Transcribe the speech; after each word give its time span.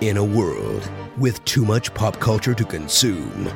In 0.00 0.16
a 0.16 0.22
world 0.22 0.88
with 1.16 1.44
too 1.44 1.64
much 1.64 1.92
pop 1.92 2.20
culture 2.20 2.54
to 2.54 2.64
consume, 2.64 3.46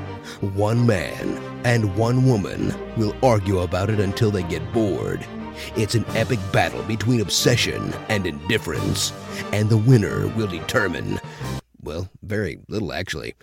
one 0.57 0.85
man 0.85 1.41
and 1.65 1.97
one 1.97 2.27
woman 2.27 2.75
will 2.97 3.15
argue 3.23 3.61
about 3.61 3.91
it 3.91 4.01
until 4.01 4.33
they 4.33 4.43
get 4.43 4.73
bored. 4.73 5.25
It's 5.77 5.95
an 5.95 6.05
epic 6.17 6.41
battle 6.51 6.83
between 6.83 7.21
obsession 7.21 7.95
and 8.09 8.27
indifference, 8.27 9.13
and 9.53 9.71
the 9.71 9.77
winner 9.77 10.27
will 10.35 10.49
determine, 10.49 11.21
well, 11.81 12.09
very 12.25 12.59
little 12.67 12.93
actually. 12.93 13.35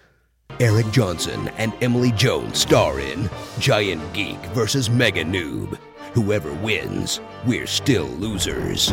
Eric 0.60 0.92
Johnson 0.92 1.48
and 1.58 1.74
Emily 1.80 2.12
Jones 2.12 2.60
star 2.60 3.00
in 3.00 3.30
Giant 3.60 4.12
Geek 4.12 4.40
versus 4.48 4.90
Mega 4.90 5.24
Noob. 5.24 5.80
Whoever 6.14 6.52
wins, 6.56 7.22
we're 7.46 7.68
still 7.68 8.08
losers. 8.08 8.92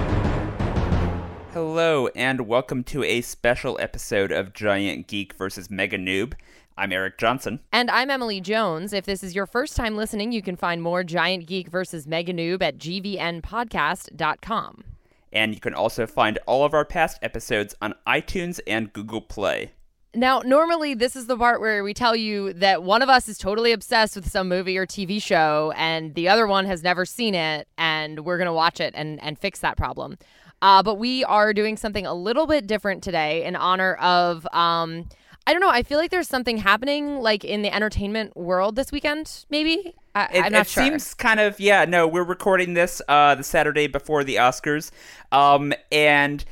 Hello, 1.56 2.08
and 2.08 2.46
welcome 2.46 2.84
to 2.84 3.02
a 3.02 3.22
special 3.22 3.78
episode 3.80 4.30
of 4.30 4.52
Giant 4.52 5.06
Geek 5.06 5.32
versus 5.32 5.70
Mega 5.70 5.96
Noob. 5.96 6.34
I'm 6.76 6.92
Eric 6.92 7.16
Johnson. 7.16 7.60
And 7.72 7.90
I'm 7.90 8.10
Emily 8.10 8.42
Jones. 8.42 8.92
If 8.92 9.06
this 9.06 9.24
is 9.24 9.34
your 9.34 9.46
first 9.46 9.74
time 9.74 9.96
listening, 9.96 10.32
you 10.32 10.42
can 10.42 10.56
find 10.56 10.82
more 10.82 11.02
Giant 11.02 11.46
Geek 11.46 11.70
versus 11.70 12.06
Mega 12.06 12.34
Noob 12.34 12.62
at 12.62 12.76
gvnpodcast.com. 12.76 14.84
And 15.32 15.54
you 15.54 15.60
can 15.60 15.72
also 15.72 16.06
find 16.06 16.38
all 16.44 16.66
of 16.66 16.74
our 16.74 16.84
past 16.84 17.18
episodes 17.22 17.74
on 17.80 17.94
iTunes 18.06 18.60
and 18.66 18.92
Google 18.92 19.22
Play. 19.22 19.70
Now, 20.14 20.40
normally 20.40 20.92
this 20.92 21.16
is 21.16 21.26
the 21.26 21.38
part 21.38 21.62
where 21.62 21.82
we 21.82 21.94
tell 21.94 22.14
you 22.14 22.52
that 22.52 22.82
one 22.82 23.00
of 23.00 23.08
us 23.08 23.28
is 23.28 23.38
totally 23.38 23.72
obsessed 23.72 24.14
with 24.14 24.30
some 24.30 24.48
movie 24.48 24.76
or 24.76 24.86
TV 24.86 25.22
show 25.22 25.72
and 25.74 26.14
the 26.14 26.28
other 26.28 26.46
one 26.46 26.66
has 26.66 26.82
never 26.82 27.06
seen 27.06 27.34
it 27.34 27.66
and 27.78 28.26
we're 28.26 28.36
going 28.36 28.44
to 28.44 28.52
watch 28.52 28.78
it 28.78 28.92
and, 28.94 29.22
and 29.22 29.38
fix 29.38 29.60
that 29.60 29.78
problem. 29.78 30.18
Uh, 30.62 30.82
but 30.82 30.94
we 30.96 31.24
are 31.24 31.52
doing 31.52 31.76
something 31.76 32.06
a 32.06 32.14
little 32.14 32.46
bit 32.46 32.66
different 32.66 33.02
today 33.02 33.44
in 33.44 33.56
honor 33.56 33.94
of. 33.96 34.46
Um, 34.52 35.08
I 35.48 35.52
don't 35.52 35.60
know. 35.60 35.70
I 35.70 35.84
feel 35.84 35.98
like 35.98 36.10
there's 36.10 36.28
something 36.28 36.56
happening 36.58 37.20
like 37.20 37.44
in 37.44 37.62
the 37.62 37.72
entertainment 37.72 38.36
world 38.36 38.74
this 38.74 38.90
weekend. 38.90 39.44
Maybe 39.48 39.94
I, 40.14 40.24
It, 40.32 40.44
am 40.46 40.52
not 40.52 40.66
it 40.66 40.68
sure. 40.68 40.82
seems 40.82 41.14
kind 41.14 41.38
of 41.40 41.60
yeah. 41.60 41.84
No, 41.84 42.08
we're 42.08 42.24
recording 42.24 42.74
this 42.74 43.00
uh, 43.08 43.34
the 43.36 43.44
Saturday 43.44 43.86
before 43.86 44.24
the 44.24 44.36
Oscars, 44.36 44.90
um, 45.30 45.72
and 45.92 46.44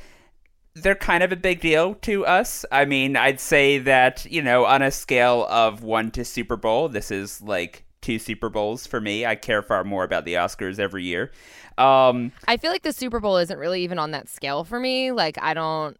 they're 0.75 0.95
kind 0.95 1.23
of 1.23 1.31
a 1.31 1.35
big 1.35 1.61
deal 1.61 1.95
to 1.95 2.25
us. 2.25 2.65
I 2.71 2.85
mean, 2.85 3.15
I'd 3.17 3.39
say 3.39 3.79
that 3.79 4.25
you 4.29 4.41
know, 4.41 4.65
on 4.65 4.81
a 4.81 4.91
scale 4.91 5.45
of 5.49 5.83
one 5.83 6.11
to 6.11 6.25
Super 6.25 6.57
Bowl, 6.57 6.89
this 6.89 7.11
is 7.11 7.41
like 7.41 7.84
two 8.05 8.19
Super 8.19 8.49
Bowls 8.49 8.85
for 8.85 9.01
me. 9.01 9.25
I 9.25 9.35
care 9.35 9.61
far 9.61 9.83
more 9.83 10.03
about 10.03 10.25
the 10.25 10.35
Oscars 10.35 10.77
every 10.79 11.03
year. 11.03 11.31
Um, 11.77 12.31
I 12.47 12.57
feel 12.57 12.71
like 12.71 12.83
the 12.83 12.93
Super 12.93 13.19
Bowl 13.19 13.37
isn't 13.37 13.57
really 13.57 13.83
even 13.83 13.97
on 13.99 14.11
that 14.11 14.29
scale 14.29 14.63
for 14.63 14.79
me. 14.79 15.11
Like 15.11 15.37
I 15.41 15.53
don't. 15.53 15.97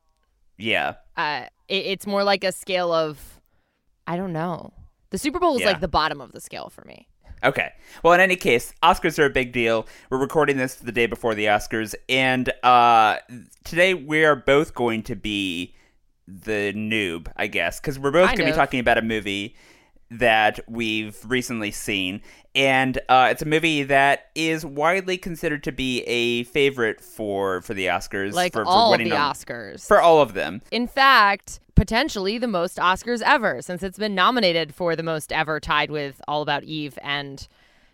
yeah, 0.58 0.96
Uh, 1.18 1.46
it, 1.68 1.86
it's 1.88 2.08
more 2.08 2.24
like 2.24 2.44
a 2.44 2.52
scale 2.52 2.94
of. 2.94 3.42
I 4.08 4.18
don't 4.18 4.34
know. 4.34 4.72
The 5.10 5.18
Super 5.18 5.40
Bowl 5.40 5.56
is 5.56 5.62
Yeah. 5.62 5.68
like 5.68 5.82
the 5.82 5.88
bottom 5.88 6.22
of 6.22 6.32
the 6.32 6.40
scale 6.40 6.70
for 6.70 6.86
me. 6.86 7.08
Okay. 7.44 7.72
Well, 8.04 8.14
in 8.14 8.20
any 8.20 8.36
case, 8.36 8.74
Oscars 8.84 9.20
are 9.20 9.26
a 9.26 9.30
big 9.30 9.52
deal. 9.52 9.88
We're 10.10 10.20
recording 10.20 10.58
this 10.58 10.76
the 10.76 10.92
day 10.92 11.06
before 11.08 11.36
the 11.36 11.46
Oscars, 11.46 11.96
and 12.08 12.52
uh, 12.64 13.18
today 13.64 13.94
we 13.94 14.24
are 14.26 14.36
both 14.36 14.74
going 14.74 15.04
to 15.04 15.16
be 15.16 15.76
the 16.28 16.72
noob, 16.74 17.32
I 17.36 17.48
guess, 17.48 17.80
because 17.80 18.00
we're 18.00 18.12
both 18.12 18.28
going 18.28 18.38
to 18.40 18.46
be 18.46 18.52
talking 18.52 18.80
about 18.80 18.98
a 18.98 19.02
movie 19.04 19.56
that 20.12 20.60
we've 20.68 21.18
recently 21.26 21.72
seen, 21.72 22.22
and 22.54 22.98
uh, 23.10 23.30
it's 23.32 23.42
a 23.42 23.46
movie 23.46 23.84
that 23.84 24.28
is 24.36 24.66
widely 24.66 25.18
considered 25.18 25.64
to 25.64 25.72
be 25.72 26.02
a 26.04 26.44
favorite 26.46 27.02
for 27.02 27.62
for 27.62 27.74
the 27.74 27.88
Oscars, 27.88 28.34
Like 28.34 28.54
for, 28.54 28.64
for 28.64 28.70
all 28.70 28.94
of 28.94 29.00
winning 29.00 29.10
the 29.10 29.16
Oscars. 29.16 29.86
for 29.88 30.00
all 30.02 30.22
of 30.22 30.34
them. 30.34 30.62
In 30.72 30.88
fact, 30.88 31.60
potentially 31.76 32.38
the 32.38 32.48
most 32.48 32.78
Oscars 32.78 33.22
ever, 33.26 33.62
since 33.62 33.84
it's 33.84 33.98
been 33.98 34.16
nominated 34.16 34.74
for 34.74 34.96
the 34.96 35.04
most 35.04 35.32
ever, 35.34 35.60
tied 35.60 35.92
with 35.92 36.22
All 36.28 36.42
About 36.42 36.64
Eve 36.64 36.98
and 37.02 37.48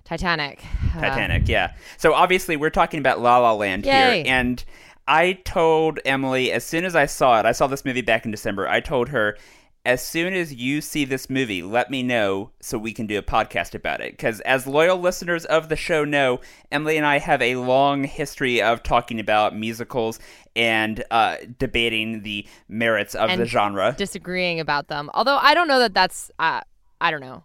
Titanic. 0.04 0.64
Uh, 0.96 1.00
Titanic, 1.02 1.48
yeah. 1.48 1.74
So 1.98 2.14
obviously 2.14 2.58
we're 2.58 2.70
talking 2.70 3.00
about 3.00 3.22
La 3.22 3.38
La 3.40 3.54
Land 3.54 3.86
Yay. 3.86 3.92
here, 4.24 4.24
and 4.32 4.64
I 5.08 5.34
told 5.46 6.00
Emily 6.06 6.52
as 6.52 6.64
soon 6.64 6.86
as 6.86 6.96
I 6.96 7.06
saw 7.06 7.40
it, 7.40 7.46
I 7.46 7.54
saw 7.54 7.68
this 7.68 7.84
movie 7.86 8.02
back 8.02 8.26
in 8.26 8.32
December. 8.32 8.68
I 8.68 8.80
told 8.82 9.10
her 9.10 9.38
as 9.84 10.06
soon 10.06 10.34
as 10.34 10.54
you 10.54 10.80
see 10.80 11.06
this 11.06 11.30
movie, 11.30 11.64
let 11.64 11.90
me 11.90 12.04
know 12.04 12.52
so 12.62 12.78
we 12.78 12.94
can 12.94 13.08
do 13.08 13.18
a 13.18 13.24
podcast 13.24 13.74
about 13.74 14.00
it. 14.00 14.12
Because 14.12 14.40
as 14.42 14.68
loyal 14.68 14.98
listeners 15.00 15.44
of 15.46 15.70
the 15.70 15.76
show 15.76 16.04
know, 16.04 16.40
Emily 16.72 16.98
and 16.98 17.06
I 17.06 17.18
have 17.18 17.42
a 17.42 17.56
long 17.56 18.04
history 18.04 18.62
of 18.62 18.84
talking 18.84 19.20
about 19.20 19.56
musicals 19.56 20.20
and 20.56 21.04
uh, 21.10 21.38
debating 21.58 22.22
the 22.22 22.48
merits 22.70 23.16
of 23.16 23.30
And 23.32 23.42
the 23.42 23.46
genre. 23.46 23.96
disagreeing 23.98 24.60
about 24.60 24.88
them. 24.88 25.10
Although 25.16 25.38
I 25.38 25.54
don't 25.54 25.68
know 25.68 25.80
that 25.80 25.94
that's. 25.94 26.30
Uh, 26.38 26.62
I 27.00 27.10
don't 27.10 27.22
know. 27.22 27.44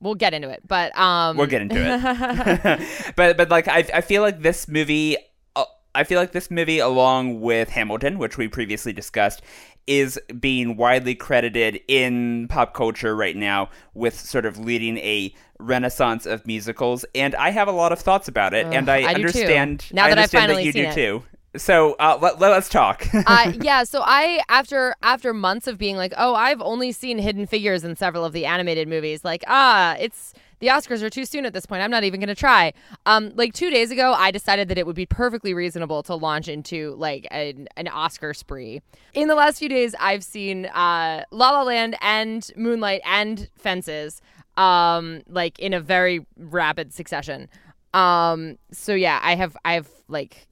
We'll 0.00 0.14
get 0.14 0.32
into 0.34 0.48
it, 0.50 0.62
but 0.66 0.96
um, 0.98 1.36
We'll 1.36 1.46
get 1.46 1.62
into 1.62 1.76
it. 1.78 3.12
but 3.16 3.36
but 3.36 3.50
like 3.50 3.68
I 3.68 3.84
I 3.92 4.00
feel 4.00 4.22
like 4.22 4.40
this 4.40 4.68
movie 4.68 5.16
uh, 5.56 5.64
I 5.94 6.04
feel 6.04 6.18
like 6.18 6.32
this 6.32 6.50
movie 6.50 6.78
along 6.78 7.40
with 7.40 7.70
Hamilton, 7.70 8.18
which 8.18 8.36
we 8.36 8.48
previously 8.48 8.92
discussed, 8.92 9.42
is 9.86 10.18
being 10.40 10.76
widely 10.76 11.14
credited 11.14 11.80
in 11.88 12.48
pop 12.48 12.74
culture 12.74 13.14
right 13.14 13.36
now 13.36 13.68
with 13.94 14.18
sort 14.18 14.46
of 14.46 14.58
leading 14.58 14.98
a 14.98 15.34
renaissance 15.58 16.26
of 16.26 16.46
musicals 16.46 17.04
and 17.14 17.34
I 17.34 17.50
have 17.50 17.68
a 17.68 17.72
lot 17.72 17.92
of 17.92 17.98
thoughts 18.00 18.28
about 18.28 18.54
it 18.54 18.66
and 18.66 18.88
I, 18.88 19.02
I 19.02 19.14
understand 19.14 19.86
Now 19.92 20.04
I 20.04 20.08
that 20.10 20.18
understand 20.18 20.42
finally 20.42 20.70
that 20.70 20.78
you 20.78 20.84
do 20.84 20.88
it. 20.88 20.94
too. 20.94 21.22
So 21.56 21.94
uh, 22.00 22.18
let, 22.20 22.40
let, 22.40 22.52
us 22.52 22.68
talk. 22.68 23.06
uh, 23.26 23.52
yeah, 23.60 23.84
so 23.84 24.02
I 24.04 24.42
after 24.48 24.96
after 25.02 25.32
months 25.32 25.68
of 25.68 25.78
being 25.78 25.96
like, 25.96 26.12
oh, 26.16 26.34
I've 26.34 26.60
only 26.60 26.90
seen 26.90 27.18
Hidden 27.18 27.46
Figures 27.46 27.84
in 27.84 27.94
several 27.94 28.24
of 28.24 28.32
the 28.32 28.44
animated 28.44 28.88
movies. 28.88 29.24
Like, 29.24 29.44
ah, 29.46 29.94
it's 30.00 30.34
the 30.64 30.70
Oscars 30.70 31.02
are 31.02 31.10
too 31.10 31.26
soon 31.26 31.44
at 31.44 31.52
this 31.52 31.66
point. 31.66 31.82
I'm 31.82 31.90
not 31.90 32.04
even 32.04 32.20
gonna 32.20 32.34
try. 32.34 32.72
Um, 33.04 33.32
like 33.34 33.52
two 33.52 33.68
days 33.68 33.90
ago, 33.90 34.14
I 34.14 34.30
decided 34.30 34.68
that 34.68 34.78
it 34.78 34.86
would 34.86 34.96
be 34.96 35.04
perfectly 35.04 35.52
reasonable 35.52 36.02
to 36.04 36.14
launch 36.14 36.48
into 36.48 36.94
like 36.96 37.28
an, 37.30 37.68
an 37.76 37.88
Oscar 37.88 38.32
spree. 38.32 38.80
In 39.12 39.28
the 39.28 39.34
last 39.34 39.58
few 39.58 39.68
days, 39.68 39.94
I've 40.00 40.24
seen 40.24 40.64
uh, 40.66 41.24
La 41.30 41.50
La 41.50 41.62
Land 41.64 41.96
and 42.00 42.50
Moonlight 42.56 43.02
and 43.04 43.50
Fences, 43.56 44.22
um, 44.56 45.22
like 45.28 45.58
in 45.58 45.74
a 45.74 45.80
very 45.80 46.26
rapid 46.38 46.94
succession. 46.94 47.50
Um, 47.92 48.56
so 48.72 48.94
yeah, 48.94 49.20
I 49.22 49.34
have 49.34 49.56
I 49.66 49.74
have 49.74 49.90
like 50.08 50.48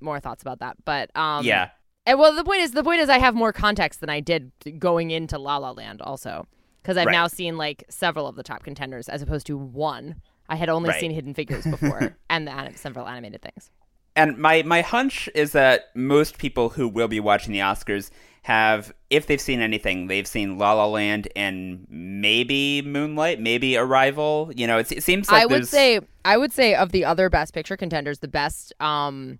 more 0.00 0.18
thoughts 0.18 0.42
about 0.42 0.58
that, 0.58 0.76
but 0.84 1.16
um, 1.16 1.44
yeah. 1.44 1.70
and 2.06 2.18
well, 2.18 2.34
the 2.34 2.42
point 2.42 2.62
is, 2.62 2.72
the 2.72 2.82
point 2.82 3.00
is, 3.00 3.08
I 3.08 3.18
have 3.18 3.36
more 3.36 3.52
context 3.52 4.00
than 4.00 4.10
I 4.10 4.18
did 4.18 4.50
going 4.80 5.12
into 5.12 5.38
La 5.38 5.58
La 5.58 5.70
Land, 5.70 6.02
also, 6.02 6.48
because 6.82 6.96
I've 6.96 7.06
Right. 7.06 7.12
now 7.12 7.26
seen 7.26 7.56
like 7.56 7.84
several 7.88 8.26
of 8.26 8.36
the 8.36 8.42
top 8.42 8.62
contenders 8.62 9.08
as 9.08 9.22
opposed 9.22 9.46
to 9.48 9.56
one. 9.56 10.16
I 10.48 10.56
had 10.56 10.68
only 10.68 10.88
Right. 10.90 11.00
seen 11.00 11.10
Hidden 11.10 11.34
Figures 11.34 11.64
before, 11.70 12.16
and 12.30 12.46
the 12.46 12.52
anim- 12.52 12.74
several 12.76 13.06
animated 13.06 13.42
things. 13.42 13.70
And 14.16 14.36
my, 14.38 14.62
my 14.62 14.80
hunch 14.80 15.28
is 15.34 15.52
that 15.52 15.90
most 15.94 16.38
people 16.38 16.70
who 16.70 16.88
will 16.88 17.06
be 17.08 17.20
watching 17.20 17.52
the 17.52 17.60
Oscars 17.60 18.10
have, 18.42 18.92
if 19.10 19.26
they've 19.26 19.40
seen 19.40 19.60
anything, 19.60 20.06
they've 20.06 20.26
seen 20.26 20.58
La 20.58 20.72
La 20.72 20.86
Land 20.86 21.28
and 21.36 21.86
maybe 21.88 22.82
Moonlight, 22.82 23.40
maybe 23.40 23.76
Arrival. 23.76 24.50
You 24.56 24.66
know, 24.66 24.78
it's, 24.78 24.90
it 24.90 25.02
seems 25.02 25.30
like 25.30 25.42
I 25.42 25.46
would 25.46 25.52
there's- 25.54 25.68
say, 25.68 26.00
I 26.24 26.36
would 26.36 26.52
say 26.52 26.74
of 26.74 26.90
the 26.92 27.04
other 27.04 27.28
Best 27.28 27.52
Picture 27.54 27.76
contenders, 27.76 28.18
the 28.20 28.28
best, 28.28 28.72
um, 28.80 29.38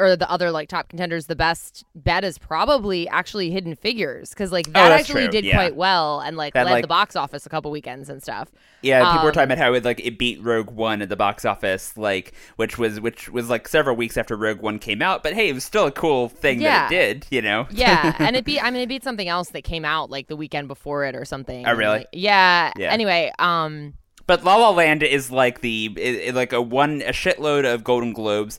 or 0.00 0.16
the 0.16 0.30
other 0.30 0.50
like 0.50 0.68
top 0.68 0.88
contenders, 0.88 1.26
the 1.26 1.36
best 1.36 1.84
bet 1.94 2.24
is 2.24 2.38
probably 2.38 3.08
actually 3.08 3.50
Hidden 3.50 3.74
Figures 3.76 4.30
because 4.30 4.50
like 4.50 4.72
that 4.72 4.90
Oh, 4.90 4.94
actually 4.94 5.24
true, 5.24 5.30
did 5.32 5.44
yeah. 5.44 5.54
quite 5.54 5.76
well 5.76 6.20
and 6.20 6.36
like 6.36 6.54
That, 6.54 6.66
led 6.66 6.72
like- 6.72 6.82
the 6.84 6.88
box 6.88 7.14
office 7.16 7.44
a 7.46 7.48
couple 7.48 7.70
weekends 7.70 8.08
and 8.08 8.22
stuff. 8.22 8.48
Yeah, 8.82 9.00
people 9.04 9.22
were 9.24 9.28
Um, 9.28 9.34
talking 9.34 9.52
about 9.52 9.58
how 9.58 9.74
it 9.74 9.84
like 9.84 10.00
it 10.00 10.18
beat 10.18 10.42
Rogue 10.42 10.70
One 10.70 11.02
at 11.02 11.08
the 11.10 11.16
box 11.16 11.44
office, 11.44 11.96
like 11.98 12.32
which 12.56 12.78
was 12.78 12.98
which 13.00 13.28
was 13.28 13.50
like 13.50 13.68
several 13.68 13.94
weeks 13.94 14.16
after 14.16 14.36
Rogue 14.36 14.60
One 14.60 14.78
came 14.78 15.02
out. 15.02 15.22
But 15.22 15.34
hey, 15.34 15.48
it 15.50 15.52
was 15.54 15.64
still 15.64 15.86
a 15.86 15.92
cool 15.92 16.28
thing 16.30 16.60
Yeah. 16.62 16.88
that 16.88 16.92
it 16.92 17.20
did. 17.20 17.26
You 17.30 17.42
know? 17.42 17.66
Yeah, 17.70 18.16
and 18.18 18.34
it 18.36 18.44
beat. 18.46 18.60
I 18.64 18.70
mean, 18.70 18.80
it 18.82 18.88
beat 18.88 19.04
something 19.04 19.28
else 19.28 19.50
that 19.50 19.62
came 19.64 19.84
out 19.84 20.08
like 20.10 20.28
the 20.28 20.36
weekend 20.36 20.66
before 20.68 21.04
it 21.04 21.14
or 21.14 21.24
something. 21.26 21.66
Oh, 21.66 21.74
really? 21.74 21.98
like- 21.98 22.06
yeah. 22.12 22.72
Yeah. 22.78 22.90
Anyway, 22.90 23.30
um, 23.38 23.94
But 24.26 24.44
La 24.44 24.56
La 24.56 24.70
Land 24.70 25.02
is 25.02 25.30
like 25.30 25.60
the 25.60 26.30
like 26.32 26.52
a 26.54 26.62
one 26.62 27.02
a 27.02 27.10
shitload 27.12 27.70
of 27.70 27.84
Golden 27.84 28.12
Globes, 28.14 28.58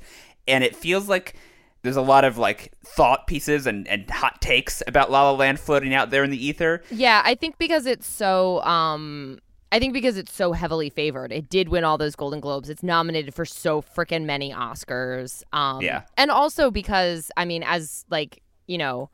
and 0.51 0.63
it 0.63 0.75
feels 0.75 1.07
like 1.09 1.35
there's 1.83 1.95
a 1.95 2.01
lot 2.01 2.23
of 2.23 2.37
like 2.37 2.71
thought 2.85 3.25
pieces 3.25 3.65
and, 3.65 3.87
and 3.87 4.07
hot 4.11 4.39
takes 4.41 4.83
about 4.85 5.09
La 5.09 5.23
La 5.31 5.35
Land 5.35 5.59
floating 5.59 5.93
out 5.95 6.11
there 6.11 6.23
in 6.23 6.29
the 6.29 6.45
ether. 6.45 6.83
yeah, 6.91 7.21
I 7.25 7.33
think 7.33 7.57
because 7.57 7.87
it's 7.87 8.05
so, 8.05 8.61
um, 8.63 9.39
I 9.71 9.79
think 9.79 9.93
because 9.93 10.15
it's 10.17 10.31
so 10.33 10.51
heavily 10.51 10.89
favored, 10.91 11.31
it 11.31 11.49
did 11.49 11.69
win 11.69 11.83
all 11.83 11.97
those 11.97 12.15
Golden 12.15 12.39
Globes. 12.39 12.69
It's 12.69 12.83
nominated 12.83 13.33
for 13.33 13.45
so 13.45 13.81
freaking 13.81 14.25
many 14.25 14.51
Oscars. 14.53 15.41
Um, 15.53 15.81
Yeah. 15.81 16.03
and 16.17 16.29
also 16.29 16.69
because 16.69 17.31
I 17.35 17.45
mean, 17.45 17.63
as 17.63 18.05
like 18.11 18.43
you 18.67 18.77
know, 18.77 19.09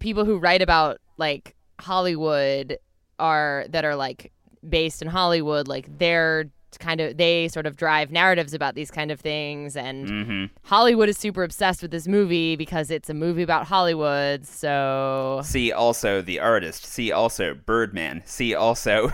people 0.00 0.24
who 0.24 0.38
write 0.38 0.62
about 0.62 0.98
like 1.16 1.54
Hollywood 1.80 2.76
are 3.18 3.64
that 3.70 3.84
are 3.84 3.96
like 3.96 4.32
based 4.68 5.00
in 5.00 5.08
Hollywood, 5.08 5.68
like 5.68 5.86
they're 5.98 6.50
kind 6.78 7.00
of 7.00 7.16
they 7.16 7.48
sort 7.48 7.66
of 7.66 7.76
drive 7.76 8.10
narratives 8.10 8.54
about 8.54 8.74
these 8.74 8.90
kind 8.90 9.10
of 9.10 9.20
things 9.20 9.76
and 9.76 10.08
hmm 10.08 10.44
Hollywood 10.64 11.08
is 11.08 11.18
super 11.18 11.42
obsessed 11.42 11.82
with 11.82 11.90
this 11.90 12.06
movie 12.06 12.56
because 12.56 12.90
it's 12.90 13.10
a 13.10 13.14
movie 13.14 13.42
about 13.42 13.66
Hollywood. 13.66 14.46
So 14.46 15.40
See 15.44 15.72
also 15.72 16.22
The 16.22 16.40
Artist. 16.40 16.84
See 16.84 17.12
also 17.12 17.54
Birdman. 17.54 18.22
See 18.24 18.54
also 18.54 19.10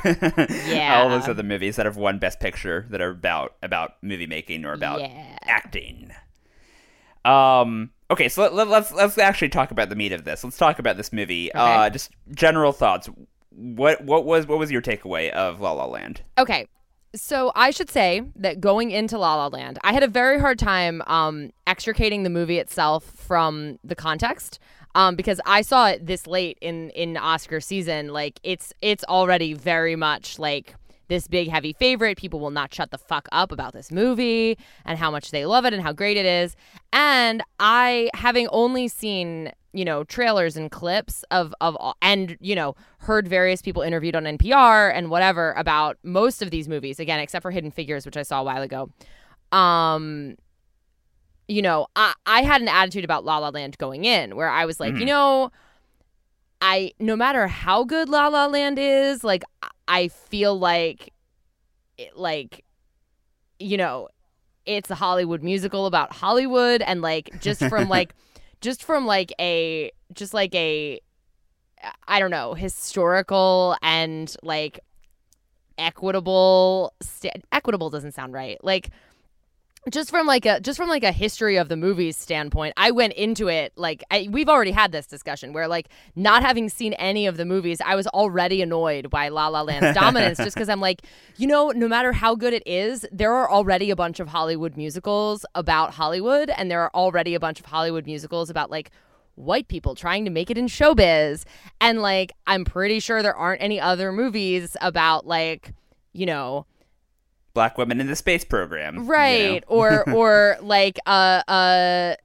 Yeah. 0.66 0.94
all 1.02 1.08
those 1.10 1.28
other 1.28 1.42
movies 1.42 1.76
that 1.76 1.86
have 1.86 1.96
won 1.96 2.18
Best 2.18 2.40
Picture 2.40 2.86
that 2.90 3.00
are 3.00 3.10
about 3.10 3.56
about 3.62 3.94
movie 4.02 4.26
making 4.26 4.64
or 4.64 4.72
about 4.72 5.00
Yeah. 5.00 5.38
acting. 5.44 6.12
Um. 7.24 7.90
Okay, 8.10 8.28
so 8.30 8.42
let, 8.42 8.54
let, 8.54 8.68
let's 8.68 8.92
let's 8.92 9.18
actually 9.18 9.50
talk 9.50 9.70
about 9.70 9.90
the 9.90 9.96
meat 9.96 10.12
of 10.12 10.24
this. 10.24 10.42
Let's 10.42 10.56
talk 10.56 10.78
about 10.78 10.96
this 10.96 11.12
movie. 11.12 11.52
Uh, 11.52 11.90
just 11.90 12.10
general 12.34 12.72
thoughts. 12.72 13.08
What 13.50 14.02
what 14.04 14.24
was 14.24 14.46
what 14.46 14.58
was 14.58 14.70
your 14.70 14.80
takeaway 14.80 15.30
of 15.30 15.60
La 15.60 15.72
La 15.72 15.84
Land? 15.86 16.22
Okay. 16.38 16.66
So 17.14 17.52
I 17.54 17.70
should 17.70 17.90
say 17.90 18.22
that 18.36 18.60
going 18.60 18.90
into 18.90 19.18
La 19.18 19.36
La 19.36 19.46
Land, 19.46 19.78
I 19.82 19.92
had 19.92 20.02
a 20.02 20.08
very 20.08 20.38
hard 20.38 20.58
time 20.58 21.02
um, 21.06 21.52
extricating 21.66 22.22
the 22.22 22.30
movie 22.30 22.58
itself 22.58 23.04
from 23.04 23.78
the 23.82 23.94
context. 23.94 24.58
Um, 24.94 25.16
because 25.16 25.40
I 25.46 25.62
saw 25.62 25.88
it 25.88 26.06
this 26.06 26.26
late 26.26 26.58
in 26.60 26.90
in 26.90 27.16
Oscar 27.16 27.60
season, 27.60 28.08
like 28.08 28.40
it's 28.42 28.72
it's 28.80 29.04
already 29.04 29.52
very 29.52 29.96
much 29.96 30.38
like 30.38 30.74
this 31.08 31.26
big 31.26 31.48
heavy 31.48 31.72
favorite. 31.72 32.16
People 32.18 32.40
will 32.40 32.50
not 32.50 32.72
shut 32.72 32.90
the 32.90 32.98
fuck 32.98 33.28
up 33.32 33.50
about 33.50 33.72
this 33.72 33.90
movie 33.90 34.56
and 34.84 34.98
how 34.98 35.10
much 35.10 35.30
they 35.30 35.44
love 35.46 35.64
it 35.64 35.72
and 35.72 35.82
how 35.82 35.92
great 35.92 36.16
it 36.16 36.26
is. 36.26 36.56
And 36.92 37.42
I, 37.58 38.10
having 38.14 38.48
only 38.48 38.88
seen 38.88 39.52
you 39.72 39.84
know 39.84 40.02
trailers 40.04 40.56
and 40.56 40.70
clips 40.70 41.24
of 41.30 41.54
of 41.60 41.76
all- 41.76 41.96
and 42.00 42.36
you 42.40 42.54
know 42.54 42.74
heard 43.00 43.28
various 43.28 43.60
people 43.60 43.82
interviewed 43.82 44.16
on 44.16 44.24
NPR 44.24 44.90
and 44.94 45.10
whatever 45.10 45.52
about 45.58 45.98
most 46.02 46.40
of 46.42 46.50
these 46.50 46.68
movies 46.68 46.98
again 46.98 47.20
except 47.20 47.42
for 47.42 47.50
Hidden 47.50 47.70
Figures 47.72 48.06
which 48.06 48.16
I 48.16 48.22
saw 48.22 48.40
a 48.40 48.44
while 48.44 48.62
ago. 48.62 48.90
Um 49.52 50.36
you 51.48 51.62
know 51.62 51.86
I 51.96 52.14
I 52.26 52.42
had 52.42 52.60
an 52.62 52.68
attitude 52.68 53.04
about 53.04 53.24
La 53.24 53.38
La 53.38 53.48
Land 53.50 53.76
going 53.78 54.04
in 54.04 54.36
where 54.36 54.48
I 54.50 54.64
was 54.64 54.80
like 54.80 54.94
you 54.96 55.04
know 55.06 55.50
I 56.60 56.92
no 56.98 57.14
matter 57.16 57.46
how 57.46 57.84
good 57.84 58.08
La 58.08 58.28
La 58.28 58.46
Land 58.46 58.78
is 58.78 59.22
like 59.24 59.44
I- 59.62 59.68
I 59.90 60.08
feel 60.08 60.58
like 60.58 61.12
it, 61.96 62.16
like 62.16 62.64
you 63.58 63.76
know 63.76 64.08
it's 64.66 64.90
a 64.90 64.94
Hollywood 64.94 65.42
musical 65.42 65.86
about 65.86 66.12
Hollywood 66.12 66.82
and 66.82 67.00
like 67.00 67.30
just 67.40 67.64
from 67.68 67.88
like 67.96 68.14
just 68.60 68.82
from 68.82 69.06
like 69.06 69.32
a 69.40 69.90
just 70.12 70.34
like 70.34 70.54
a 70.54 71.00
I 72.06 72.18
don't 72.18 72.30
know 72.30 72.54
historical 72.54 73.76
and 73.82 74.34
like 74.42 74.80
equitable 75.76 76.92
sta- 77.00 77.40
equitable 77.52 77.90
doesn't 77.90 78.12
sound 78.12 78.32
right. 78.32 78.62
Like 78.64 78.90
just 79.90 80.10
from 80.10 80.26
like 80.26 80.44
a 80.44 80.60
just 80.60 80.76
from 80.76 80.88
like 80.88 81.04
a 81.04 81.12
history 81.12 81.56
of 81.56 81.68
the 81.68 81.76
movies 81.76 82.16
standpoint 82.16 82.74
i 82.76 82.90
went 82.90 83.12
into 83.14 83.48
it 83.48 83.72
like 83.76 84.02
I, 84.10 84.28
we've 84.30 84.48
already 84.48 84.72
had 84.72 84.92
this 84.92 85.06
discussion 85.06 85.52
where 85.52 85.68
like 85.68 85.88
not 86.16 86.42
having 86.42 86.68
seen 86.68 86.92
any 86.94 87.26
of 87.26 87.36
the 87.36 87.44
movies 87.44 87.80
i 87.84 87.94
was 87.94 88.06
already 88.08 88.60
annoyed 88.60 89.08
by 89.10 89.28
la 89.28 89.48
la 89.48 89.62
land's 89.62 89.94
dominance 89.98 90.38
just 90.38 90.54
because 90.54 90.68
i'm 90.68 90.80
like 90.80 91.02
you 91.36 91.46
know 91.46 91.70
no 91.70 91.88
matter 91.88 92.12
how 92.12 92.34
good 92.34 92.52
it 92.52 92.66
is 92.66 93.06
there 93.12 93.32
are 93.32 93.50
already 93.50 93.90
a 93.90 93.96
bunch 93.96 94.20
of 94.20 94.28
hollywood 94.28 94.76
musicals 94.76 95.46
about 95.54 95.94
hollywood 95.94 96.50
and 96.50 96.70
there 96.70 96.82
are 96.82 96.90
already 96.94 97.34
a 97.34 97.40
bunch 97.40 97.60
of 97.60 97.66
hollywood 97.66 98.06
musicals 98.06 98.50
about 98.50 98.70
like 98.70 98.90
white 99.36 99.68
people 99.68 99.94
trying 99.94 100.24
to 100.24 100.32
make 100.32 100.50
it 100.50 100.58
in 100.58 100.66
showbiz. 100.66 101.44
And 101.80 102.02
like 102.02 102.32
i'm 102.46 102.64
pretty 102.64 102.98
sure 103.00 103.22
there 103.22 103.36
aren't 103.36 103.62
any 103.62 103.80
other 103.80 104.10
movies 104.12 104.76
about 104.80 105.26
like 105.26 105.72
you 106.12 106.26
know 106.26 106.66
Black 107.58 107.76
women 107.76 108.00
in 108.00 108.06
the 108.06 108.14
space 108.14 108.44
program. 108.44 108.94
you 108.94 109.00
know? 109.00 109.06
right 109.08 109.64
or 109.66 110.08
or 110.14 110.56
like 110.62 110.96
a 111.06 111.42
a 111.48 112.16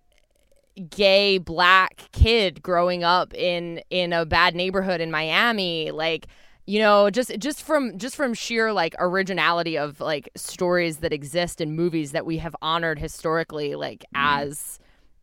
gay 0.91 1.39
black 1.39 2.03
kid 2.11 2.61
growing 2.61 3.03
up 3.03 3.33
in 3.33 3.81
in 3.89 4.13
a 4.13 4.27
bad 4.27 4.53
neighborhood 4.53 5.01
in 5.01 5.09
Miami 5.09 5.89
like 5.89 6.27
you 6.67 6.77
know 6.77 7.09
just 7.09 7.35
just 7.39 7.63
from 7.63 7.97
just 7.97 8.15
from 8.15 8.35
sheer 8.35 8.71
like 8.71 8.93
originality 8.99 9.75
of 9.75 9.99
like 9.99 10.29
stories 10.35 10.97
that 10.97 11.11
exist 11.11 11.59
in 11.59 11.75
movies 11.75 12.11
that 12.11 12.27
we 12.27 12.37
have 12.37 12.55
honored 12.61 12.99
historically 12.99 13.73
like 13.73 14.05
mm-hmm. 14.15 14.43
as 14.43 14.79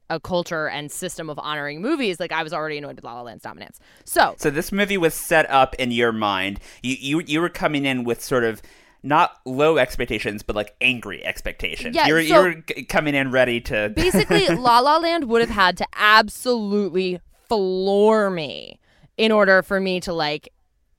a 0.09 0.19
culture 0.19 0.69
and 0.69 0.91
system 0.91 1.31
of 1.31 1.39
honoring 1.39 1.81
movies 1.81 2.19
like 2.19 2.33
I 2.33 2.43
was 2.43 2.53
already 2.53 2.79
annoyed 2.79 2.97
with 2.97 3.05
La 3.05 3.15
La 3.15 3.23
Land's 3.23 3.45
dominance 3.45 3.79
so 4.05 4.35
So 4.39 4.51
this 4.51 4.73
movie 4.73 4.99
was 4.99 5.15
set 5.15 5.49
up 5.49 5.77
in 5.77 5.93
your 5.93 6.11
mind. 6.11 6.59
You 6.83 6.97
you 6.99 7.23
you 7.25 7.41
were 7.41 7.49
coming 7.49 7.85
in 7.85 8.03
with 8.03 8.21
sort 8.21 8.43
of 8.43 8.61
not 9.03 9.37
low 9.47 9.79
expectations, 9.79 10.43
but 10.43 10.55
like 10.57 10.75
angry 10.81 11.25
expectations. 11.25 11.97
Yeah, 11.97 12.07
you're, 12.07 12.23
so- 12.23 12.27
you 12.29 12.55
were 12.57 12.63
c- 12.69 12.85
coming 12.85 13.15
in 13.15 13.31
ready 13.31 13.61
to. 13.63 13.89
basically 13.97 14.47
La 14.49 14.81
La 14.81 14.99
Land 14.99 15.25
would 15.29 15.41
have 15.41 15.51
had 15.51 15.77
to 15.79 15.87
absolutely 15.95 17.21
floor 17.49 18.31
me 18.31 18.79
in 19.17 19.33
order 19.33 19.63
for 19.63 19.81
me 19.81 20.01
to 20.01 20.13
like 20.13 20.49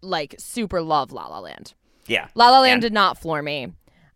like 0.01 0.35
super 0.39 0.81
love 0.81 1.11
La 1.11 1.27
La 1.27 1.39
Land. 1.39 1.73
yeah. 2.07 2.27
La 2.35 2.49
La 2.49 2.61
Land 2.61 2.73
And- 2.73 2.81
did 2.81 2.93
not 2.93 3.17
floor 3.17 3.41
me. 3.41 3.73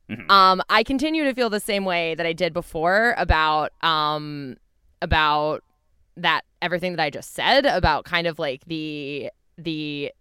Mhm. 0.10 0.30
Um, 0.30 0.62
I 0.70 0.84
continue 0.84 1.24
to 1.24 1.34
feel 1.34 1.50
the 1.50 1.60
same 1.60 1.84
way 1.86 2.14
that 2.16 2.26
I 2.28 2.34
did 2.34 2.54
before 2.54 3.16
about 3.18 3.72
um 3.84 4.56
about 5.02 5.64
that 6.18 6.44
everything 6.62 6.96
that 6.96 7.02
I 7.04 7.10
just 7.10 7.34
said 7.34 7.66
about 7.66 8.06
kind 8.06 8.28
of 8.28 8.38
like 8.40 8.64
the 8.66 9.30
the 9.58 10.12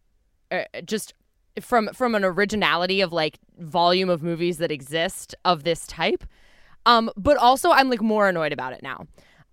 uh, 0.50 0.62
just 0.84 1.12
from 1.60 1.88
from 1.94 2.14
an 2.14 2.24
originality 2.24 3.00
of 3.00 3.12
like 3.12 3.38
volume 3.58 4.08
of 4.08 4.22
movies 4.22 4.58
that 4.58 4.70
exist 4.70 5.34
of 5.44 5.64
this 5.64 5.86
type. 5.86 6.24
Um, 6.86 7.10
but 7.16 7.36
also 7.36 7.70
I'm 7.70 7.88
like 7.88 8.02
more 8.02 8.28
annoyed 8.28 8.52
about 8.52 8.72
it 8.72 8.82
now. 8.82 9.06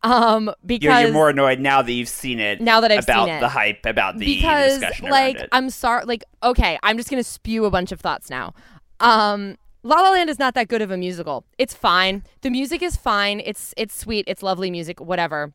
Um, 0.03 0.51
because 0.65 0.83
You're, 0.83 1.01
you're 1.01 1.13
more 1.13 1.29
annoyed 1.29 1.59
now 1.59 1.83
that 1.83 1.91
you've 1.91 2.09
seen 2.09 2.39
it. 2.39 2.59
Now 2.59 2.81
that 2.81 2.91
I've 2.91 3.03
about 3.03 3.25
seen 3.25 3.35
it. 3.35 3.39
the 3.39 3.49
hype, 3.49 3.85
about 3.85 4.17
the 4.17 4.25
because 4.25 4.79
discussion 4.79 5.09
like. 5.09 5.47
I'm 5.51 5.69
sorry 5.69 6.05
like 6.05 6.23
okay, 6.43 6.79
I'm 6.83 6.97
just 6.97 7.09
gonna 7.09 7.23
spew 7.23 7.65
a 7.65 7.71
bunch 7.71 7.91
of 7.91 7.99
thoughts 7.99 8.29
now. 8.29 8.53
Um 8.99 9.57
La 9.83 10.01
La 10.01 10.11
Land 10.11 10.29
is 10.29 10.37
not 10.37 10.53
that 10.53 10.67
good 10.67 10.81
of 10.81 10.91
a 10.91 10.97
musical. 10.97 11.45
It's 11.57 11.73
fine. 11.73 12.23
The 12.41 12.49
music 12.49 12.81
is 12.81 12.95
fine. 12.95 13.41
It's 13.43 13.73
it's 13.77 13.95
sweet. 13.97 14.25
It's 14.27 14.43
lovely 14.43 14.69
music, 14.69 14.99
whatever. 14.99 15.53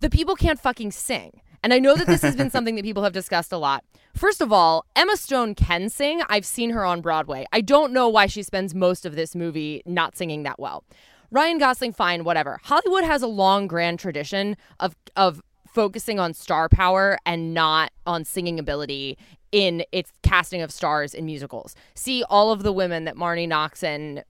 The 0.00 0.10
people 0.10 0.34
can't 0.34 0.58
fucking 0.60 0.92
sing. 0.92 1.40
And 1.62 1.72
I 1.72 1.78
know 1.78 1.94
that 1.94 2.06
this 2.06 2.22
has 2.22 2.36
been 2.36 2.50
something 2.56 2.74
that 2.76 2.84
people 2.84 3.04
have 3.04 3.12
discussed 3.12 3.52
a 3.52 3.58
lot. 3.58 3.84
First 4.14 4.40
of 4.40 4.52
all, 4.52 4.84
Emma 4.96 5.16
Stone 5.16 5.54
can 5.54 5.88
sing. 5.88 6.22
I've 6.28 6.44
seen 6.44 6.70
her 6.70 6.84
on 6.84 7.00
Broadway. 7.00 7.46
I 7.52 7.60
don't 7.60 7.92
know 7.92 8.08
why 8.08 8.26
she 8.26 8.42
spends 8.42 8.74
most 8.74 9.06
of 9.06 9.14
this 9.14 9.34
movie 9.34 9.82
not 9.86 10.16
singing 10.16 10.42
that 10.42 10.58
well. 10.58 10.84
Ryan 11.30 11.58
Gosling, 11.58 11.94
fine, 11.94 12.24
whatever. 12.24 12.60
Hollywood 12.62 13.04
has 13.04 13.22
a 13.22 13.26
long, 13.26 13.66
grand 13.66 13.98
tradition 13.98 14.56
of 14.80 14.94
of 15.16 15.40
focusing 15.66 16.20
on 16.20 16.34
star 16.34 16.68
power 16.68 17.18
and 17.24 17.54
not 17.54 17.90
on 18.06 18.24
singing 18.26 18.58
ability 18.58 19.16
in 19.52 19.84
its 19.92 20.12
casting 20.22 20.60
of 20.60 20.70
stars 20.70 21.14
in 21.14 21.24
musicals. 21.24 21.74
See 21.94 22.22
all 22.28 22.52
of 22.52 22.62
the 22.62 22.72
women 22.72 23.04
that 23.04 23.16
Marni 23.16 23.48
Nixon 23.48 24.22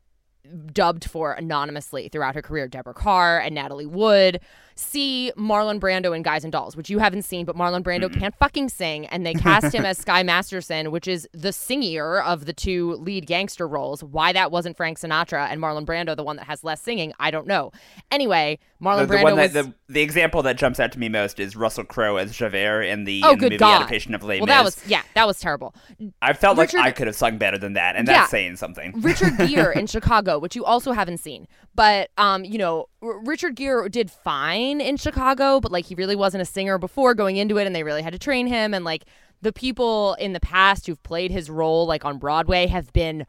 dubbed 0.73 1.05
for 1.05 1.33
anonymously 1.33 2.09
throughout 2.09 2.35
her 2.35 2.43
career 2.43 2.67
Deborah 2.69 2.95
Kerr 2.95 3.39
and 3.39 3.55
Natalie 3.55 3.87
Wood. 3.87 4.41
See 4.75 5.33
Marlon 5.37 5.79
Brando 5.81 6.14
in 6.17 6.23
Guys 6.23 6.45
and 6.45 6.52
Dolls, 6.52 6.76
which 6.76 6.88
you 6.91 6.99
haven't 6.99 7.23
seen, 7.23 7.45
but 7.45 7.57
Marlon 7.57 7.83
Brando 7.83 8.12
can't 8.12 8.35
fucking 8.37 8.69
sing, 8.69 9.07
and 9.07 9.25
they 9.26 9.35
cast 9.35 9.75
him 9.75 9.85
as 9.85 9.99
Sky 10.02 10.23
Masterson, 10.23 10.91
which 10.91 11.07
is 11.07 11.29
the 11.33 11.50
singier 11.50 12.23
of 12.25 12.47
the 12.47 12.52
two 12.52 12.95
lead 12.95 13.26
gangster 13.26 13.67
roles. 13.69 14.02
Why 14.02 14.33
that 14.33 14.50
wasn't 14.50 14.76
Frank 14.76 14.99
Sinatra 14.99 15.49
and 15.50 15.61
Marlon 15.61 15.85
Brando, 15.85 16.17
the 16.17 16.25
one 16.25 16.37
that 16.37 16.47
has 16.47 16.64
less 16.64 16.81
singing, 16.81 17.12
I 17.21 17.31
don't 17.31 17.47
know. 17.47 17.73
Anyway, 18.11 18.59
Marlon 18.83 19.00
the, 19.00 19.07
the 19.07 19.14
Brando 19.17 19.23
one 19.25 19.37
was. 19.37 19.52
that 19.52 19.64
the, 19.67 19.75
the 19.88 20.00
example 20.02 20.43
that 20.43 20.57
jumps 20.57 20.81
out 20.81 20.93
to 20.93 20.99
me 20.99 21.09
most 21.09 21.38
is 21.38 21.55
Russell 21.55 21.85
Crowe 21.85 22.17
as 22.17 22.35
Javert 22.35 22.83
in 22.83 23.05
the, 23.05 23.23
Oh, 23.25 23.33
in 23.33 23.38
the 23.38 23.45
movie 23.47 23.57
God. 23.59 23.76
adaptation 23.83 24.14
of 24.14 24.23
Les 24.25 24.38
well, 24.41 24.47
that 24.47 24.64
was 24.64 24.81
yeah, 24.87 25.02
that 25.14 25.26
was 25.26 25.38
terrible. 25.38 25.75
I 26.21 26.33
felt 26.33 26.59
Richard- 26.59 26.79
like 26.79 26.87
I 26.87 26.91
could 26.93 27.07
have 27.07 27.17
sung 27.17 27.38
better 27.38 27.59
than 27.59 27.75
that, 27.75 27.97
and 27.97 28.07
Yeah. 28.09 28.19
that's 28.21 28.31
saying 28.31 28.57
something. 28.57 28.93
Richard 29.00 29.37
Gere 29.38 29.73
in 29.76 29.87
Chicago, 29.87 30.38
which 30.38 30.57
you 30.57 30.64
also 30.64 30.93
haven't 30.93 31.19
seen. 31.19 31.47
But 31.75 32.11
um, 32.17 32.45
you 32.45 32.59
know, 32.59 32.87
Richard 33.03 33.57
Gere 33.57 33.89
did 33.89 34.11
fine 34.11 34.81
in 34.81 34.97
Chicago, 34.97 35.61
but 35.61 35.73
like 35.73 35.87
he 35.87 35.95
really 35.95 36.17
wasn't 36.17 36.43
a 36.43 36.47
singer 36.47 36.79
before 36.79 37.15
going 37.15 37.37
into 37.37 37.59
it 37.59 37.67
and 37.67 37.75
they 37.75 37.83
really 37.83 38.03
had 38.03 38.13
to 38.13 38.19
train 38.19 38.47
him 38.47 38.73
and 38.73 38.85
like 38.85 39.05
the 39.43 39.53
people 39.53 40.15
in 40.15 40.33
the 40.33 40.41
past 40.41 40.87
who've 40.87 41.03
played 41.03 41.33
his 41.33 41.51
role 41.51 41.85
like 41.85 42.05
on 42.05 42.19
Broadway 42.19 42.67
have 42.69 42.93
been 42.93 43.27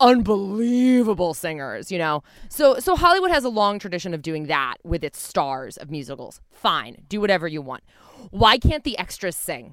unbelievable 0.00 1.34
singers, 1.34 1.90
you 1.90 1.98
know. 1.98 2.22
So 2.50 2.78
so 2.78 2.94
Hollywood 2.96 3.30
has 3.30 3.44
a 3.44 3.48
long 3.48 3.78
tradition 3.78 4.14
of 4.14 4.22
doing 4.22 4.46
that 4.46 4.76
with 4.84 5.02
its 5.02 5.20
stars 5.20 5.76
of 5.78 5.90
musicals. 5.90 6.40
Fine, 6.50 7.04
do 7.08 7.20
whatever 7.20 7.48
you 7.48 7.62
want. 7.62 7.82
Why 8.30 8.58
can't 8.58 8.84
the 8.84 8.98
extras 8.98 9.36
sing? 9.36 9.72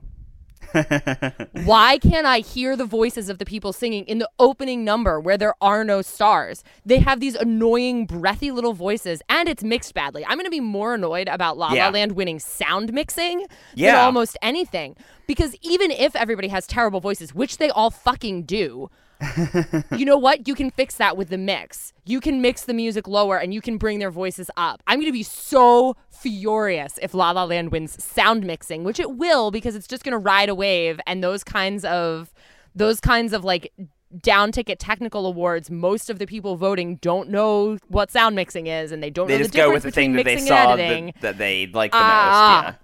Why 1.66 1.98
can't 1.98 2.26
I 2.26 2.40
hear 2.40 2.76
the 2.76 2.86
voices 2.86 3.30
of 3.30 3.38
the 3.38 3.46
people 3.46 3.74
singing 3.74 4.06
in 4.06 4.20
the 4.20 4.30
opening 4.40 4.84
number 4.84 5.20
where 5.20 5.38
there 5.38 5.54
are 5.62 5.84
no 5.84 6.02
stars? 6.02 6.64
They 6.86 7.00
have 7.00 7.20
these 7.20 7.36
annoying, 7.36 8.06
breathy 8.06 8.52
little 8.52 8.74
voices, 8.74 9.22
and 9.30 9.48
it's 9.50 9.64
mixed 9.64 9.94
badly. 9.94 10.26
I'm 10.26 10.38
going 10.38 10.46
to 10.46 10.50
be 10.52 10.60
more 10.60 10.96
annoyed 10.96 11.28
about 11.28 11.58
La 11.58 11.74
Yeah. 11.74 11.90
Land 11.90 12.14
winning 12.14 12.40
sound 12.40 12.94
mixing 12.94 13.40
than 13.40 13.48
Yeah. 13.76 14.06
almost 14.06 14.38
anything. 14.42 14.96
Because 15.28 15.56
even 15.62 15.92
if 15.92 16.16
everybody 16.16 16.50
has 16.50 16.68
terrible 16.68 17.00
voices, 17.00 17.34
which 17.34 17.58
they 17.58 17.70
all 17.70 17.90
fucking 17.90 18.44
do, 18.44 18.90
you 19.98 20.06
know 20.06 20.18
what? 20.18 20.48
You 20.48 20.56
can 20.56 20.72
fix 20.72 20.96
that 20.96 21.18
with 21.18 21.30
the 21.30 21.38
mix. 21.38 21.94
You 22.06 22.20
can 22.20 22.42
mix 22.42 22.64
the 22.66 22.74
music 22.74 23.08
lower 23.08 23.38
and 23.38 23.54
you 23.54 23.62
can 23.62 23.78
bring 23.78 24.00
their 24.00 24.12
voices 24.12 24.50
up. 24.58 24.82
I'm 24.88 25.00
going 25.00 25.08
to 25.08 25.14
be 25.14 25.24
so 25.24 25.96
furious 26.10 27.00
if 27.02 27.14
La 27.14 27.32
La 27.32 27.44
Land 27.44 27.72
wins 27.72 28.02
sound 28.04 28.46
mixing, 28.46 28.84
which 28.84 29.00
it 29.00 29.16
will 29.16 29.52
because 29.52 29.76
it's 29.76 29.88
just 29.88 30.04
going 30.04 30.12
to 30.14 30.18
ride 30.18 30.50
a 30.50 30.56
wave 30.56 31.00
and 31.08 31.24
those 31.24 31.44
kinds 31.44 31.86
of 31.86 32.34
those 32.76 33.00
kinds 33.00 33.32
of 33.34 33.44
like 33.44 33.72
down 34.22 34.52
ticket 34.52 34.80
technical 34.80 35.26
awards, 35.26 35.70
most 35.70 36.10
of 36.10 36.20
the 36.20 36.26
people 36.26 36.56
voting 36.56 36.98
don't 36.98 37.30
know 37.30 37.78
what 37.88 38.12
sound 38.12 38.36
mixing 38.36 38.68
is 38.68 38.92
and 38.92 39.02
they 39.04 39.10
don't 39.10 39.28
they 39.28 39.34
know 39.34 39.40
just 39.40 39.52
the 39.52 39.58
go 39.58 39.64
difference 39.66 39.86
with 39.86 39.94
the 39.94 40.02
thing 40.02 40.14
between 40.14 40.18
that 40.18 40.24
they 40.30 40.36
mixing 40.36 40.48
saw 40.48 40.72
and 40.74 40.82
editing. 40.82 41.06
that, 41.08 41.22
that 41.22 41.38
they 41.38 41.68
like 41.68 41.92
the 41.92 41.98
Ah. 42.00 42.62
most. 42.66 42.74
Yeah. 42.74 42.82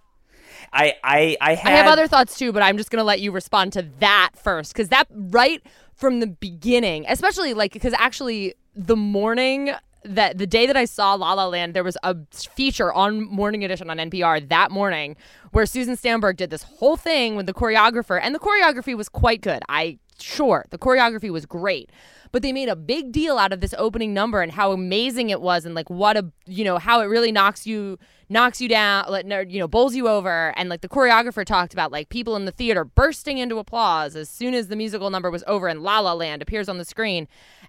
I 0.73 0.93
I 1.03 1.37
I 1.41 1.55
had 1.55 1.73
I 1.73 1.75
have 1.77 1.87
other 1.87 2.07
thoughts 2.07 2.37
too, 2.37 2.51
but 2.51 2.63
I'm 2.63 2.77
just 2.77 2.91
gonna 2.91 3.03
let 3.03 3.19
you 3.19 3.31
respond 3.31 3.73
to 3.73 3.87
that 3.99 4.31
first, 4.35 4.73
because 4.73 4.89
that 4.89 5.07
right 5.09 5.61
from 5.93 6.19
the 6.19 6.27
beginning, 6.27 7.05
especially 7.07 7.53
like 7.53 7.73
because 7.73 7.93
actually 7.97 8.55
the 8.75 8.95
morning 8.95 9.71
that 10.03 10.37
the 10.37 10.47
day 10.47 10.65
that 10.65 10.77
I 10.77 10.85
saw 10.85 11.13
La 11.13 11.33
La 11.33 11.45
Land, 11.47 11.73
there 11.73 11.83
was 11.83 11.97
a 12.03 12.15
feature 12.31 12.91
on 12.91 13.23
Morning 13.25 13.63
Edition 13.63 13.89
on 13.89 13.97
NPR 13.97 14.47
that 14.49 14.71
morning 14.71 15.15
where 15.51 15.65
Susan 15.65 15.95
Stamberg 15.95 16.37
did 16.37 16.49
this 16.49 16.63
whole 16.63 16.97
thing 16.97 17.35
with 17.35 17.45
the 17.45 17.53
choreographer, 17.53 18.19
and 18.21 18.33
the 18.33 18.39
choreography 18.39 18.95
was 18.95 19.09
quite 19.09 19.41
good. 19.41 19.61
I 19.69 19.99
sure 20.19 20.65
the 20.69 20.77
choreography 20.77 21.31
was 21.31 21.47
great 21.47 21.89
but 22.31 22.41
they 22.41 22.53
made 22.53 22.69
a 22.69 22.75
big 22.75 23.11
deal 23.11 23.37
out 23.37 23.51
of 23.51 23.59
this 23.59 23.73
opening 23.77 24.13
number 24.13 24.41
and 24.41 24.51
how 24.51 24.71
amazing 24.71 25.29
it 25.29 25.41
was 25.41 25.65
and 25.65 25.75
like 25.75 25.89
what 25.89 26.17
a 26.17 26.31
you 26.45 26.63
know 26.63 26.77
how 26.77 27.01
it 27.01 27.05
really 27.05 27.31
knocks 27.31 27.65
you 27.67 27.97
knocks 28.31 28.61
you 28.61 28.69
down 28.69 29.05
you 29.49 29.59
know 29.59 29.67
bowls 29.67 29.93
you 29.93 30.07
over 30.07 30.53
and 30.55 30.69
like 30.69 30.79
the 30.79 30.87
choreographer 30.87 31.43
talked 31.43 31.73
about 31.73 31.91
like 31.91 32.07
people 32.07 32.37
in 32.37 32.45
the 32.45 32.51
theater 32.51 32.85
bursting 32.85 33.37
into 33.37 33.57
applause 33.57 34.15
as 34.15 34.29
soon 34.29 34.53
as 34.53 34.69
the 34.69 34.75
musical 34.77 35.09
number 35.09 35.29
was 35.29 35.43
over 35.47 35.67
and 35.67 35.83
La 35.83 35.99
La 35.99 36.13
Land 36.13 36.41
appears 36.41 36.69
on 36.69 36.77
the 36.77 36.85
screen. 36.85 37.27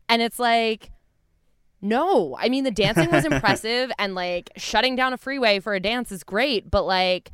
And 0.09 0.23
it's 0.23 0.39
like 0.39 0.93
no. 1.85 2.37
I 2.39 2.49
mean 2.49 2.63
the 2.63 2.71
dancing 2.71 3.11
was 3.11 3.25
impressive 3.31 3.91
and 3.99 4.15
like 4.15 4.51
shutting 4.57 4.95
down 4.95 5.13
a 5.13 5.19
freeway 5.19 5.59
for 5.59 5.75
a 5.75 5.81
dance 5.81 6.13
is 6.13 6.23
great 6.23 6.71
but 6.71 6.85
like 6.85 7.33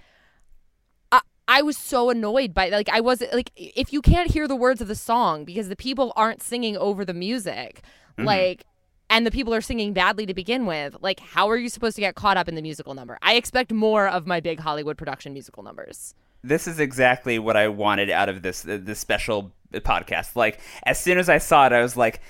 I, 1.12 1.20
I 1.46 1.60
was 1.60 1.76
so 1.76 2.08
annoyed 2.08 2.54
by 2.54 2.70
like 2.70 2.88
I 2.88 3.00
was 3.00 3.22
like 3.34 3.52
if 3.56 3.92
you 3.92 4.00
can't 4.00 4.30
hear 4.30 4.48
the 4.48 4.56
words 4.56 4.80
of 4.80 4.88
the 4.88 4.94
song 4.94 5.44
because 5.44 5.68
the 5.68 5.76
people 5.76 6.14
aren't 6.16 6.42
singing 6.42 6.78
over 6.78 7.04
the 7.04 7.12
music 7.12 7.82
mm-hmm. 8.16 8.24
like 8.24 8.64
and 9.10 9.26
the 9.26 9.30
people 9.30 9.54
are 9.54 9.60
singing 9.60 9.92
badly 9.92 10.26
to 10.26 10.34
begin 10.34 10.66
with 10.66 10.96
like 11.00 11.20
how 11.20 11.48
are 11.48 11.56
you 11.56 11.68
supposed 11.68 11.96
to 11.96 12.00
get 12.00 12.14
caught 12.14 12.36
up 12.36 12.48
in 12.48 12.54
the 12.54 12.62
musical 12.62 12.94
number 12.94 13.18
I 13.22 13.34
expect 13.34 13.72
more 13.72 14.08
of 14.08 14.26
my 14.26 14.40
big 14.40 14.60
Hollywood 14.60 14.96
production 14.96 15.32
musical 15.32 15.62
numbers 15.62 16.14
this 16.42 16.68
is 16.68 16.78
exactly 16.78 17.38
what 17.38 17.56
I 17.56 17.68
wanted 17.68 18.10
out 18.10 18.28
of 18.28 18.42
this 18.42 18.62
this 18.62 18.98
special 18.98 19.52
podcast. 19.72 20.36
Like 20.36 20.60
as 20.84 21.00
soon 21.00 21.18
as 21.18 21.28
I 21.28 21.38
saw 21.38 21.66
it, 21.66 21.72
I 21.72 21.82
was 21.82 21.96
like, 21.96 22.20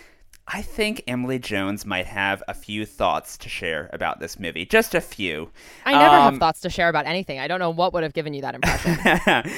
I 0.50 0.62
think 0.62 1.02
Emily 1.06 1.38
Jones 1.38 1.84
might 1.84 2.06
have 2.06 2.42
a 2.48 2.54
few 2.54 2.86
thoughts 2.86 3.36
to 3.38 3.50
share 3.50 3.90
about 3.92 4.18
this 4.18 4.38
movie. 4.40 4.64
Just 4.64 4.94
a 4.94 5.00
few. 5.00 5.50
I 5.84 5.92
never 5.92 6.16
Um, 6.16 6.22
have 6.32 6.38
thoughts 6.38 6.60
to 6.62 6.70
share 6.70 6.88
about 6.88 7.04
anything 7.06 7.38
I 7.38 7.46
don't 7.46 7.58
know 7.60 7.68
what 7.68 7.92
would 7.92 8.02
have 8.02 8.14
given 8.14 8.32
you 8.32 8.40
that 8.40 8.54
impression 8.54 8.96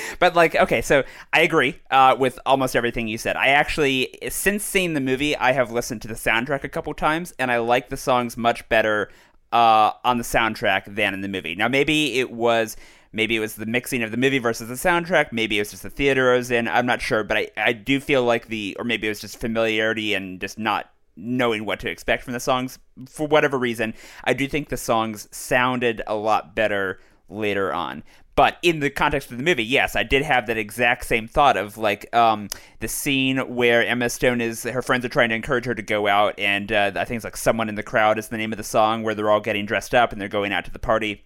but 0.18 0.34
like, 0.34 0.56
okay, 0.56 0.82
so 0.82 1.04
I 1.32 1.42
agree 1.42 1.76
uh, 1.92 2.16
with 2.18 2.40
almost 2.44 2.74
everything 2.74 3.06
you 3.06 3.18
said. 3.18 3.36
I 3.36 3.48
actually, 3.48 4.18
since 4.30 4.64
seeing 4.64 4.94
the 4.94 5.00
movie, 5.00 5.36
I 5.36 5.52
have 5.52 5.70
listened 5.70 6.02
to 6.02 6.08
the 6.08 6.14
soundtrack 6.14 6.64
a 6.64 6.68
couple 6.68 6.92
times, 6.94 7.32
and 7.38 7.52
I 7.52 7.58
like 7.58 7.88
the 7.88 7.96
songs 7.96 8.36
much 8.36 8.68
better 8.68 9.10
uh, 9.52 9.92
on 10.04 10.18
the 10.18 10.24
soundtrack 10.24 10.92
than 10.92 11.14
in 11.14 11.20
the 11.20 11.28
movie. 11.28 11.54
Now, 11.54 11.68
maybe 11.68 12.18
it 12.18 12.32
was. 12.32 12.76
Maybe 13.12 13.36
it 13.36 13.40
was 13.40 13.56
the 13.56 13.66
mixing 13.66 14.02
of 14.02 14.10
the 14.10 14.16
movie 14.16 14.38
versus 14.38 14.68
the 14.68 14.74
soundtrack. 14.74 15.32
Maybe 15.32 15.58
it 15.58 15.62
was 15.62 15.70
just 15.70 15.82
the 15.82 15.90
theater 15.90 16.32
I 16.32 16.36
was 16.36 16.50
in. 16.50 16.68
I'm 16.68 16.86
not 16.86 17.02
sure, 17.02 17.24
but 17.24 17.36
I, 17.36 17.48
I 17.56 17.72
do 17.72 18.00
feel 18.00 18.24
like 18.24 18.46
the, 18.48 18.76
or 18.78 18.84
maybe 18.84 19.06
it 19.06 19.10
was 19.10 19.20
just 19.20 19.40
familiarity 19.40 20.14
and 20.14 20.40
just 20.40 20.58
not 20.58 20.90
knowing 21.16 21.64
what 21.64 21.80
to 21.80 21.90
expect 21.90 22.24
from 22.24 22.32
the 22.32 22.40
songs. 22.40 22.78
For 23.08 23.26
whatever 23.26 23.58
reason, 23.58 23.94
I 24.24 24.32
do 24.32 24.46
think 24.46 24.68
the 24.68 24.76
songs 24.76 25.28
sounded 25.32 26.02
a 26.06 26.14
lot 26.14 26.54
better 26.54 27.00
later 27.28 27.72
on. 27.72 28.02
But 28.36 28.56
in 28.62 28.80
the 28.80 28.90
context 28.90 29.30
of 29.30 29.36
the 29.36 29.42
movie, 29.42 29.64
yes, 29.64 29.96
I 29.96 30.02
did 30.02 30.22
have 30.22 30.46
that 30.46 30.56
exact 30.56 31.04
same 31.04 31.28
thought 31.28 31.56
of 31.56 31.76
like 31.76 32.14
um, 32.14 32.48
the 32.78 32.88
scene 32.88 33.36
where 33.54 33.84
Emma 33.84 34.08
Stone 34.08 34.40
is 34.40 34.62
her 34.62 34.82
friends 34.82 35.04
are 35.04 35.10
trying 35.10 35.28
to 35.28 35.34
encourage 35.34 35.66
her 35.66 35.74
to 35.74 35.82
go 35.82 36.06
out, 36.06 36.38
and 36.38 36.72
uh, 36.72 36.92
I 36.94 37.04
think 37.04 37.16
it's 37.16 37.24
like 37.24 37.36
"Someone 37.36 37.68
in 37.68 37.74
the 37.74 37.82
Crowd" 37.82 38.18
is 38.18 38.28
the 38.28 38.38
name 38.38 38.52
of 38.52 38.56
the 38.56 38.64
song 38.64 39.02
where 39.02 39.14
they're 39.14 39.30
all 39.30 39.40
getting 39.40 39.66
dressed 39.66 39.94
up 39.94 40.12
and 40.12 40.20
they're 40.20 40.28
going 40.28 40.52
out 40.52 40.64
to 40.64 40.70
the 40.70 40.78
party. 40.78 41.24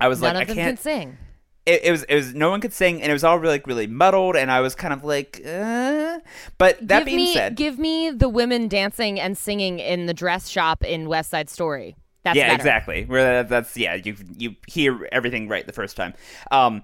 I 0.00 0.08
was 0.08 0.20
none 0.20 0.34
like, 0.34 0.44
of 0.44 0.50
I 0.50 0.54
them 0.54 0.56
can't 0.56 0.76
can 0.78 0.82
sing 0.82 1.18
it, 1.66 1.84
it 1.84 1.90
was 1.90 2.02
it 2.04 2.14
was 2.14 2.34
no 2.34 2.50
one 2.50 2.60
could 2.60 2.72
sing 2.72 3.02
and 3.02 3.10
it 3.10 3.12
was 3.12 3.24
all 3.24 3.38
really 3.38 3.54
like 3.54 3.66
really 3.66 3.86
muddled 3.86 4.36
and 4.36 4.50
I 4.50 4.60
was 4.60 4.74
kind 4.74 4.92
of 4.92 5.04
like 5.04 5.42
uh. 5.46 6.18
but 6.58 6.78
that 6.88 7.00
give 7.00 7.06
being 7.06 7.18
me 7.18 7.34
said 7.34 7.54
give 7.54 7.78
me 7.78 8.10
the 8.10 8.28
women 8.28 8.68
dancing 8.68 9.20
and 9.20 9.36
singing 9.36 9.78
in 9.78 10.06
the 10.06 10.14
dress 10.14 10.48
shop 10.48 10.82
in 10.84 11.08
West 11.08 11.30
Side 11.30 11.50
Story 11.50 11.96
that's 12.24 12.36
yeah 12.36 12.48
better. 12.48 12.56
exactly 12.56 13.04
where 13.04 13.42
that, 13.42 13.48
that's 13.48 13.76
yeah 13.76 13.94
you 13.94 14.16
you 14.36 14.56
hear 14.66 15.08
everything 15.12 15.48
right 15.48 15.66
the 15.66 15.72
first 15.72 15.96
time 15.96 16.14
um 16.50 16.82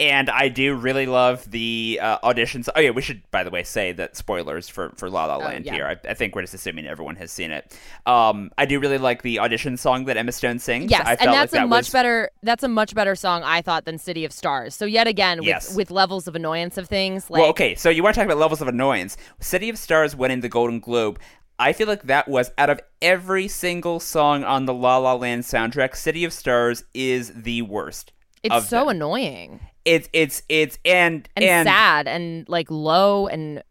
and 0.00 0.28
I 0.28 0.48
do 0.48 0.74
really 0.74 1.06
love 1.06 1.48
the 1.50 2.00
uh, 2.02 2.18
auditions. 2.20 2.68
Oh 2.74 2.80
yeah, 2.80 2.90
we 2.90 3.00
should 3.02 3.22
by 3.30 3.44
the 3.44 3.50
way 3.50 3.62
say 3.62 3.92
that 3.92 4.16
spoilers 4.16 4.68
for 4.68 4.90
for 4.96 5.08
La 5.08 5.26
La 5.26 5.36
Land 5.36 5.64
Oh, 5.64 5.70
yeah. 5.70 5.74
here. 5.74 5.86
I, 5.86 6.10
I 6.10 6.14
think 6.14 6.34
we're 6.34 6.42
just 6.42 6.54
assuming 6.54 6.86
everyone 6.86 7.16
has 7.16 7.30
seen 7.30 7.50
it. 7.50 7.78
Um, 8.06 8.50
I 8.58 8.66
do 8.66 8.80
really 8.80 8.98
like 8.98 9.22
the 9.22 9.38
audition 9.38 9.76
song 9.76 10.06
that 10.06 10.16
Emma 10.16 10.32
Stone 10.32 10.58
sings. 10.58 10.90
Yes, 10.90 11.06
I 11.06 11.12
and 11.12 11.32
that's 11.32 11.52
like 11.52 11.60
a 11.60 11.62
that 11.64 11.68
much 11.68 11.84
was- 11.86 11.90
better 11.90 12.30
that's 12.42 12.62
a 12.64 12.68
much 12.68 12.94
better 12.94 13.14
song 13.14 13.42
I 13.44 13.62
thought 13.62 13.84
than 13.84 13.98
City 13.98 14.24
of 14.24 14.32
Stars. 14.32 14.74
So 14.74 14.84
yet 14.84 15.06
again 15.06 15.38
with 15.38 15.46
Yes. 15.46 15.74
with 15.76 15.90
levels 15.90 16.26
of 16.26 16.34
annoyance 16.34 16.76
of 16.76 16.88
things 16.88 17.30
like 17.30 17.40
well, 17.40 17.50
okay, 17.50 17.74
so 17.74 17.88
you 17.90 18.02
want 18.02 18.14
to 18.14 18.20
talk 18.20 18.26
about 18.26 18.38
levels 18.38 18.60
of 18.60 18.68
annoyance? 18.68 19.16
City 19.40 19.68
of 19.68 19.78
Stars 19.78 20.16
winning 20.16 20.40
the 20.40 20.48
Golden 20.48 20.80
Globe. 20.80 21.18
I 21.56 21.72
feel 21.72 21.86
like 21.86 22.02
that 22.08 22.26
was 22.26 22.50
out 22.58 22.68
of 22.68 22.80
every 23.00 23.46
single 23.46 24.00
song 24.00 24.42
on 24.42 24.66
the 24.66 24.74
La 24.74 24.96
La 24.96 25.14
Land 25.14 25.44
soundtrack. 25.44 25.94
City 25.94 26.24
of 26.24 26.32
Stars 26.32 26.82
is 26.94 27.32
the 27.32 27.62
worst. 27.62 28.10
it's 28.42 28.68
so 28.68 28.80
them. 28.80 28.88
annoying 28.96 29.60
It's 29.84 30.08
it's 30.12 30.42
it's 30.48 30.78
and 30.84 31.28
and, 31.36 31.66
sad 31.66 32.08
and 32.08 32.48
like 32.48 32.70
low 32.70 33.26
and 33.26 33.62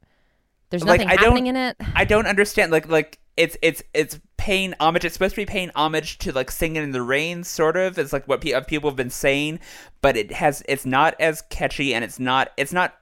there's 0.70 0.84
Like, 0.84 1.00
nothing 1.02 1.08
don't- 1.10 1.20
happening 1.20 1.48
in 1.48 1.56
it. 1.56 1.76
I 1.96 2.06
don't 2.06 2.28
understand. 2.28 2.72
Like 2.72 2.88
like 2.90 3.20
it's 3.38 3.58
it's 3.62 3.82
it's 3.94 4.20
paying 4.38 4.74
homage. 4.80 5.06
It's 5.06 5.14
supposed 5.14 5.36
to 5.36 5.42
be 5.42 5.46
paying 5.46 5.72
homage 5.76 6.18
to 6.20 6.32
like 6.32 6.52
singing 6.52 6.84
in 6.84 6.92
the 6.92 7.02
rain, 7.02 7.44
sort 7.44 7.78
of. 7.78 7.98
It's 7.98 8.14
like 8.14 8.28
what 8.28 8.42
pe- 8.42 8.60
people 8.66 8.90
have 8.90 8.98
been 8.98 9.10
saying, 9.10 9.60
but 10.02 10.16
it 10.18 10.32
has 10.34 10.62
it's 10.68 10.86
not 10.86 11.16
as 11.20 11.42
catchy 11.50 11.94
and 11.96 12.04
it's 12.04 12.20
not 12.20 12.52
it's 12.58 12.74
not. 12.74 12.94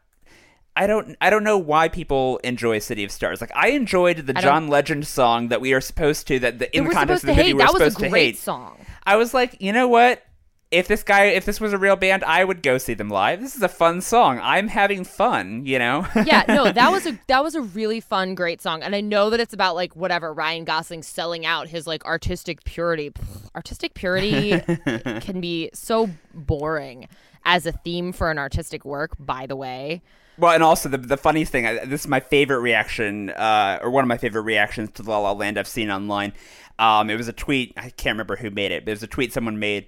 I 0.73 0.87
don't 0.87 1.17
I 1.19 1.29
don't 1.29 1.43
know 1.43 1.57
why 1.57 1.89
people 1.89 2.37
enjoy 2.45 2.79
City 2.79 3.03
of 3.03 3.11
Stars. 3.11 3.41
Like 3.41 3.51
I 3.53 3.71
enjoyed 3.71 4.17
the 4.25 4.37
I 4.37 4.41
John 4.41 4.69
Legend 4.69 5.05
song 5.05 5.49
that 5.49 5.59
we 5.59 5.73
are 5.73 5.81
supposed 5.81 6.27
to 6.27 6.39
that 6.39 6.59
the, 6.59 6.73
in 6.77 6.85
the 6.85 6.91
context 6.91 7.21
supposed 7.21 7.23
of 7.23 7.27
the 7.27 7.33
to 7.33 7.35
movie 7.35 7.47
hate. 7.47 7.53
we're 7.55 7.59
That 7.59 7.73
was 7.73 7.79
supposed 7.81 7.97
a 7.99 8.03
to 8.03 8.09
great 8.09 8.25
hate. 8.35 8.37
song. 8.37 8.77
I 9.05 9.17
was 9.17 9.33
like, 9.33 9.57
you 9.61 9.73
know 9.73 9.89
what? 9.89 10.23
If 10.71 10.87
this 10.87 11.03
guy, 11.03 11.25
if 11.25 11.43
this 11.43 11.59
was 11.59 11.73
a 11.73 11.77
real 11.77 11.97
band, 11.97 12.23
I 12.23 12.45
would 12.45 12.63
go 12.63 12.77
see 12.77 12.93
them 12.93 13.09
live. 13.09 13.41
This 13.41 13.57
is 13.57 13.61
a 13.61 13.67
fun 13.67 13.99
song. 13.99 14.39
I'm 14.41 14.69
having 14.69 15.03
fun, 15.03 15.65
you 15.65 15.77
know. 15.77 16.07
yeah, 16.25 16.45
no, 16.47 16.71
that 16.71 16.91
was 16.91 17.05
a 17.05 17.19
that 17.27 17.43
was 17.43 17.55
a 17.55 17.61
really 17.61 17.99
fun, 17.99 18.35
great 18.35 18.61
song, 18.61 18.81
and 18.81 18.95
I 18.95 19.01
know 19.01 19.29
that 19.31 19.41
it's 19.41 19.53
about 19.53 19.75
like 19.75 19.95
whatever 19.97 20.33
Ryan 20.33 20.63
Gosling 20.63 21.03
selling 21.03 21.45
out 21.45 21.67
his 21.67 21.85
like 21.87 22.05
artistic 22.05 22.63
purity. 22.63 23.11
Artistic 23.53 23.95
purity 23.95 24.59
can 25.19 25.41
be 25.41 25.69
so 25.73 26.09
boring 26.33 27.09
as 27.43 27.65
a 27.65 27.73
theme 27.73 28.13
for 28.13 28.31
an 28.31 28.37
artistic 28.37 28.85
work. 28.85 29.11
By 29.19 29.47
the 29.47 29.57
way, 29.57 30.01
Well, 30.37 30.53
and 30.53 30.63
also 30.63 30.87
the 30.87 30.97
the 30.99 31.17
funny 31.17 31.43
thing, 31.43 31.67
I- 31.67 31.83
this 31.83 32.01
is 32.01 32.07
my 32.07 32.21
favorite 32.21 32.59
reaction, 32.59 33.29
uh, 33.31 33.79
or 33.81 33.89
one 33.91 34.05
of 34.05 34.07
my 34.07 34.17
favorite 34.17 34.43
reactions 34.43 34.89
to 34.93 35.03
La 35.03 35.17
La 35.19 35.33
Land 35.33 35.57
I've 35.57 35.67
seen 35.67 35.91
online. 35.91 36.31
Um, 36.79 37.09
it 37.09 37.17
was 37.17 37.27
a 37.27 37.33
tweet. 37.33 37.73
I 37.75 37.89
can't 37.89 38.13
remember 38.15 38.37
who 38.37 38.49
made 38.51 38.71
it. 38.71 38.85
But 38.85 38.91
it 38.91 38.95
was 38.95 39.03
a 39.03 39.07
tweet 39.07 39.33
someone 39.33 39.59
made 39.59 39.87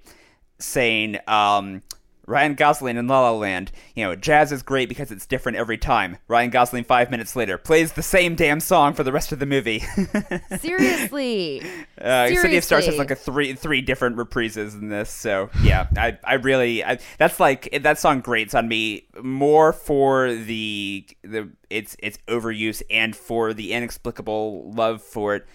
saying, 0.59 1.17
um, 1.27 1.81
"Ryan 2.25 2.55
Gosling 2.55 2.95
in 2.97 3.07
La 3.07 3.21
La 3.21 3.31
Land. 3.31 3.71
You 3.95 4.05
know, 4.05 4.15
jazz 4.15 4.51
is 4.51 4.63
great 4.63 4.87
because 4.87 5.11
it's 5.11 5.25
different 5.25 5.57
every 5.57 5.77
time." 5.77 6.17
Ryan 6.27 6.49
Gosling, 6.51 6.83
five 6.85 7.11
minutes 7.11 7.35
later, 7.35 7.57
plays 7.57 7.93
the 7.93 8.03
same 8.03 8.35
damn 8.35 8.59
song 8.59 8.93
for 8.93 9.03
the 9.03 9.11
rest 9.11 9.31
of 9.31 9.39
the 9.39 9.45
movie. 9.45 9.79
seriously, 10.59 11.61
Uh, 11.99 12.27
City 12.27 12.57
of 12.57 12.63
Stars 12.63 12.85
has 12.85 12.97
like 12.97 13.11
a 13.11 13.15
three 13.15 13.53
three 13.53 13.81
different 13.81 14.15
reprises 14.17 14.73
in 14.73 14.89
this, 14.89 15.09
so 15.09 15.49
yeah, 15.61 15.87
I 15.97 16.17
I 16.23 16.33
really 16.35 16.83
I, 16.83 16.99
that's 17.17 17.39
like 17.39 17.69
that 17.83 17.99
song 17.99 18.21
grates 18.21 18.53
on 18.53 18.67
me 18.67 19.07
more 19.21 19.73
for 19.73 20.33
the 20.33 21.05
the 21.23 21.49
its 21.69 21.95
its 21.99 22.17
overuse 22.27 22.81
and 22.89 23.15
for 23.15 23.53
the 23.53 23.73
inexplicable 23.73 24.71
love 24.71 25.01
for 25.01 25.35
it 25.35 25.45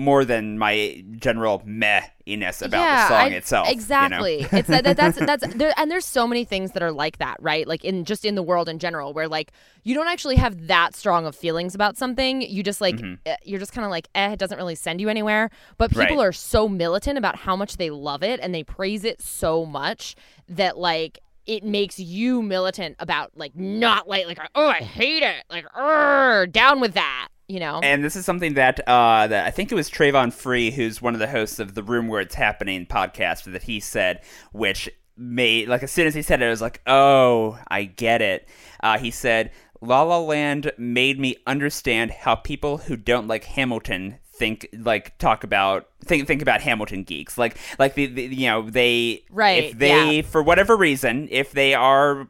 more 0.00 0.24
than 0.24 0.58
my 0.58 1.04
general 1.16 1.62
meh-iness 1.64 2.62
about 2.62 2.80
yeah, 2.80 3.02
the 3.02 3.08
song 3.08 3.32
I- 3.32 3.36
itself. 3.36 3.66
you 3.68 3.72
know? 3.72 3.78
Exactly. 3.78 4.46
it's 4.52 4.68
that, 4.68 4.84
that 4.84 4.96
that's 4.96 5.18
that's 5.18 5.46
there, 5.54 5.72
and 5.76 5.90
there's 5.90 6.04
so 6.06 6.26
many 6.26 6.44
things 6.44 6.72
that 6.72 6.82
are 6.82 6.92
like 6.92 7.18
that, 7.18 7.36
right? 7.40 7.66
Like 7.66 7.84
in 7.84 8.04
just 8.04 8.24
in 8.24 8.34
the 8.34 8.42
world 8.42 8.68
in 8.68 8.78
general, 8.78 9.12
where 9.12 9.28
like 9.28 9.52
you 9.84 9.94
don't 9.94 10.08
actually 10.08 10.36
have 10.36 10.66
that 10.68 10.94
strong 10.94 11.26
of 11.26 11.36
feelings 11.36 11.74
about 11.74 11.96
something. 11.96 12.42
You 12.42 12.62
just 12.62 12.80
like 12.80 13.00
eh, 13.26 13.36
you're 13.44 13.58
just 13.60 13.72
kind 13.72 13.84
of 13.84 13.90
like, 13.90 14.08
eh, 14.14 14.32
it 14.32 14.38
doesn't 14.38 14.56
really 14.58 14.74
send 14.74 15.00
you 15.00 15.08
anywhere. 15.08 15.50
But 15.78 15.90
people 15.90 16.00
Mm-hmm. 16.06 16.18
Right. 16.18 16.26
are 16.26 16.32
so 16.32 16.68
militant 16.68 17.18
about 17.18 17.36
how 17.36 17.54
much 17.56 17.76
they 17.76 17.90
love 17.90 18.22
it 18.22 18.40
and 18.40 18.54
they 18.54 18.64
praise 18.64 19.04
it 19.04 19.20
so 19.22 19.64
much 19.66 20.16
that 20.48 20.76
like 20.78 21.18
it 21.46 21.64
makes 21.64 21.98
you 21.98 22.42
militant 22.42 22.96
about 22.98 23.32
like 23.36 23.54
not 23.56 24.06
like 24.08 24.26
like 24.26 24.38
oh 24.54 24.68
I 24.68 24.78
hate 24.80 25.22
it 25.22 25.44
like 25.50 25.66
"Urgh, 25.76 26.52
down 26.52 26.80
with 26.80 26.94
that 26.94 27.28
you 27.50 27.60
know. 27.60 27.80
And 27.82 28.04
this 28.04 28.16
is 28.16 28.24
something 28.24 28.54
that 28.54 28.80
uh, 28.88 29.26
that 29.26 29.46
I 29.46 29.50
think 29.50 29.72
it 29.72 29.74
was 29.74 29.90
Travon 29.90 30.32
Free, 30.32 30.70
who's 30.70 31.02
one 31.02 31.14
of 31.14 31.20
the 31.20 31.26
hosts 31.26 31.58
of 31.58 31.74
the 31.74 31.82
Room 31.82 32.08
Where 32.08 32.20
It's 32.20 32.36
Happening 32.36 32.86
podcast, 32.86 33.50
that 33.50 33.64
he 33.64 33.80
said, 33.80 34.22
which 34.52 34.88
made 35.16 35.68
like 35.68 35.82
as 35.82 35.90
soon 35.90 36.06
as 36.06 36.14
he 36.14 36.22
said 36.22 36.40
it, 36.40 36.46
I 36.46 36.50
was 36.50 36.62
like, 36.62 36.80
oh, 36.86 37.58
I 37.68 37.84
get 37.84 38.22
it. 38.22 38.48
Uh, 38.80 38.98
he 38.98 39.10
said, 39.10 39.50
La 39.80 40.02
La 40.02 40.18
Land 40.18 40.72
made 40.78 41.18
me 41.18 41.36
understand 41.46 42.12
how 42.12 42.36
people 42.36 42.78
who 42.78 42.96
don't 42.96 43.26
like 43.26 43.44
Hamilton 43.44 44.18
think 44.40 44.68
like 44.72 45.18
talk 45.18 45.44
about 45.44 45.88
think 46.02 46.26
think 46.26 46.40
about 46.40 46.62
Hamilton 46.62 47.02
geeks 47.02 47.36
like 47.36 47.58
like 47.78 47.92
the, 47.94 48.06
the 48.06 48.22
you 48.22 48.46
know 48.46 48.70
they 48.70 49.22
Right, 49.28 49.64
if 49.64 49.78
they 49.78 50.16
yeah. 50.16 50.22
for 50.22 50.42
whatever 50.42 50.78
reason 50.78 51.28
if 51.30 51.52
they 51.52 51.74
are 51.74 52.26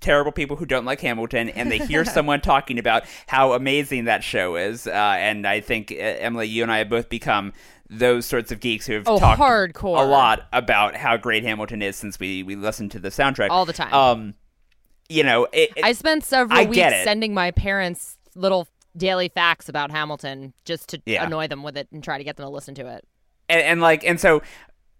terrible 0.00 0.32
people 0.32 0.56
who 0.56 0.66
don't 0.66 0.84
like 0.84 1.00
Hamilton 1.00 1.48
and 1.50 1.70
they 1.70 1.78
hear 1.78 2.04
someone 2.16 2.40
talking 2.40 2.78
about 2.78 3.04
how 3.26 3.52
amazing 3.52 4.04
that 4.06 4.24
show 4.24 4.56
is 4.56 4.86
uh, 4.86 4.90
and 4.92 5.46
I 5.46 5.60
think 5.60 5.92
uh, 5.92 5.96
Emily 5.96 6.48
you 6.48 6.62
and 6.62 6.72
I 6.72 6.78
have 6.78 6.88
both 6.88 7.08
become 7.08 7.52
those 7.88 8.24
sorts 8.24 8.50
of 8.52 8.60
geeks 8.60 8.86
who 8.86 8.94
have 8.94 9.06
Oh, 9.08 9.18
talked 9.18 9.40
hardcore. 9.40 9.98
a 10.00 10.04
lot 10.04 10.46
about 10.52 10.94
how 10.96 11.16
great 11.16 11.42
Hamilton 11.42 11.82
is 11.82 11.96
since 11.96 12.18
we 12.18 12.42
we 12.42 12.56
listened 12.56 12.90
to 12.92 12.98
the 12.98 13.08
soundtrack 13.10 13.50
All 13.50 13.64
the 13.66 13.72
time. 13.72 13.92
um 13.92 14.34
you 15.08 15.22
know 15.22 15.44
it, 15.52 15.70
it- 15.76 15.84
I 15.84 15.92
spent 15.92 16.24
several 16.24 16.58
I 16.58 16.64
weeks 16.64 16.80
sending 17.04 17.34
my 17.34 17.50
parents 17.50 18.16
little 18.34 18.68
daily 18.96 19.28
facts 19.28 19.68
about 19.68 19.90
Hamilton 19.90 20.52
just 20.64 20.88
to 20.90 21.02
Yeah. 21.06 21.24
annoy 21.24 21.46
them 21.48 21.62
with 21.62 21.76
it 21.76 21.88
and 21.92 22.02
try 22.02 22.18
to 22.18 22.24
get 22.24 22.36
them 22.36 22.44
to 22.46 22.50
listen 22.50 22.74
to 22.76 22.86
it. 22.86 23.04
and, 23.48 23.60
and 23.60 23.80
like 23.80 24.04
and 24.04 24.20
so 24.20 24.42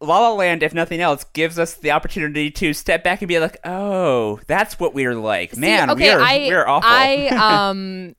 La 0.00 0.19
La 0.21 0.33
Land, 0.33 0.62
if 0.62 0.73
nothing 0.73 1.00
else, 1.00 1.25
gives 1.33 1.59
us 1.59 1.75
the 1.75 1.90
opportunity 1.90 2.50
to 2.52 2.73
step 2.73 3.04
back 3.04 3.21
and 3.21 3.28
be 3.28 3.38
like, 3.38 3.59
"Oh, 3.64 4.40
that's 4.47 4.80
what 4.80 4.95
we're 4.95 5.14
like, 5.14 5.57
man. 5.57 5.88
See, 5.88 5.92
okay, 5.95 6.14
we're 6.16 6.21
I, 6.23 6.37
we're 6.49 6.66
awful." 6.66 6.88
I 6.90 7.26
um 7.71 8.16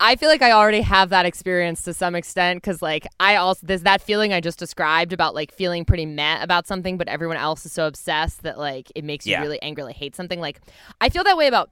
I 0.00 0.16
feel 0.16 0.28
like 0.28 0.42
I 0.42 0.50
already 0.52 0.80
have 0.82 1.10
that 1.10 1.24
experience 1.24 1.82
to 1.82 1.94
some 1.94 2.14
extent 2.14 2.60
because 2.60 2.82
like 2.82 3.06
I 3.20 3.36
also 3.36 3.66
there's 3.66 3.82
that 3.82 4.02
feeling 4.02 4.32
I 4.32 4.40
just 4.40 4.58
described 4.58 5.12
about 5.12 5.34
like 5.34 5.50
feeling 5.52 5.84
pretty 5.84 6.04
meh 6.04 6.42
about 6.42 6.66
something, 6.66 6.98
but 6.98 7.08
everyone 7.08 7.36
else 7.38 7.64
is 7.64 7.72
so 7.72 7.86
obsessed 7.86 8.42
that 8.42 8.58
like 8.58 8.90
it 8.94 9.04
makes 9.04 9.24
you 9.26 9.32
Yeah. 9.32 9.40
really 9.42 9.62
angrily 9.62 9.92
hate 9.94 10.14
something. 10.14 10.40
Like 10.40 10.60
I 11.00 11.08
feel 11.08 11.24
that 11.24 11.36
way 11.36 11.46
about. 11.46 11.70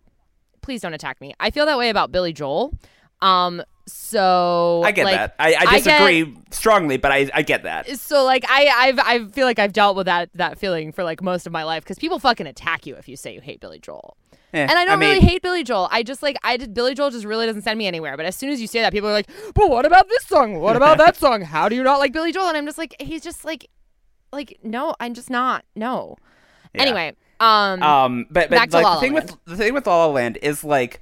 Please 0.62 0.80
don't 0.80 0.94
attack 0.94 1.20
me. 1.20 1.34
I 1.40 1.50
feel 1.50 1.66
that 1.66 1.76
way 1.76 1.90
about 1.90 2.12
Billy 2.12 2.32
Joel. 2.32 2.72
Um. 3.20 3.62
So 3.86 4.82
I 4.84 4.92
get 4.92 5.04
like, 5.04 5.16
that. 5.16 5.34
I, 5.38 5.52
I 5.54 5.56
I 5.60 5.64
get- 5.80 5.84
disagree 5.84 6.36
strongly, 6.50 6.96
but 6.96 7.10
I 7.12 7.30
I 7.34 7.42
get 7.42 7.64
that. 7.64 7.88
so 7.98 8.24
like 8.24 8.44
I 8.48 8.68
I've 8.74 8.98
I 8.98 9.26
feel 9.28 9.46
like 9.46 9.58
I've 9.58 9.72
dealt 9.72 9.96
with 9.96 10.06
that 10.06 10.30
that 10.34 10.58
feeling 10.58 10.92
for 10.92 11.02
like 11.04 11.22
most 11.22 11.46
of 11.46 11.52
my 11.52 11.64
life 11.64 11.82
because 11.82 11.98
people 11.98 12.18
fucking 12.18 12.46
attack 12.46 12.86
you 12.86 12.94
if 12.96 13.08
you 13.08 13.16
say 13.16 13.34
you 13.34 13.40
hate 13.40 13.60
Billy 13.60 13.78
Joel. 13.80 14.16
Eh, 14.54 14.60
And 14.60 14.70
I 14.72 14.84
don't 14.84 14.98
mean, 14.98 15.08
really 15.16 15.20
hate 15.26 15.42
Billy 15.42 15.64
Joel. 15.64 15.88
I 15.90 16.02
just 16.02 16.22
like 16.22 16.36
I 16.44 16.56
did 16.56 16.74
Billy 16.74 16.94
Joel 16.94 17.10
just 17.10 17.24
really 17.24 17.46
doesn't 17.46 17.62
send 17.62 17.78
me 17.78 17.86
anywhere. 17.86 18.16
But 18.16 18.26
as 18.26 18.36
soon 18.36 18.50
as 18.50 18.60
you 18.60 18.66
say 18.66 18.80
that, 18.82 18.92
people 18.92 19.08
are 19.08 19.12
like, 19.12 19.28
"But 19.54 19.70
what 19.70 19.84
about 19.86 20.08
this 20.08 20.24
song? 20.26 20.60
What 20.60 20.76
about 20.76 20.98
that 20.98 21.16
song? 21.16 21.40
How 21.42 21.68
do 21.68 21.74
you 21.74 21.82
not 21.82 21.98
like 21.98 22.12
Billy 22.12 22.32
Joel?" 22.32 22.48
And 22.48 22.56
I'm 22.56 22.66
just 22.66 22.78
like, 22.78 22.94
he's 23.00 23.22
just 23.22 23.44
like, 23.44 23.68
like 24.32 24.58
no, 24.62 24.94
I'm 25.00 25.14
just 25.14 25.30
not. 25.30 25.64
No. 25.74 26.16
Yeah. 26.74 26.82
Anyway, 26.82 27.14
um, 27.40 27.82
Um, 27.82 28.26
but 28.30 28.48
but 28.50 28.58
like 28.58 28.70
the 28.70 29.00
thing 29.00 29.12
with 29.14 29.36
the 29.46 29.56
thing 29.56 29.74
with 29.74 29.86
La 29.86 30.06
La 30.06 30.12
Land 30.12 30.38
is 30.42 30.62
like. 30.62 31.00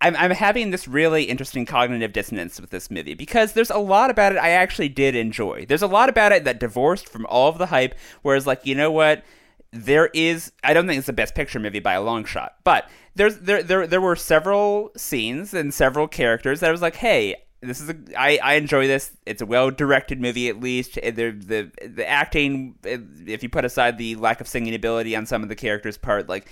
I'm, 0.00 0.14
I'm 0.16 0.30
having 0.30 0.70
this 0.70 0.86
really 0.86 1.24
interesting 1.24 1.64
cognitive 1.64 2.12
dissonance 2.12 2.60
with 2.60 2.70
this 2.70 2.90
movie 2.90 3.14
because 3.14 3.52
there's 3.52 3.70
a 3.70 3.78
lot 3.78 4.10
about 4.10 4.32
it 4.32 4.38
I 4.38 4.50
actually 4.50 4.90
did 4.90 5.14
enjoy. 5.14 5.64
There's 5.66 5.82
a 5.82 5.86
lot 5.86 6.08
about 6.08 6.32
it 6.32 6.44
that 6.44 6.60
divorced 6.60 7.08
from 7.08 7.26
all 7.26 7.48
of 7.48 7.58
the 7.58 7.66
hype, 7.66 7.94
whereas 8.22 8.46
like 8.46 8.66
you 8.66 8.74
know 8.74 8.90
what, 8.90 9.24
there 9.72 10.10
is 10.12 10.52
I 10.62 10.74
don't 10.74 10.86
think 10.86 10.98
it's 10.98 11.06
the 11.06 11.12
best 11.12 11.34
picture 11.34 11.58
movie 11.58 11.80
by 11.80 11.94
a 11.94 12.02
long 12.02 12.24
shot, 12.24 12.56
but 12.64 12.88
there's 13.14 13.38
there 13.38 13.62
there 13.62 13.86
there 13.86 14.00
were 14.00 14.16
several 14.16 14.90
scenes 14.96 15.54
and 15.54 15.72
several 15.72 16.08
characters 16.08 16.60
that 16.60 16.68
I 16.68 16.72
was 16.72 16.82
like, 16.82 16.96
hey, 16.96 17.36
this 17.62 17.80
is 17.80 17.88
a 17.88 17.96
I, 18.16 18.38
I 18.42 18.54
enjoy 18.54 18.86
this. 18.86 19.16
It's 19.24 19.40
a 19.40 19.46
well 19.46 19.70
directed 19.70 20.20
movie 20.20 20.48
at 20.48 20.60
least. 20.60 20.94
The 20.94 21.30
the 21.30 21.70
the 21.86 22.08
acting, 22.08 22.74
if 22.84 23.42
you 23.42 23.48
put 23.48 23.64
aside 23.64 23.98
the 23.98 24.16
lack 24.16 24.40
of 24.40 24.48
singing 24.48 24.74
ability 24.74 25.16
on 25.16 25.26
some 25.26 25.42
of 25.42 25.48
the 25.48 25.56
characters' 25.56 25.96
part, 25.96 26.28
like 26.28 26.48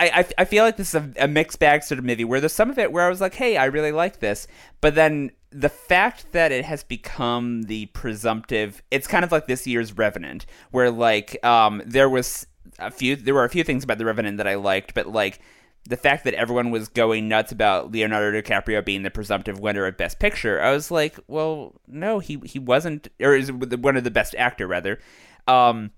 I, 0.00 0.26
I, 0.38 0.44
feel 0.44 0.64
like 0.64 0.76
this 0.76 0.94
is 0.94 0.94
a, 0.94 1.24
a 1.24 1.28
mixed 1.28 1.58
bag 1.58 1.82
sort 1.82 1.98
of 1.98 2.04
movie 2.04 2.24
where 2.24 2.40
there's 2.40 2.52
some 2.52 2.70
of 2.70 2.78
it 2.78 2.92
where 2.92 3.04
I 3.04 3.08
was 3.08 3.20
like, 3.20 3.34
hey, 3.34 3.56
I 3.56 3.66
really 3.66 3.92
like 3.92 4.20
this, 4.20 4.46
but 4.80 4.94
then 4.94 5.30
the 5.50 5.68
fact 5.68 6.32
that 6.32 6.52
it 6.52 6.64
has 6.64 6.82
become 6.82 7.62
the 7.62 7.86
presumptive, 7.86 8.82
it's 8.90 9.06
kind 9.06 9.24
of 9.24 9.32
like 9.32 9.46
this 9.46 9.66
year's 9.66 9.96
Revenant, 9.96 10.46
where 10.70 10.90
like 10.90 11.44
um 11.44 11.82
there 11.84 12.08
was 12.08 12.46
a 12.78 12.90
few, 12.90 13.16
there 13.16 13.34
were 13.34 13.44
a 13.44 13.50
few 13.50 13.64
things 13.64 13.84
about 13.84 13.98
the 13.98 14.04
Revenant 14.04 14.38
that 14.38 14.46
I 14.46 14.54
liked, 14.54 14.94
but 14.94 15.06
like 15.08 15.40
the 15.88 15.96
fact 15.96 16.24
that 16.24 16.34
everyone 16.34 16.70
was 16.70 16.88
going 16.88 17.28
nuts 17.28 17.52
about 17.52 17.90
Leonardo 17.90 18.40
DiCaprio 18.40 18.84
being 18.84 19.02
the 19.02 19.10
presumptive 19.10 19.58
winner 19.58 19.86
of 19.86 19.96
Best 19.96 20.18
Picture, 20.18 20.60
I 20.60 20.72
was 20.72 20.90
like, 20.90 21.18
well, 21.26 21.74
no, 21.88 22.18
he 22.18 22.40
he 22.44 22.58
wasn't, 22.58 23.08
or 23.20 23.34
is 23.34 23.50
one 23.50 23.96
of 23.96 24.04
the 24.04 24.10
best 24.10 24.34
actor 24.36 24.66
rather. 24.66 24.98
Um, 25.46 25.90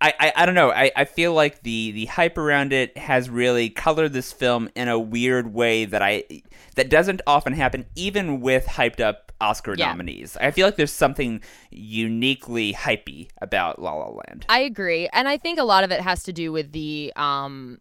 I, 0.00 0.14
I, 0.20 0.32
I 0.36 0.46
don't 0.46 0.54
know. 0.54 0.70
I, 0.70 0.92
I 0.94 1.04
feel 1.04 1.34
like 1.34 1.62
the, 1.62 1.90
the 1.90 2.06
hype 2.06 2.38
around 2.38 2.72
it 2.72 2.96
has 2.96 3.28
really 3.28 3.68
colored 3.68 4.12
this 4.12 4.32
film 4.32 4.68
in 4.76 4.86
a 4.88 4.98
weird 4.98 5.52
way 5.52 5.84
that 5.86 6.02
I 6.02 6.24
that 6.76 6.88
doesn't 6.88 7.20
often 7.26 7.52
happen, 7.52 7.86
even 7.96 8.40
with 8.40 8.66
hyped 8.66 9.00
up 9.00 9.32
Oscar 9.40 9.74
Yeah. 9.76 9.88
nominees. 9.88 10.36
I 10.40 10.52
feel 10.52 10.66
like 10.66 10.76
there's 10.76 10.92
something 10.92 11.40
uniquely 11.70 12.72
hypey 12.72 13.28
about 13.42 13.80
La 13.82 13.94
La 13.94 14.08
Land. 14.08 14.46
I 14.48 14.60
agree, 14.60 15.08
and 15.12 15.26
I 15.26 15.36
think 15.36 15.58
a 15.58 15.64
lot 15.64 15.82
of 15.82 15.90
it 15.90 16.00
has 16.00 16.22
to 16.24 16.32
do 16.32 16.52
with 16.52 16.72
the 16.72 17.12
um 17.16 17.78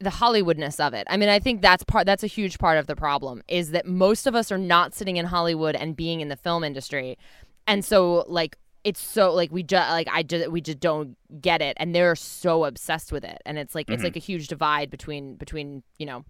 the 0.00 0.10
Hollywoodness 0.10 0.80
of 0.84 0.94
it. 0.94 1.06
I 1.10 1.18
mean, 1.18 1.28
I 1.28 1.38
think 1.38 1.60
that's 1.60 1.84
part 1.84 2.06
that's 2.06 2.24
a 2.24 2.28
huge 2.28 2.58
part 2.58 2.78
of 2.78 2.86
the 2.86 2.96
problem 2.96 3.42
is 3.48 3.70
that 3.70 3.86
most 3.86 4.26
of 4.26 4.34
us 4.34 4.50
are 4.50 4.58
not 4.58 4.94
sitting 4.94 5.18
in 5.18 5.26
Hollywood 5.26 5.76
and 5.76 5.94
being 5.94 6.20
in 6.20 6.28
the 6.28 6.36
film 6.36 6.64
industry. 6.64 7.18
And 7.66 7.84
so 7.84 8.24
like 8.26 8.56
it's 8.84 9.00
so 9.00 9.32
like 9.32 9.50
we 9.52 9.62
just 9.62 9.90
like 9.90 10.08
I 10.10 10.22
just 10.22 10.50
we 10.50 10.60
just 10.60 10.80
don't 10.80 11.16
get 11.40 11.60
it 11.62 11.76
and 11.78 11.94
they're 11.94 12.16
so 12.16 12.64
obsessed 12.64 13.12
with 13.12 13.24
it 13.24 13.38
and 13.44 13.58
it's 13.58 13.74
like 13.74 13.90
it's 13.90 14.02
like 14.04 14.16
a 14.16 14.20
huge 14.20 14.48
divide 14.48 14.90
between 14.90 15.34
between, 15.36 15.82
you 15.98 16.06
know, 16.06 16.24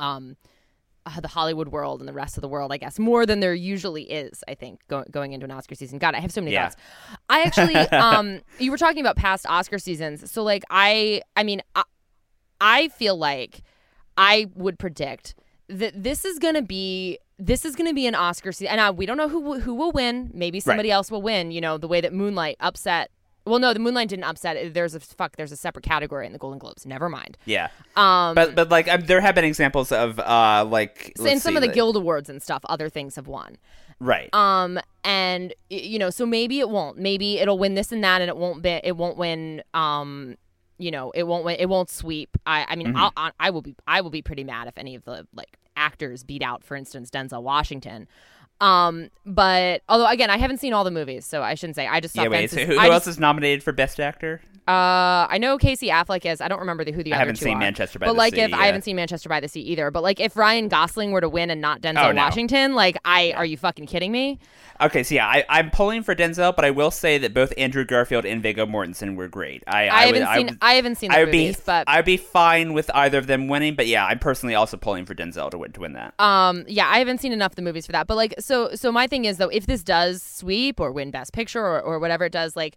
um 0.00 0.36
uh, 1.04 1.18
the 1.20 1.26
Hollywood 1.28 1.66
world 1.68 1.98
and 1.98 2.08
the 2.08 2.12
rest 2.12 2.36
of 2.36 2.42
the 2.42 2.48
world, 2.48 2.72
I 2.72 2.76
guess, 2.76 2.96
more 2.96 3.26
than 3.26 3.40
there 3.40 3.54
usually 3.54 4.04
is. 4.04 4.44
I 4.46 4.54
think 4.54 4.78
go- 4.86 5.04
going 5.10 5.32
into 5.32 5.42
an 5.44 5.50
Oscar 5.50 5.74
season. 5.74 5.98
God, 5.98 6.14
I 6.14 6.20
have 6.20 6.30
so 6.30 6.40
many 6.40 6.52
Yeah. 6.52 6.68
thoughts. 6.68 6.76
I 7.28 7.42
actually, 7.42 7.74
um, 7.90 8.40
you 8.60 8.70
were 8.70 8.76
talking 8.78 9.00
about 9.00 9.16
past 9.16 9.44
Oscar 9.48 9.80
seasons, 9.80 10.30
so 10.30 10.44
like 10.44 10.62
I, 10.70 11.22
I 11.34 11.42
mean, 11.42 11.60
I, 11.74 11.82
I 12.60 12.88
feel 12.88 13.16
like 13.16 13.62
I 14.16 14.46
would 14.54 14.78
predict 14.78 15.34
that 15.68 16.00
this 16.00 16.24
is 16.24 16.38
gonna 16.38 16.62
be 16.62 17.18
this 17.44 17.64
is 17.64 17.74
gonna 17.76 17.92
be 17.94 18.06
an 18.06 18.14
Oscar 18.14 18.52
season, 18.52 18.72
and 18.72 18.80
uh, 18.80 18.92
we 18.94 19.04
don't 19.06 19.16
know 19.16 19.28
who 19.28 19.40
will- 19.40 19.60
who 19.60 19.74
will 19.74 19.92
win. 19.92 20.30
Maybe 20.32 20.60
somebody 20.60 20.90
else 20.90 21.10
will 21.10 21.22
win. 21.22 21.50
You 21.50 21.60
know, 21.60 21.76
the 21.78 21.88
way 21.88 22.00
that 22.00 22.12
Moonlight 22.12 22.56
upset. 22.60 23.10
Well, 23.44 23.58
no, 23.58 23.72
the 23.74 23.80
Moonlight 23.80 24.08
didn't 24.08 24.22
upset. 24.24 24.72
There's 24.72 24.94
a 24.94 25.00
fuck. 25.00 25.34
There's 25.34 25.50
a 25.50 25.56
separate 25.56 25.84
category 25.84 26.24
in 26.26 26.32
the 26.32 26.38
Golden 26.38 26.60
Globes. 26.60 26.86
Never 26.86 27.08
mind. 27.08 27.36
Yeah, 27.44 27.68
Um, 27.96 28.36
but 28.36 28.54
but 28.54 28.68
like 28.70 28.86
um, 28.86 29.00
there 29.06 29.20
have 29.20 29.34
been 29.34 29.44
examples 29.44 29.90
of 29.90 30.20
uh 30.20 30.64
like 30.68 31.12
in 31.18 31.40
some 31.40 31.52
see, 31.52 31.56
of 31.56 31.60
the 31.62 31.66
like- 31.66 31.74
Guild 31.74 31.96
Awards 31.96 32.28
and 32.30 32.40
stuff, 32.40 32.62
other 32.68 32.88
things 32.88 33.16
have 33.16 33.26
won. 33.26 33.56
right. 33.98 34.32
Um, 34.32 34.78
and 35.02 35.52
you 35.70 35.98
know, 35.98 36.10
so 36.10 36.24
maybe 36.24 36.60
it 36.60 36.70
won't. 36.70 36.98
Maybe 36.98 37.38
it'll 37.40 37.58
win 37.58 37.74
this 37.74 37.90
and 37.90 38.04
that, 38.04 38.20
and 38.20 38.28
it 38.28 38.36
won't 38.36 38.62
be. 38.62 38.80
It 38.84 38.96
won't 38.96 39.16
win. 39.18 39.62
Um, 39.74 40.36
you 40.78 40.92
know, 40.92 41.10
it 41.10 41.24
won't 41.24 41.44
win. 41.44 41.56
It 41.58 41.68
won't 41.68 41.90
sweep. 41.90 42.36
I. 42.46 42.64
I 42.68 42.76
mean, 42.76 42.88
Mm-hmm. 42.88 42.96
I'll, 42.96 43.12
I, 43.16 43.30
I 43.40 43.50
will 43.50 43.62
be. 43.62 43.74
I 43.88 44.00
will 44.02 44.10
be 44.10 44.22
pretty 44.22 44.44
mad 44.44 44.68
if 44.68 44.78
any 44.78 44.94
of 44.94 45.04
the 45.04 45.26
like 45.34 45.58
actors 45.76 46.22
beat 46.24 46.42
out, 46.42 46.62
for 46.64 46.76
instance, 46.76 47.10
Denzel 47.10 47.42
Washington. 47.42 48.08
Um, 48.62 49.10
but 49.26 49.82
although 49.88 50.06
again, 50.06 50.30
I 50.30 50.36
haven't 50.38 50.58
seen 50.58 50.72
all 50.72 50.84
the 50.84 50.90
movies, 50.90 51.26
so 51.26 51.42
I 51.42 51.54
shouldn't 51.54 51.76
say. 51.76 51.86
I 51.86 52.00
just 52.00 52.14
saw 52.14 52.22
yeah, 52.22 52.28
wait. 52.28 52.50
Fences. 52.50 52.58
So 52.60 52.64
who, 52.66 52.72
I 52.78 52.84
who 52.84 52.88
just- 52.88 52.92
else 52.92 53.06
is 53.08 53.18
nominated 53.20 53.62
for 53.62 53.72
Best 53.72 53.98
Actor? 54.00 54.40
uh, 54.68 55.26
I 55.28 55.38
know 55.40 55.58
Casey 55.58 55.88
Affleck 55.88 56.24
is. 56.24 56.40
I 56.40 56.46
don't 56.46 56.60
remember 56.60 56.84
the, 56.84 56.92
who 56.92 57.02
the 57.02 57.12
I 57.12 57.16
other 57.16 57.20
haven't 57.22 57.34
two 57.36 57.46
seen 57.46 57.56
are. 57.56 57.60
Manchester 57.60 57.98
by 57.98 58.06
but 58.06 58.12
the 58.12 58.18
like, 58.18 58.34
Sea, 58.36 58.42
if 58.42 58.50
yeah. 58.50 58.58
I 58.58 58.66
haven't 58.66 58.82
seen 58.82 58.94
Manchester 58.94 59.28
by 59.28 59.40
the 59.40 59.48
Sea 59.48 59.60
either, 59.62 59.90
but 59.90 60.04
like, 60.04 60.20
if 60.20 60.36
Ryan 60.36 60.68
Gosling 60.68 61.10
were 61.10 61.20
to 61.20 61.28
win 61.28 61.50
and 61.50 61.60
not 61.60 61.80
Denzel 61.80 62.10
Oh, 62.10 62.12
no. 62.12 62.22
Washington, 62.22 62.74
like, 62.76 62.96
I 63.04 63.32
are 63.36 63.44
you 63.44 63.56
fucking 63.56 63.86
kidding 63.86 64.12
me? 64.12 64.38
Okay, 64.80 65.02
so 65.02 65.16
yeah, 65.16 65.26
I, 65.26 65.44
I'm 65.48 65.70
pulling 65.72 66.02
for 66.04 66.14
Denzel, 66.14 66.54
but 66.54 66.64
I 66.64 66.70
will 66.70 66.90
say 66.92 67.18
that 67.18 67.34
both 67.34 67.52
Andrew 67.58 67.84
Garfield 67.84 68.24
and 68.24 68.40
Viggo 68.42 68.64
Mortensen 68.66 69.16
were 69.16 69.28
great. 69.28 69.62
I, 69.66 69.88
I, 69.88 70.06
would, 70.06 70.14
haven't 70.14 70.28
I 70.28 70.36
seen. 70.36 70.46
would- 70.46 70.58
I 70.62 70.72
haven't 70.74 70.94
seen 70.96 71.10
the 71.10 71.16
I 71.16 71.20
would 71.20 71.26
movies, 71.26 71.56
be, 71.56 71.62
but 71.66 71.84
I'd 71.88 72.04
be 72.04 72.16
fine 72.16 72.72
with 72.72 72.88
either 72.94 73.18
of 73.18 73.26
them 73.26 73.48
winning. 73.48 73.74
But 73.74 73.88
yeah, 73.88 74.06
I'm 74.06 74.18
personally 74.20 74.54
also 74.54 74.76
pulling 74.76 75.06
for 75.06 75.14
Denzel 75.14 75.50
to 75.50 75.58
win 75.58 75.72
to 75.72 75.80
win 75.80 75.92
that. 75.94 76.14
um, 76.20 76.64
yeah, 76.68 76.86
I 76.88 76.98
haven't 76.98 77.18
seen 77.20 77.32
enough 77.32 77.52
of 77.52 77.56
the 77.56 77.62
movies 77.62 77.86
for 77.86 77.92
that. 77.92 78.06
But 78.06 78.16
like, 78.16 78.34
so 78.38 78.51
so 78.52 78.74
so 78.74 78.92
my 78.92 79.06
thing 79.06 79.24
is 79.24 79.38
though, 79.38 79.48
if 79.48 79.66
this 79.66 79.82
does 79.82 80.22
sweep 80.22 80.78
or 80.78 80.92
win 80.92 81.10
Best 81.10 81.32
Picture 81.32 81.64
or 81.64 81.80
or 81.80 81.98
whatever 81.98 82.26
it 82.26 82.32
does, 82.32 82.56
like. 82.56 82.76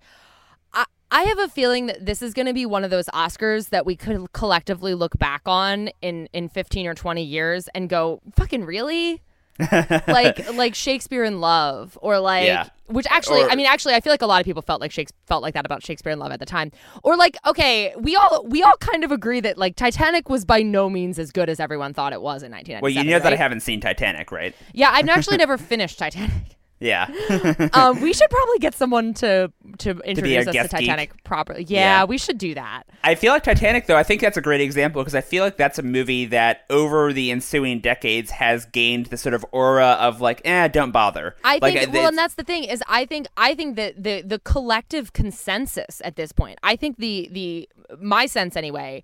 I, 0.74 0.86
I 1.12 1.24
have 1.24 1.40
a 1.40 1.48
feeling 1.48 1.86
that 1.86 2.06
this 2.06 2.22
is 2.22 2.34
going 2.34 2.48
to 2.48 2.54
be 2.54 2.66
one 2.66 2.84
of 2.84 2.90
those 2.90 3.06
Oscars 3.14 3.70
that 3.70 3.86
we 3.86 3.96
could 3.96 4.34
collectively 4.34 4.94
look 4.94 5.18
back 5.18 5.44
on 5.46 5.90
in, 6.02 6.28
in 6.34 6.50
15 6.50 6.88
or 6.88 6.94
20 6.94 7.24
years 7.24 7.70
and 7.74 7.88
go, 7.88 8.20
fucking 8.36 8.66
really? 8.66 9.22
like 10.08 10.52
like 10.54 10.76
Shakespeare 10.76 11.24
in 11.24 11.40
Love 11.40 11.98
or 12.02 12.20
like 12.20 12.46
Yeah. 12.46 12.68
Which 12.88 13.08
actually, 13.10 13.42
Or- 13.44 13.50
I 13.50 13.56
mean, 13.56 13.66
actually, 13.66 13.96
I 13.96 14.00
feel 14.00 14.14
like 14.14 14.22
a 14.22 14.28
lot 14.28 14.40
of 14.42 14.46
people 14.46 14.62
felt 14.62 14.82
like 14.82 14.92
Shakespeare 14.92 15.18
felt 15.26 15.42
like 15.42 15.54
that 15.56 15.66
about 15.66 15.84
Shakespeare 15.84 16.12
in 16.12 16.20
Love 16.20 16.32
at 16.32 16.40
the 16.40 16.46
time. 16.46 16.72
Or 17.04 17.18
like, 17.18 17.36
okay, 17.46 17.94
we 17.98 18.16
all 18.16 18.46
we 18.48 18.62
all 18.62 18.78
kind 18.80 19.04
of 19.04 19.12
agree 19.12 19.40
that 19.40 19.58
like 19.58 19.76
Titanic 19.76 20.30
was 20.30 20.46
by 20.46 20.62
no 20.62 20.90
means 20.90 21.18
as 21.18 21.32
good 21.32 21.50
as 21.50 21.60
everyone 21.60 21.94
thought 21.94 22.14
it 22.14 22.22
was 22.22 22.44
in 22.44 22.52
1997. 22.52 22.82
Well, 22.82 22.92
you 22.92 23.10
know 23.10 23.20
that 23.24 23.34
I 23.34 23.38
haven't 23.38 23.62
seen 23.62 23.82
Titanic, 23.82 24.32
right? 24.32 24.56
Yeah, 24.74 24.90
I've 24.92 25.10
actually 25.10 25.38
never 25.46 25.58
finished 25.58 25.98
Titanic. 25.98 26.58
Yeah. 26.80 27.08
Um, 27.74 28.00
we 28.02 28.14
should 28.14 28.30
probably 28.30 28.60
get 28.60 28.74
someone 28.76 29.14
to 29.16 29.52
to 29.80 29.92
introduce 30.00 30.40
us 30.40 30.46
to 30.48 30.52
guest 30.54 30.72
geek. 30.72 30.80
Titanic 30.82 31.24
properly. 31.24 31.64
Yeah, 31.68 31.80
Yeah. 31.80 32.04
we 32.06 32.18
should 32.18 32.38
do 32.38 32.54
that. 32.56 32.84
I 33.04 33.16
feel 33.16 33.34
like 33.34 33.44
Titanic, 33.44 33.88
though, 33.88 33.98
I 33.98 34.04
think 34.04 34.22
that's 34.22 34.38
a 34.38 34.42
great 34.42 34.62
example 34.62 35.02
because 35.02 35.16
I 35.16 35.22
feel 35.22 35.44
like 35.44 35.58
that's 35.58 35.78
a 35.80 35.84
movie 35.84 36.26
that 36.28 36.66
over 36.70 37.12
the 37.12 37.32
ensuing 37.32 37.80
decades 37.80 38.32
has 38.32 38.66
gained 38.66 39.08
the 39.08 39.18
sort 39.18 39.34
of 39.34 39.46
aura 39.52 39.98
of 40.00 40.22
like, 40.22 40.42
eh, 40.46 40.68
don't 40.70 40.92
bother. 40.92 41.36
I 41.44 41.60
like, 41.62 41.74
think 41.74 41.90
uh, 41.90 41.92
well, 41.94 42.08
and 42.08 42.18
that's 42.18 42.36
the 42.36 42.44
thing 42.44 42.64
is 42.66 42.84
I 42.88 43.06
think 43.06 43.28
I 43.38 43.56
think 43.56 43.76
that 43.76 44.02
the 44.02 44.22
the 44.22 44.40
collective 44.40 45.14
consensus 45.14 46.02
at 46.06 46.16
this 46.16 46.32
point. 46.32 46.60
I 46.64 46.76
think 46.76 46.98
the 46.98 47.30
the 47.32 47.70
my 48.00 48.26
sense 48.26 48.56
anyway. 48.56 49.04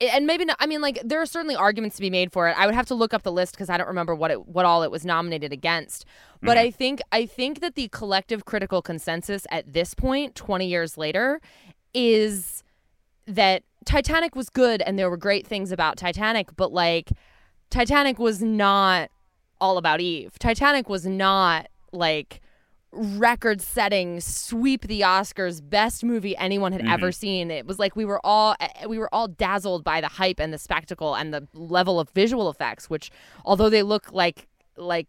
And 0.00 0.26
maybe 0.28 0.44
not, 0.44 0.56
I 0.60 0.66
mean, 0.66 0.80
like 0.80 1.00
there 1.04 1.20
are 1.20 1.26
certainly 1.26 1.56
arguments 1.56 1.96
to 1.96 2.02
be 2.02 2.10
made 2.10 2.30
for 2.30 2.48
it. 2.48 2.56
I 2.56 2.66
would 2.66 2.74
have 2.76 2.86
to 2.86 2.94
look 2.94 3.12
up 3.12 3.24
the 3.24 3.32
list 3.32 3.54
because 3.54 3.68
I 3.68 3.76
don't 3.76 3.88
remember 3.88 4.14
what 4.14 4.30
it, 4.30 4.46
what 4.46 4.64
all 4.64 4.84
it 4.84 4.90
was 4.92 5.04
nominated 5.04 5.52
against. 5.52 6.04
But 6.40 6.56
Mm-hmm. 6.56 6.66
I 6.66 6.70
think 6.70 7.00
I 7.10 7.26
think 7.26 7.60
that 7.60 7.74
the 7.74 7.88
collective 7.88 8.44
critical 8.44 8.80
consensus 8.80 9.44
at 9.50 9.72
this 9.72 9.94
point, 9.94 10.36
twenty 10.36 10.68
years 10.68 10.96
later, 10.96 11.40
is 11.92 12.62
that 13.26 13.64
Titanic 13.84 14.36
was 14.36 14.48
good 14.50 14.82
and 14.82 14.98
there 14.98 15.10
were 15.10 15.16
great 15.16 15.46
things 15.46 15.72
about 15.72 15.96
Titanic, 15.96 16.54
but 16.56 16.72
like 16.72 17.10
Titanic 17.70 18.20
was 18.20 18.40
not 18.40 19.10
all 19.60 19.78
about 19.78 20.00
Eve. 20.00 20.38
Titanic 20.38 20.88
was 20.88 21.06
not 21.06 21.66
like 21.90 22.40
record 22.92 23.60
setting 23.60 24.20
sweep 24.20 24.82
the 24.82 25.02
Oscars 25.02 25.60
best 25.62 26.02
movie 26.02 26.36
anyone 26.36 26.72
had 26.72 26.86
ever 26.86 27.12
seen. 27.12 27.50
It 27.50 27.66
was 27.66 27.78
like 27.78 27.96
we 27.96 28.04
were 28.04 28.20
all 28.24 28.54
eh, 28.60 28.86
we 28.86 28.98
were 28.98 29.12
all 29.14 29.28
dazzled 29.28 29.84
by 29.84 30.00
the 30.00 30.08
hype 30.08 30.40
and 30.40 30.52
the 30.52 30.58
spectacle 30.58 31.14
and 31.14 31.32
the 31.32 31.46
level 31.54 32.00
of 32.00 32.08
visual 32.10 32.48
effects 32.48 32.88
which 32.88 33.10
although 33.44 33.68
they 33.68 33.82
look 33.82 34.12
like 34.12 34.48
like 34.76 35.06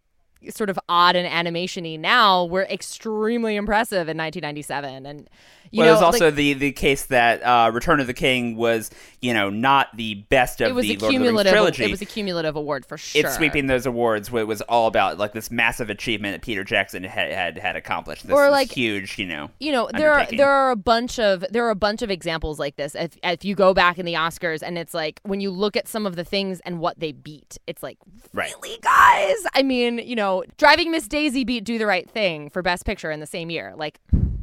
sort 0.50 0.70
of 0.70 0.80
odd 0.88 1.16
and 1.16 1.28
animation-y 1.28 1.96
now 1.96 2.46
were 2.46 2.64
extremely 2.64 3.56
impressive 3.56 4.08
in 4.08 4.18
1997 4.18 5.06
and 5.06 5.30
you 5.72 5.80
well, 5.80 5.86
know 5.86 5.92
it 5.92 5.96
was 5.96 6.02
also 6.02 6.26
like, 6.26 6.36
the, 6.36 6.54
the 6.54 6.72
case 6.72 7.06
that 7.06 7.44
uh, 7.44 7.70
Return 7.72 8.00
of 8.00 8.08
the 8.08 8.14
King 8.14 8.56
was, 8.56 8.90
you 9.22 9.36
know, 9.36 9.52
not 9.52 9.96
the 9.96 10.16
best 10.16 10.62
of 10.62 10.70
it 10.70 10.74
was 10.74 10.88
the 10.88 10.96
a 10.96 10.98
Lord 10.98 11.02
of 11.02 11.02
the 11.02 11.08
Rings 11.08 11.20
cumulative 11.20 11.52
trilogy. 11.52 11.84
it 11.84 11.92
was 11.92 12.02
a 12.02 12.06
cumulative 12.06 12.56
award 12.56 12.88
for 12.88 12.98
sure 12.98 13.22
it's 13.22 13.36
sweeping 13.36 13.68
those 13.68 13.86
awards 13.86 14.30
it 14.34 14.48
was 14.48 14.62
all 14.62 14.88
about 14.88 15.20
like 15.20 15.34
this 15.34 15.52
massive 15.52 15.92
achievement 15.92 16.34
that 16.34 16.42
Peter 16.42 16.64
Jackson 16.64 17.04
had 17.04 17.32
had, 17.32 17.58
had 17.60 17.76
accomplished. 17.76 18.26
This, 18.26 18.34
Or, 18.34 18.50
like, 18.50 18.72
huge, 18.72 19.20
you 19.20 19.28
know. 19.28 19.52
you 19.60 19.72
know 19.72 19.90
there 19.94 20.12
are 20.12 20.26
there 20.32 20.50
are 20.50 20.72
a 20.72 20.76
bunch 20.76 21.20
of 21.20 21.46
there 21.52 21.66
are 21.66 21.70
a 21.70 21.76
bunch 21.76 22.02
of 22.02 22.10
examples 22.10 22.58
like 22.58 22.76
this 22.76 22.96
if 22.96 23.18
if 23.24 23.46
you 23.46 23.54
go 23.54 23.74
back 23.74 24.00
in 24.00 24.06
the 24.06 24.14
Oscars 24.14 24.64
and 24.64 24.78
it's 24.78 24.94
like 24.96 25.20
when 25.24 25.40
you 25.40 25.52
look 25.52 25.78
at 25.78 25.88
some 25.88 26.06
of 26.08 26.16
the 26.16 26.24
things 26.24 26.62
and 26.62 26.80
what 26.80 27.00
they 27.00 27.12
beat 27.12 27.58
it's 27.68 27.84
like 27.84 27.98
Right. 28.34 28.52
really 28.62 28.78
guys 28.82 29.38
I 29.54 29.62
mean 29.64 30.00
you 30.00 30.16
know 30.16 30.29
driving 30.58 30.92
Miss 30.92 31.08
Daisy 31.08 31.44
beat 31.44 31.64
Do 31.64 31.78
the 31.78 31.86
Right 31.86 32.10
Thing 32.10 32.50
for 32.50 32.62
best 32.62 32.86
picture 32.86 33.12
in 33.12 33.20
the 33.20 33.26
same 33.28 33.50
year 33.50 33.74
like 33.78 34.00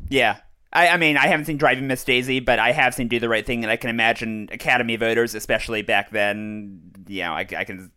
Yeah. 0.08 0.36
I, 0.72 0.88
I 0.88 0.96
mean, 0.98 1.16
I 1.16 1.26
haven't 1.28 1.46
seen 1.46 1.56
Driving 1.56 1.86
Miss 1.86 2.04
Daisy, 2.04 2.38
but 2.40 2.58
I 2.58 2.72
have 2.72 2.92
seen 2.92 3.08
Do 3.08 3.18
the 3.18 3.28
Right 3.30 3.46
Thing, 3.46 3.64
and 3.64 3.70
I 3.70 3.76
can 3.76 3.88
imagine 3.88 4.48
Academy 4.52 4.96
voters, 4.96 5.34
especially 5.34 5.80
back 5.80 6.10
then. 6.10 6.80
You 7.06 7.22
know, 7.22 7.32
I, 7.32 7.46
I 7.56 7.64
can. 7.64 7.90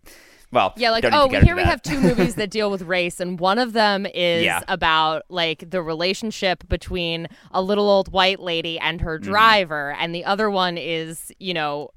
Well, 0.52 0.73
yeah 0.78 0.89
like 0.91 1.04
oh 1.12 1.30
here 1.30 1.56
we 1.56 1.63
have 1.63 1.82
two 1.82 1.99
movies 1.99 2.34
that 2.36 2.49
deal 2.58 2.71
with 2.71 2.82
race 2.84 3.19
and 3.19 3.39
one 3.39 3.60
of 3.60 3.73
them 3.73 4.08
is 4.08 4.43
Yeah. 4.45 4.62
about 4.67 5.21
like 5.30 5.69
the 5.69 5.80
relationship 5.82 6.67
between 6.67 7.28
a 7.52 7.62
little 7.62 7.88
old 7.88 8.12
white 8.12 8.39
lady 8.39 8.80
and 8.80 8.99
her 9.02 9.19
Mm-hmm. 9.19 9.30
driver 9.30 9.91
and 9.99 10.15
the 10.15 10.25
other 10.25 10.49
one 10.49 10.75
is 10.78 11.32
you 11.39 11.54
know 11.54 11.89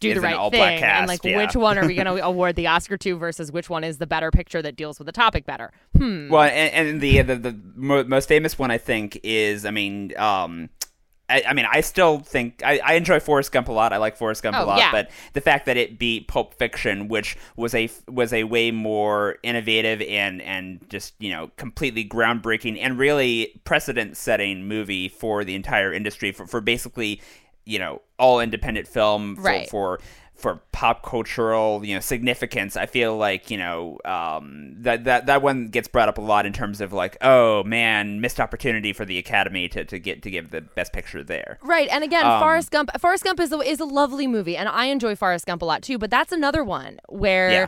do 0.00 0.14
the 0.14 0.20
right 0.20 0.50
thing 0.50 0.82
and 0.82 1.06
like 1.06 1.22
yeah. 1.24 1.36
which 1.36 1.54
one 1.54 1.78
are 1.78 1.86
we 1.86 1.94
going 1.94 2.06
to 2.16 2.24
award 2.24 2.56
the 2.56 2.66
oscar 2.66 2.96
to 2.96 3.16
versus 3.16 3.52
which 3.52 3.70
one 3.70 3.84
is 3.84 3.98
the 3.98 4.06
better 4.06 4.30
picture 4.30 4.62
that 4.62 4.76
deals 4.76 4.98
with 4.98 5.06
the 5.06 5.12
topic 5.12 5.46
better 5.46 5.70
hmm 5.96 6.28
Well, 6.28 6.42
and, 6.42 6.88
and 6.88 7.00
the, 7.00 7.22
the 7.22 7.36
the 7.36 7.52
most 7.72 8.28
famous 8.28 8.58
one 8.58 8.70
I 8.70 8.78
think 8.78 9.20
is, 9.22 9.64
I 9.66 9.70
mean, 9.70 10.16
um, 10.16 10.70
I, 11.28 11.44
I 11.48 11.54
mean, 11.54 11.66
I 11.70 11.80
still 11.80 12.18
think 12.18 12.62
I, 12.64 12.80
I 12.84 12.94
enjoy 12.94 13.20
Forrest 13.20 13.52
Gump 13.52 13.68
a 13.68 13.72
lot. 13.72 13.92
I 13.92 13.98
like 13.98 14.16
Forrest 14.16 14.42
Gump 14.42 14.56
Oh, 14.56 14.64
a 14.64 14.66
lot, 14.66 14.78
yeah. 14.78 14.90
but 14.90 15.10
the 15.32 15.40
fact 15.40 15.66
that 15.66 15.76
it 15.76 15.98
beat 15.98 16.26
Pulp 16.28 16.54
Fiction, 16.54 17.08
which 17.08 17.36
was 17.56 17.74
a 17.74 17.88
was 18.08 18.32
a 18.32 18.44
way 18.44 18.70
more 18.70 19.36
innovative 19.42 20.02
and 20.02 20.42
and 20.42 20.84
just 20.88 21.14
you 21.18 21.30
know 21.30 21.50
completely 21.56 22.04
groundbreaking 22.04 22.78
and 22.80 22.98
really 22.98 23.60
precedent 23.64 24.16
setting 24.16 24.66
movie 24.66 25.08
for 25.08 25.44
the 25.44 25.54
entire 25.54 25.92
industry 25.92 26.32
for 26.32 26.46
for 26.46 26.60
basically 26.60 27.20
you 27.70 27.78
know 27.78 28.02
all 28.18 28.40
independent 28.40 28.86
film 28.88 29.36
for, 29.36 29.42
Right. 29.42 29.70
for 29.70 30.00
for 30.34 30.62
pop 30.72 31.02
cultural 31.04 31.84
you 31.84 31.94
know 31.94 32.00
significance 32.00 32.74
i 32.74 32.86
feel 32.86 33.14
like 33.14 33.50
you 33.50 33.58
know 33.58 33.98
um 34.06 34.72
that 34.78 35.04
that 35.04 35.26
that 35.26 35.42
one 35.42 35.68
gets 35.68 35.86
brought 35.86 36.08
up 36.08 36.16
a 36.16 36.20
lot 36.22 36.46
in 36.46 36.52
terms 36.54 36.80
of 36.80 36.94
like 36.94 37.18
oh 37.20 37.62
man 37.64 38.22
missed 38.22 38.40
opportunity 38.40 38.94
for 38.94 39.04
the 39.04 39.18
academy 39.18 39.68
to, 39.68 39.84
to 39.84 39.98
get 39.98 40.22
to 40.22 40.30
give 40.30 40.50
the 40.50 40.62
best 40.62 40.94
picture 40.94 41.22
there 41.22 41.58
Right, 41.62 41.88
and 41.90 42.02
again, 42.02 42.24
Um, 42.24 42.40
Forrest 42.40 42.70
Gump. 42.70 42.88
Forrest 42.98 43.22
Gump 43.22 43.38
is 43.38 43.52
a, 43.52 43.58
is 43.58 43.80
a 43.80 43.84
lovely 43.84 44.26
movie, 44.26 44.56
and 44.56 44.66
I 44.68 44.86
enjoy 44.86 45.14
Forrest 45.14 45.44
Gump 45.46 45.60
a 45.60 45.66
lot 45.66 45.82
too. 45.82 45.98
But 45.98 46.10
that's 46.10 46.32
another 46.32 46.64
one 46.64 46.98
where. 47.08 47.50
Yeah. 47.50 47.66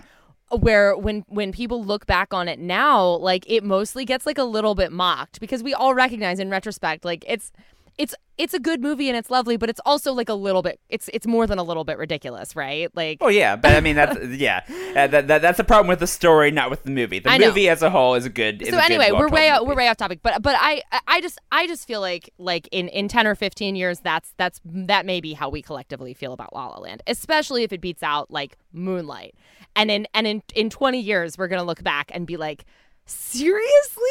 Where 0.51 0.95
when 0.95 1.25
when 1.29 1.51
people 1.51 1.83
look 1.83 2.05
back 2.05 2.35
on 2.35 2.47
it 2.47 2.59
now, 2.59 3.07
like 3.07 3.45
it 3.51 3.65
mostly 3.65 4.05
gets 4.05 4.27
like 4.27 4.37
a 4.37 4.45
little 4.45 4.75
bit 4.75 4.93
mocked 4.93 5.41
because 5.41 5.63
we 5.63 5.73
all 5.73 5.95
recognize 5.95 6.39
in 6.39 6.51
retrospect, 6.51 7.07
like 7.07 7.25
it's 7.27 7.53
it's 7.99 8.15
it's 8.39 8.55
a 8.55 8.59
good 8.59 8.81
movie 8.81 9.09
and 9.09 9.17
it's 9.17 9.31
lovely, 9.31 9.57
but 9.57 9.69
it's 9.69 9.81
also 9.85 10.13
like 10.13 10.29
a 10.29 10.35
little 10.35 10.63
bit 10.63 10.81
it's 10.89 11.09
it's 11.13 11.27
more 11.27 11.47
than 11.47 11.59
a 11.59 11.63
little 11.63 11.85
bit 11.85 11.99
ridiculous, 11.99 12.57
right? 12.57 12.89
Like 12.97 13.19
oh 13.21 13.29
yeah 13.29 13.55
but 13.57 13.73
i 13.73 13.81
mean 13.81 13.97
that's 13.97 14.19
yeah 14.39 14.63
uh, 14.97 15.07
that, 15.07 15.29
that 15.29 15.43
that's 15.43 15.59
a 15.59 15.65
problem 15.65 15.89
with 15.89 16.01
the 16.01 16.07
story 16.07 16.51
not 16.51 16.71
with 16.71 16.83
the 16.85 16.91
movie 16.91 17.19
the 17.19 17.39
movie 17.39 17.69
as 17.69 17.83
a 17.83 17.91
whole 17.91 18.15
is 18.15 18.25
a 18.25 18.31
good 18.31 18.63
is 18.63 18.71
so 18.71 18.79
a 18.79 18.81
good, 18.81 18.91
anyway, 18.93 19.11
we're 19.13 19.29
way 19.29 19.53
movie. 19.53 19.67
we're 19.67 19.75
way 19.77 19.89
off 19.89 19.97
topic, 19.99 20.21
but 20.23 20.43
but 20.43 20.57
I 20.59 20.83
I- 20.91 21.01
I 21.07 21.21
just 21.21 21.39
I 21.53 21.67
just 21.67 21.87
feel 21.87 22.01
like 22.01 22.31
like 22.39 22.69
in 22.73 22.89
in 22.89 23.09
ten 23.09 23.27
or 23.27 23.35
fifteen 23.35 23.77
years, 23.77 24.01
that's 24.01 24.33
that's 24.39 24.61
that 24.65 25.05
may 25.05 25.21
be 25.21 25.35
how 25.35 25.51
we 25.51 25.61
collectively 25.61 26.15
feel 26.15 26.33
about 26.33 26.55
La 26.55 26.69
La 26.69 26.79
Land, 26.79 27.03
especially 27.07 27.63
if 27.65 27.73
it 27.73 27.81
beats 27.83 28.03
out 28.03 28.31
like 28.31 28.57
Moonlight, 28.73 29.35
and 29.77 29.91
in 29.91 30.07
and 30.15 30.27
in 30.27 30.43
in 30.55 30.71
twenty 30.71 31.01
years, 31.01 31.37
we're 31.37 31.49
gonna 31.49 31.63
look 31.65 31.83
back 31.83 32.11
and 32.15 32.27
be 32.27 32.37
like. 32.39 32.65
Seriously? 33.05 34.03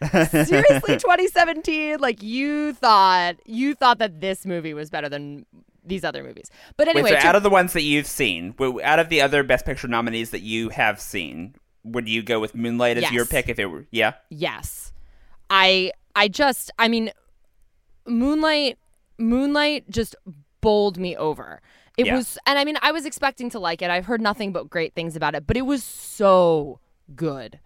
Seriously 0.44 0.96
2017 0.96 1.98
like 2.00 2.22
you 2.22 2.72
thought 2.74 3.36
you 3.46 3.74
thought 3.74 3.98
that 3.98 4.20
this 4.20 4.44
movie 4.44 4.74
was 4.74 4.90
better 4.90 5.08
than 5.08 5.46
these 5.84 6.04
other 6.04 6.22
movies. 6.22 6.50
But 6.76 6.88
anyway, 6.88 7.10
Wait, 7.10 7.14
so 7.16 7.20
to- 7.20 7.26
out 7.28 7.36
of 7.36 7.42
the 7.42 7.50
ones 7.50 7.72
that 7.72 7.82
you've 7.82 8.06
seen 8.06 8.54
out 8.84 8.98
of 8.98 9.08
the 9.08 9.20
other 9.20 9.42
best 9.42 9.64
picture 9.64 9.88
nominees 9.88 10.30
that 10.30 10.42
you 10.42 10.68
have 10.70 11.00
seen 11.00 11.54
would 11.84 12.08
you 12.08 12.22
go 12.22 12.38
with 12.40 12.54
moonlight 12.54 12.96
as 12.98 13.10
your 13.10 13.26
pick 13.26 13.48
if 13.48 13.58
it 13.58 13.66
were 13.66 13.86
yeah 13.90 14.12
Yes. 14.30 14.92
I 15.50 15.92
I 16.16 16.28
just 16.28 16.70
I 16.78 16.88
mean 16.88 17.10
Moonlight 18.06 18.78
Moonlight 19.18 19.88
just 19.90 20.16
bowled 20.60 20.98
me 20.98 21.16
over. 21.16 21.60
It 21.96 22.06
Yeah. 22.06 22.16
was 22.16 22.38
and 22.46 22.58
I 22.58 22.64
mean 22.64 22.76
I 22.82 22.92
was 22.92 23.04
expecting 23.06 23.50
to 23.50 23.58
like 23.58 23.82
it. 23.82 23.90
I've 23.90 24.06
heard 24.06 24.20
nothing 24.20 24.52
but 24.52 24.68
great 24.70 24.94
things 24.94 25.14
about 25.16 25.34
it, 25.34 25.46
but 25.46 25.56
it 25.56 25.62
was 25.66 25.82
so 25.84 26.80
good. 27.14 27.60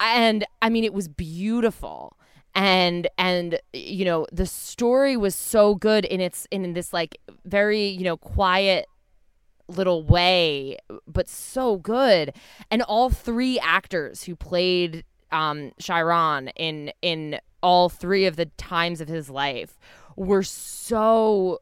And 0.00 0.44
I 0.60 0.68
mean 0.68 0.84
it 0.84 0.94
was 0.94 1.08
beautiful. 1.08 2.16
And 2.54 3.08
and 3.18 3.58
you 3.72 4.04
know, 4.04 4.26
the 4.32 4.46
story 4.46 5.16
was 5.16 5.34
so 5.34 5.74
good 5.74 6.04
in 6.04 6.20
its 6.20 6.46
in 6.50 6.74
this 6.74 6.92
like 6.92 7.18
very, 7.44 7.86
you 7.86 8.04
know, 8.04 8.16
quiet 8.16 8.86
little 9.68 10.02
way, 10.02 10.76
but 11.06 11.28
so 11.28 11.76
good. 11.76 12.34
And 12.70 12.82
all 12.82 13.10
three 13.10 13.58
actors 13.58 14.24
who 14.24 14.36
played 14.36 15.04
um, 15.30 15.72
Chiron 15.78 16.48
in 16.56 16.92
in 17.00 17.38
all 17.62 17.88
three 17.88 18.26
of 18.26 18.36
the 18.36 18.46
times 18.46 19.00
of 19.00 19.08
his 19.08 19.30
life 19.30 19.78
were 20.16 20.42
so 20.42 21.60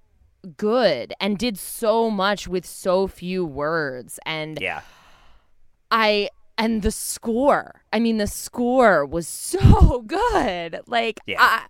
good 0.57 1.13
and 1.21 1.39
did 1.39 1.59
so 1.59 2.11
much 2.11 2.49
with 2.49 2.67
so 2.67 3.07
few 3.07 3.45
words. 3.45 4.19
And 4.27 4.59
yeah 4.61 4.81
I 5.91 6.31
and 6.61 6.83
the 6.83 6.91
score. 6.91 7.83
I 7.93 7.99
mean, 7.99 8.19
the 8.19 8.27
score 8.27 9.05
was 9.05 9.27
so 9.27 10.03
good. 10.07 10.81
Like, 10.87 11.19
Yeah. 11.27 11.39
I, 11.41 11.67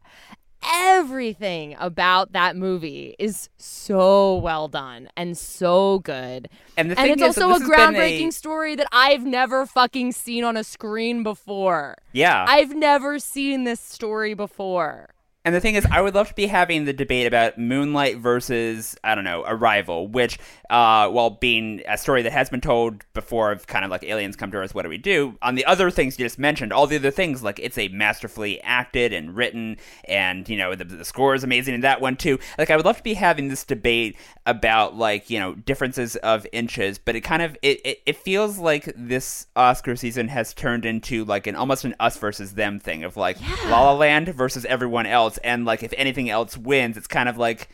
everything 0.62 1.74
about 1.78 2.32
that 2.32 2.56
movie 2.56 3.14
is 3.18 3.48
so 3.58 4.36
well 4.36 4.68
done 4.68 5.08
and 5.16 5.36
so 5.38 6.00
good. 6.00 6.48
and 6.76 6.90
the 6.90 7.00
And 7.00 7.10
it's 7.12 7.22
is 7.22 7.38
also 7.38 7.50
a 7.50 7.58
this 7.58 7.60
has 7.62 7.68
been 7.68 7.94
groundbreaking 7.94 8.32
story 8.32 8.74
that 8.76 8.86
I've 8.92 9.24
never 9.24 9.64
fucking 9.64 10.12
seen 10.12 10.44
on 10.44 10.56
a 10.56 10.64
screen 10.64 11.22
before. 11.22 11.96
yeah 12.12 12.44
I've 12.46 12.74
never 12.74 13.18
seen 13.18 13.64
this 13.64 13.80
story 13.80 14.34
before. 14.34 15.08
And 15.42 15.54
the 15.54 15.60
thing 15.60 15.74
is, 15.74 15.86
I 15.90 16.02
would 16.02 16.14
love 16.14 16.28
to 16.28 16.34
be 16.34 16.46
having 16.46 16.84
the 16.84 16.92
debate 16.92 17.26
about 17.26 17.56
Moonlight 17.56 18.18
versus, 18.18 18.94
I 19.02 19.14
don't 19.14 19.24
know, 19.24 19.42
Arrival, 19.46 20.06
which, 20.06 20.38
uh, 20.68 21.08
while 21.08 21.30
being 21.30 21.80
a 21.88 21.96
story 21.96 22.20
that 22.22 22.32
has 22.32 22.50
been 22.50 22.60
told 22.60 23.06
before 23.14 23.50
of 23.50 23.66
kind 23.66 23.82
of 23.82 23.90
like 23.90 24.04
aliens 24.04 24.36
come 24.36 24.50
to 24.50 24.58
Earth, 24.58 24.74
what 24.74 24.82
do 24.82 24.90
we 24.90 24.98
do? 24.98 25.38
On 25.40 25.54
the 25.54 25.64
other 25.64 25.90
things 25.90 26.18
you 26.18 26.26
just 26.26 26.38
mentioned, 26.38 26.74
all 26.74 26.86
the 26.86 26.96
other 26.96 27.10
things, 27.10 27.42
like 27.42 27.58
it's 27.58 27.78
a 27.78 27.88
masterfully 27.88 28.60
acted 28.60 29.14
and 29.14 29.34
written, 29.34 29.78
and, 30.04 30.46
you 30.46 30.58
know, 30.58 30.74
the, 30.74 30.84
the 30.84 31.04
score 31.06 31.34
is 31.34 31.42
amazing 31.42 31.74
in 31.74 31.80
that 31.80 32.02
one 32.02 32.16
too. 32.16 32.38
Like, 32.58 32.70
I 32.70 32.76
would 32.76 32.84
love 32.84 32.98
to 32.98 33.02
be 33.02 33.14
having 33.14 33.48
this 33.48 33.64
debate 33.64 34.18
about, 34.44 34.96
like, 34.96 35.30
you 35.30 35.38
know, 35.38 35.54
differences 35.54 36.16
of 36.16 36.46
inches, 36.52 36.98
but 36.98 37.16
it 37.16 37.22
kind 37.22 37.40
of, 37.40 37.56
it, 37.62 37.80
it, 37.86 38.02
it 38.04 38.16
feels 38.16 38.58
like 38.58 38.92
this 38.94 39.46
Oscar 39.56 39.96
season 39.96 40.28
has 40.28 40.52
turned 40.52 40.84
into, 40.84 41.24
like, 41.24 41.46
an 41.46 41.56
almost 41.56 41.86
an 41.86 41.94
us 41.98 42.18
versus 42.18 42.52
them 42.54 42.78
thing 42.78 43.04
of, 43.04 43.16
like, 43.16 43.40
Yeah. 43.40 43.70
La 43.70 43.84
La 43.84 43.94
Land 43.94 44.28
versus 44.28 44.66
everyone 44.66 45.06
else, 45.06 45.29
and 45.38 45.64
like 45.64 45.82
if 45.82 45.92
anything 45.96 46.28
else 46.30 46.56
wins, 46.56 46.96
it's 46.96 47.06
kind 47.06 47.28
of 47.28 47.36
like, 47.36 47.68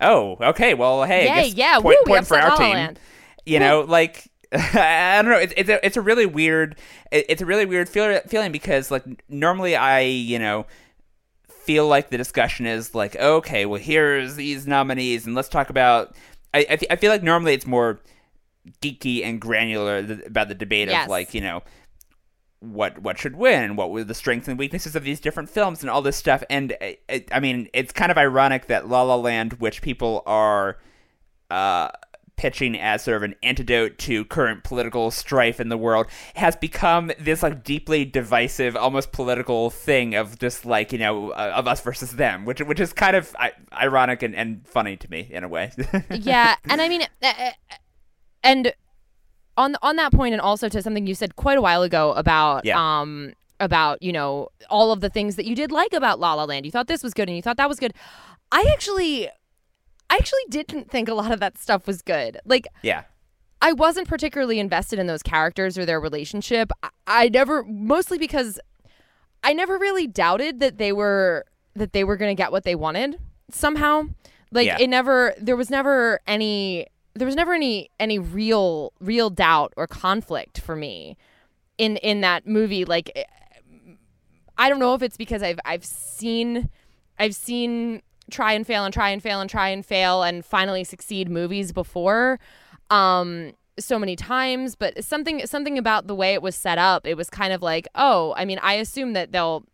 oh, 0.00 0.36
okay, 0.40 0.74
well, 0.74 1.04
hey, 1.04 1.28
I 1.28 1.42
guess 1.42 1.54
yeah, 1.54 1.78
point, 1.80 1.98
woo, 2.06 2.14
point 2.14 2.26
for 2.26 2.36
our 2.38 2.56
team. 2.56 2.74
Land. 2.74 2.98
You 3.46 3.58
know, 3.60 3.80
like 3.82 4.28
I 4.52 5.20
don't 5.22 5.30
know, 5.30 5.38
it's 5.38 5.54
it's 5.56 5.68
a, 5.70 5.84
it's 5.86 5.96
a 5.96 6.00
really 6.00 6.26
weird, 6.26 6.76
it's 7.12 7.40
a 7.42 7.46
really 7.46 7.66
weird 7.66 7.88
feel, 7.88 8.20
feeling 8.26 8.52
because 8.52 8.90
like 8.90 9.04
normally 9.28 9.76
I, 9.76 10.00
you 10.00 10.38
know. 10.38 10.66
Feel 11.64 11.86
like 11.86 12.08
the 12.10 12.16
discussion 12.16 12.66
is 12.66 12.94
like, 12.94 13.14
okay, 13.16 13.64
well, 13.66 13.78
here's 13.80 14.34
these 14.34 14.66
nominees, 14.66 15.26
and 15.26 15.36
let's 15.36 15.48
talk 15.48 15.68
about. 15.70 16.16
I 16.54 16.66
I, 16.68 16.76
fe- 16.78 16.86
I 16.90 16.96
feel 16.96 17.12
like 17.12 17.22
normally 17.22 17.52
it's 17.52 17.66
more 17.66 18.00
geeky 18.80 19.22
and 19.24 19.40
granular 19.40 20.02
th- 20.02 20.26
about 20.26 20.48
the 20.48 20.54
debate 20.54 20.88
Yes. 20.88 21.04
of 21.04 21.10
like, 21.10 21.32
you 21.34 21.40
know, 21.40 21.62
what 22.60 22.98
what 23.00 23.18
should 23.18 23.36
win, 23.36 23.62
and 23.62 23.76
what 23.76 23.90
were 23.90 24.04
the 24.04 24.14
strengths 24.14 24.46
and 24.46 24.58
weaknesses 24.58 24.94
of 24.94 25.02
these 25.02 25.20
different 25.20 25.48
films, 25.48 25.82
and 25.82 25.90
all 25.90 26.02
this 26.02 26.16
stuff. 26.16 26.44
And 26.48 26.72
uh, 26.72 26.92
it, 27.08 27.28
I 27.32 27.40
mean, 27.40 27.68
it's 27.72 27.92
kind 27.92 28.10
of 28.10 28.18
ironic 28.18 28.66
that 28.66 28.88
La 28.88 29.02
La 29.02 29.16
Land, 29.16 29.54
which 29.54 29.82
people 29.82 30.22
are 30.26 30.78
uh, 31.50 31.88
pitching 32.36 32.78
as 32.78 33.02
sort 33.02 33.18
of 33.18 33.22
an 33.22 33.34
antidote 33.42 33.98
to 33.98 34.24
current 34.24 34.64
political 34.64 35.10
strife 35.10 35.60
in 35.60 35.68
the 35.68 35.76
world, 35.76 36.06
has 36.34 36.56
become 36.56 37.10
this 37.18 37.42
like 37.42 37.64
deeply 37.64 38.04
divisive, 38.04 38.76
almost 38.76 39.12
political 39.12 39.70
thing 39.70 40.14
of 40.14 40.38
just 40.38 40.64
like 40.64 40.92
you 40.92 40.98
know 40.98 41.30
uh, 41.30 41.52
of 41.54 41.66
us 41.66 41.80
versus 41.80 42.12
them, 42.12 42.44
which 42.44 42.60
which 42.60 42.80
is 42.80 42.92
kind 42.92 43.16
of 43.16 43.34
I- 43.38 43.52
ironic 43.72 44.22
and, 44.22 44.34
and 44.34 44.66
funny 44.66 44.96
to 44.96 45.10
me 45.10 45.28
in 45.30 45.44
a 45.44 45.48
way. 45.48 45.72
yeah, 46.10 46.56
and 46.64 46.80
I 46.80 46.88
mean, 46.88 47.02
uh, 47.22 47.32
uh, 47.38 47.50
and 48.42 48.72
on 49.60 49.76
on 49.82 49.94
that 49.96 50.12
point, 50.12 50.32
and 50.34 50.40
also 50.40 50.68
to 50.68 50.82
something 50.82 51.06
you 51.06 51.14
said 51.14 51.36
quite 51.36 51.58
a 51.58 51.62
while 51.68 51.82
ago 51.82 52.12
about 52.24 52.64
Yeah. 52.64 52.78
um 53.00 53.32
about 53.60 54.02
you 54.02 54.12
know 54.18 54.48
all 54.70 54.90
of 54.92 55.00
the 55.00 55.10
things 55.10 55.36
that 55.36 55.44
you 55.46 55.54
did 55.54 55.70
like 55.70 55.92
about 55.92 56.18
La 56.18 56.32
La 56.34 56.44
Land. 56.44 56.64
You 56.66 56.72
thought 56.72 56.86
this 56.88 57.02
was 57.02 57.12
good, 57.14 57.28
and 57.28 57.36
you 57.36 57.42
thought 57.42 57.58
that 57.58 57.68
was 57.68 57.78
good. 57.78 57.92
I 58.52 58.62
actually, 58.72 59.28
I 60.12 60.14
actually 60.20 60.46
didn't 60.48 60.90
think 60.90 61.08
a 61.08 61.14
lot 61.14 61.30
of 61.30 61.38
that 61.40 61.56
stuff 61.58 61.86
was 61.86 62.02
good. 62.02 62.32
Like 62.44 62.66
yeah. 62.82 63.02
I 63.62 63.72
wasn't 63.74 64.08
particularly 64.08 64.58
invested 64.58 64.98
in 64.98 65.06
those 65.06 65.22
characters 65.22 65.76
or 65.78 65.84
their 65.84 66.00
relationship. 66.00 66.72
I, 66.82 66.88
I 67.06 67.28
never, 67.28 67.62
mostly 67.64 68.16
because 68.16 68.58
I 69.44 69.52
never 69.52 69.76
really 69.78 70.06
doubted 70.06 70.60
that 70.60 70.78
they 70.78 70.92
were 70.92 71.44
that 71.76 71.92
they 71.92 72.02
were 72.02 72.16
going 72.16 72.34
to 72.34 72.42
get 72.42 72.50
what 72.52 72.64
they 72.64 72.74
wanted 72.74 73.18
somehow. 73.50 74.04
Like 74.50 74.66
Yeah. 74.66 74.78
it 74.80 74.88
never, 74.88 75.34
there 75.38 75.56
was 75.56 75.68
never 75.70 76.20
any, 76.26 76.86
there 77.14 77.26
was 77.26 77.36
never 77.36 77.54
any 77.54 77.90
any 77.98 78.18
real 78.18 78.92
real 79.00 79.30
doubt 79.30 79.72
or 79.76 79.86
conflict 79.86 80.60
for 80.60 80.76
me 80.76 81.16
in 81.78 81.96
in 81.98 82.20
that 82.20 82.46
movie. 82.46 82.84
Like 82.84 83.10
eh, 83.14 83.24
I 84.56 84.68
don't 84.68 84.78
know 84.78 84.94
if 84.94 85.02
it's 85.02 85.16
because 85.16 85.42
I've 85.42 85.58
I've 85.64 85.84
seen 85.84 86.70
I've 87.18 87.34
seen 87.34 88.02
try 88.30 88.52
and 88.52 88.66
fail 88.66 88.84
and 88.84 88.94
try 88.94 89.10
and 89.10 89.22
fail 89.22 89.40
and 89.40 89.50
try 89.50 89.68
and 89.68 89.84
fail 89.84 90.22
and 90.22 90.44
finally 90.44 90.84
succeed 90.84 91.28
movies 91.28 91.72
before 91.72 92.38
um 92.90 93.52
so 93.78 93.98
many 93.98 94.14
times 94.14 94.74
but 94.76 95.02
something 95.02 95.44
something 95.46 95.78
about 95.78 96.06
the 96.06 96.14
way 96.14 96.34
it 96.34 96.42
was 96.42 96.54
set 96.54 96.78
up 96.78 97.06
it 97.06 97.16
was 97.16 97.28
kind 97.28 97.52
of 97.52 97.62
like 97.62 97.88
oh 97.94 98.34
i 98.36 98.44
mean 98.44 98.58
i 98.62 98.74
assume 98.74 99.14
that 99.14 99.32
they'll 99.32 99.64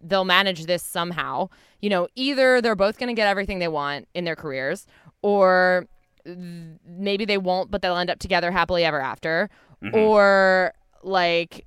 they'll 0.00 0.24
manage 0.24 0.64
this 0.64 0.82
somehow 0.82 1.48
you 1.80 1.88
know 1.88 2.08
either 2.16 2.60
they're 2.60 2.74
both 2.74 2.98
going 2.98 3.08
to 3.08 3.14
get 3.14 3.28
everything 3.28 3.58
they 3.58 3.68
want 3.68 4.08
in 4.14 4.24
their 4.24 4.36
careers 4.36 4.86
or 5.22 5.86
maybe 6.24 7.24
they 7.24 7.38
won't 7.38 7.70
but 7.70 7.82
they'll 7.82 7.96
end 7.96 8.10
up 8.10 8.18
together 8.18 8.50
happily 8.50 8.84
ever 8.84 9.00
after. 9.00 9.50
Mm-hmm. 9.82 9.96
Or 9.96 10.74
like 11.02 11.66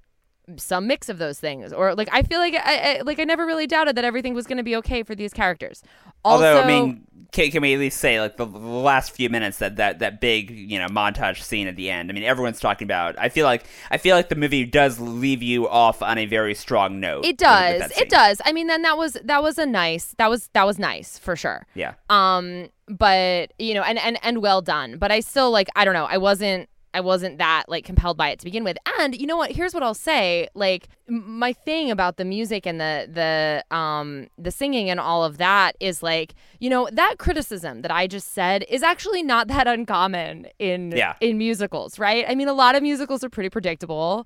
some 0.57 0.87
mix 0.87 1.07
of 1.09 1.17
those 1.19 1.39
things 1.39 1.71
or 1.71 1.95
like 1.95 2.09
i 2.11 2.21
feel 2.21 2.39
like 2.39 2.53
i, 2.53 2.97
I 2.97 3.01
like 3.01 3.17
i 3.19 3.23
never 3.23 3.45
really 3.45 3.65
doubted 3.65 3.95
that 3.95 4.03
everything 4.03 4.33
was 4.33 4.45
going 4.45 4.57
to 4.57 4.63
be 4.63 4.75
okay 4.77 5.01
for 5.03 5.15
these 5.15 5.33
characters 5.33 5.81
also, 6.25 6.45
Although 6.45 6.61
I 6.61 6.67
mean, 6.67 7.03
can, 7.33 7.51
can 7.51 7.61
we 7.61 7.73
at 7.73 7.79
least 7.79 7.99
say 7.99 8.21
like 8.21 8.37
the, 8.37 8.45
the 8.45 8.57
last 8.57 9.11
few 9.11 9.29
minutes 9.29 9.57
that, 9.57 9.75
that 9.75 9.99
that 9.99 10.21
big 10.21 10.49
you 10.51 10.79
know 10.79 10.87
montage 10.87 11.41
scene 11.41 11.67
at 11.67 11.75
the 11.75 11.89
end? 11.89 12.09
I 12.09 12.13
mean, 12.13 12.23
everyone's 12.23 12.61
talking 12.61 12.85
about. 12.85 13.19
I 13.19 13.27
feel 13.27 13.45
like 13.45 13.65
I 13.91 13.97
feel 13.97 14.15
like 14.15 14.29
the 14.29 14.37
movie 14.37 14.63
does 14.63 15.01
leave 15.01 15.43
you 15.43 15.67
off 15.67 16.01
on 16.01 16.17
a 16.17 16.25
very 16.25 16.55
strong 16.55 17.01
note. 17.01 17.25
it 17.25 17.37
does 17.37 17.91
it 17.97 18.07
does 18.09 18.39
i 18.45 18.53
mean 18.53 18.67
then 18.67 18.83
that 18.83 18.97
was 18.97 19.17
that 19.23 19.43
was 19.43 19.57
a 19.57 19.65
nice 19.65 20.15
that 20.17 20.29
was 20.29 20.47
that 20.53 20.65
was 20.65 20.79
nice 20.79 21.17
for 21.19 21.35
sure 21.35 21.65
Yeah. 21.75 21.95
um 22.09 22.69
but 22.87 23.51
you 23.59 23.73
know 23.73 23.81
and 23.83 23.99
and 23.99 24.17
and 24.23 24.41
well 24.41 24.61
done 24.61 24.97
but 24.97 25.11
i 25.11 25.19
still 25.19 25.51
like 25.51 25.67
i 25.75 25.83
don't 25.83 25.93
know 25.93 26.05
i 26.05 26.17
wasn't 26.17 26.69
i 26.93 27.01
wasn't 27.01 27.37
that 27.39 27.63
like 27.67 27.85
compelled 27.85 28.17
by 28.17 28.29
it 28.29 28.39
to 28.39 28.45
begin 28.45 28.63
with. 28.63 28.77
And 28.99 29.15
you 29.19 29.25
know 29.27 29.37
what? 29.37 29.51
Here's 29.51 29.73
what 29.73 29.83
i'll 29.83 29.93
say. 29.93 30.47
Like 30.53 30.87
my 31.07 31.51
thing 31.53 31.91
about 31.91 32.17
the 32.17 32.25
music 32.25 32.65
and 32.65 32.79
the 32.79 33.07
the 33.11 33.75
um 33.75 34.27
the 34.37 34.51
singing 34.51 34.89
and 34.89 34.99
all 34.99 35.23
of 35.23 35.37
that 35.37 35.75
is 35.79 36.01
like 36.03 36.33
you 36.59 36.69
know 36.69 36.87
that 36.93 37.15
criticism 37.17 37.81
that 37.81 37.91
i 37.91 38.07
just 38.07 38.33
said 38.33 38.63
is 38.69 38.81
actually 38.83 39.21
not 39.23 39.47
that 39.49 39.67
uncommon 39.67 40.47
in 40.59 40.91
Yeah. 40.91 41.15
in 41.19 41.37
musicals 41.37 41.99
right? 41.99 42.25
I 42.27 42.35
mean 42.35 42.47
a 42.47 42.53
lot 42.53 42.75
of 42.75 42.81
musicals 42.83 43.23
are 43.23 43.29
pretty 43.29 43.49
predictable 43.49 44.25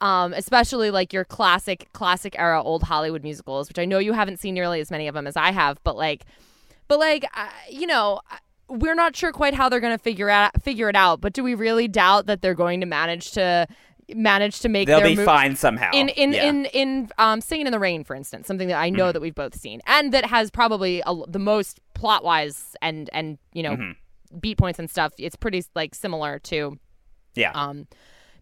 um, 0.00 0.32
especially 0.32 0.90
like 0.92 1.12
your 1.12 1.24
classic 1.24 1.88
classic 1.92 2.34
era 2.38 2.62
old 2.62 2.82
hollywood 2.84 3.22
musicals 3.22 3.68
which 3.68 3.78
i 3.78 3.84
know 3.84 3.98
you 3.98 4.12
haven't 4.12 4.38
seen 4.38 4.54
nearly 4.54 4.80
as 4.80 4.90
many 4.90 5.08
of 5.08 5.14
them 5.14 5.26
as 5.26 5.36
i 5.36 5.50
have 5.50 5.78
but 5.84 5.96
like 5.96 6.24
but 6.88 6.98
like, 6.98 7.26
I- 7.34 7.52
you 7.70 7.86
know, 7.86 8.20
we're 8.68 8.94
not 8.94 9.16
sure 9.16 9.32
quite 9.32 9.54
how 9.54 9.68
they're 9.68 9.80
going 9.80 9.96
to 9.96 10.02
figure 10.02 10.28
out 10.30 10.62
figure 10.62 10.88
it 10.88 10.96
out. 10.96 11.20
But 11.20 11.32
do 11.32 11.42
we 11.42 11.54
really 11.54 11.88
doubt 11.88 12.26
that 12.26 12.42
they're 12.42 12.54
going 12.54 12.80
to 12.80 12.86
manage 12.86 13.32
to 13.32 13.66
manage 14.14 14.60
to 14.60 14.68
make 14.70 14.86
They'll 14.86 15.02
be 15.02 15.16
fine 15.16 15.54
somehow. 15.56 15.90
in 15.92 16.08
in 16.10 16.32
Yeah. 16.32 16.44
in 16.48 16.64
in 16.66 17.10
um, 17.18 17.40
Singing 17.40 17.66
in 17.66 17.72
the 17.72 17.78
Rain, 17.78 18.04
for 18.04 18.14
instance, 18.16 18.46
something 18.46 18.68
that 18.68 18.78
I 18.78 18.88
Mm-hmm. 18.88 18.96
know 18.96 19.12
that 19.12 19.20
we've 19.20 19.34
both 19.34 19.54
seen 19.54 19.80
and 19.86 20.12
that 20.12 20.24
has 20.26 20.50
probably 20.50 21.02
a, 21.06 21.14
the 21.28 21.38
most 21.38 21.80
plot 21.94 22.24
wise 22.24 22.74
and 22.82 23.10
and 23.12 23.38
you 23.52 23.62
know 23.62 23.72
Mm-hmm. 23.76 24.38
beat 24.38 24.56
points 24.58 24.78
and 24.78 24.88
stuff. 24.90 25.12
It's 25.18 25.36
pretty 25.36 25.62
like 25.74 25.94
similar 25.94 26.38
to 26.40 26.78
yeah. 27.34 27.52
um 27.54 27.86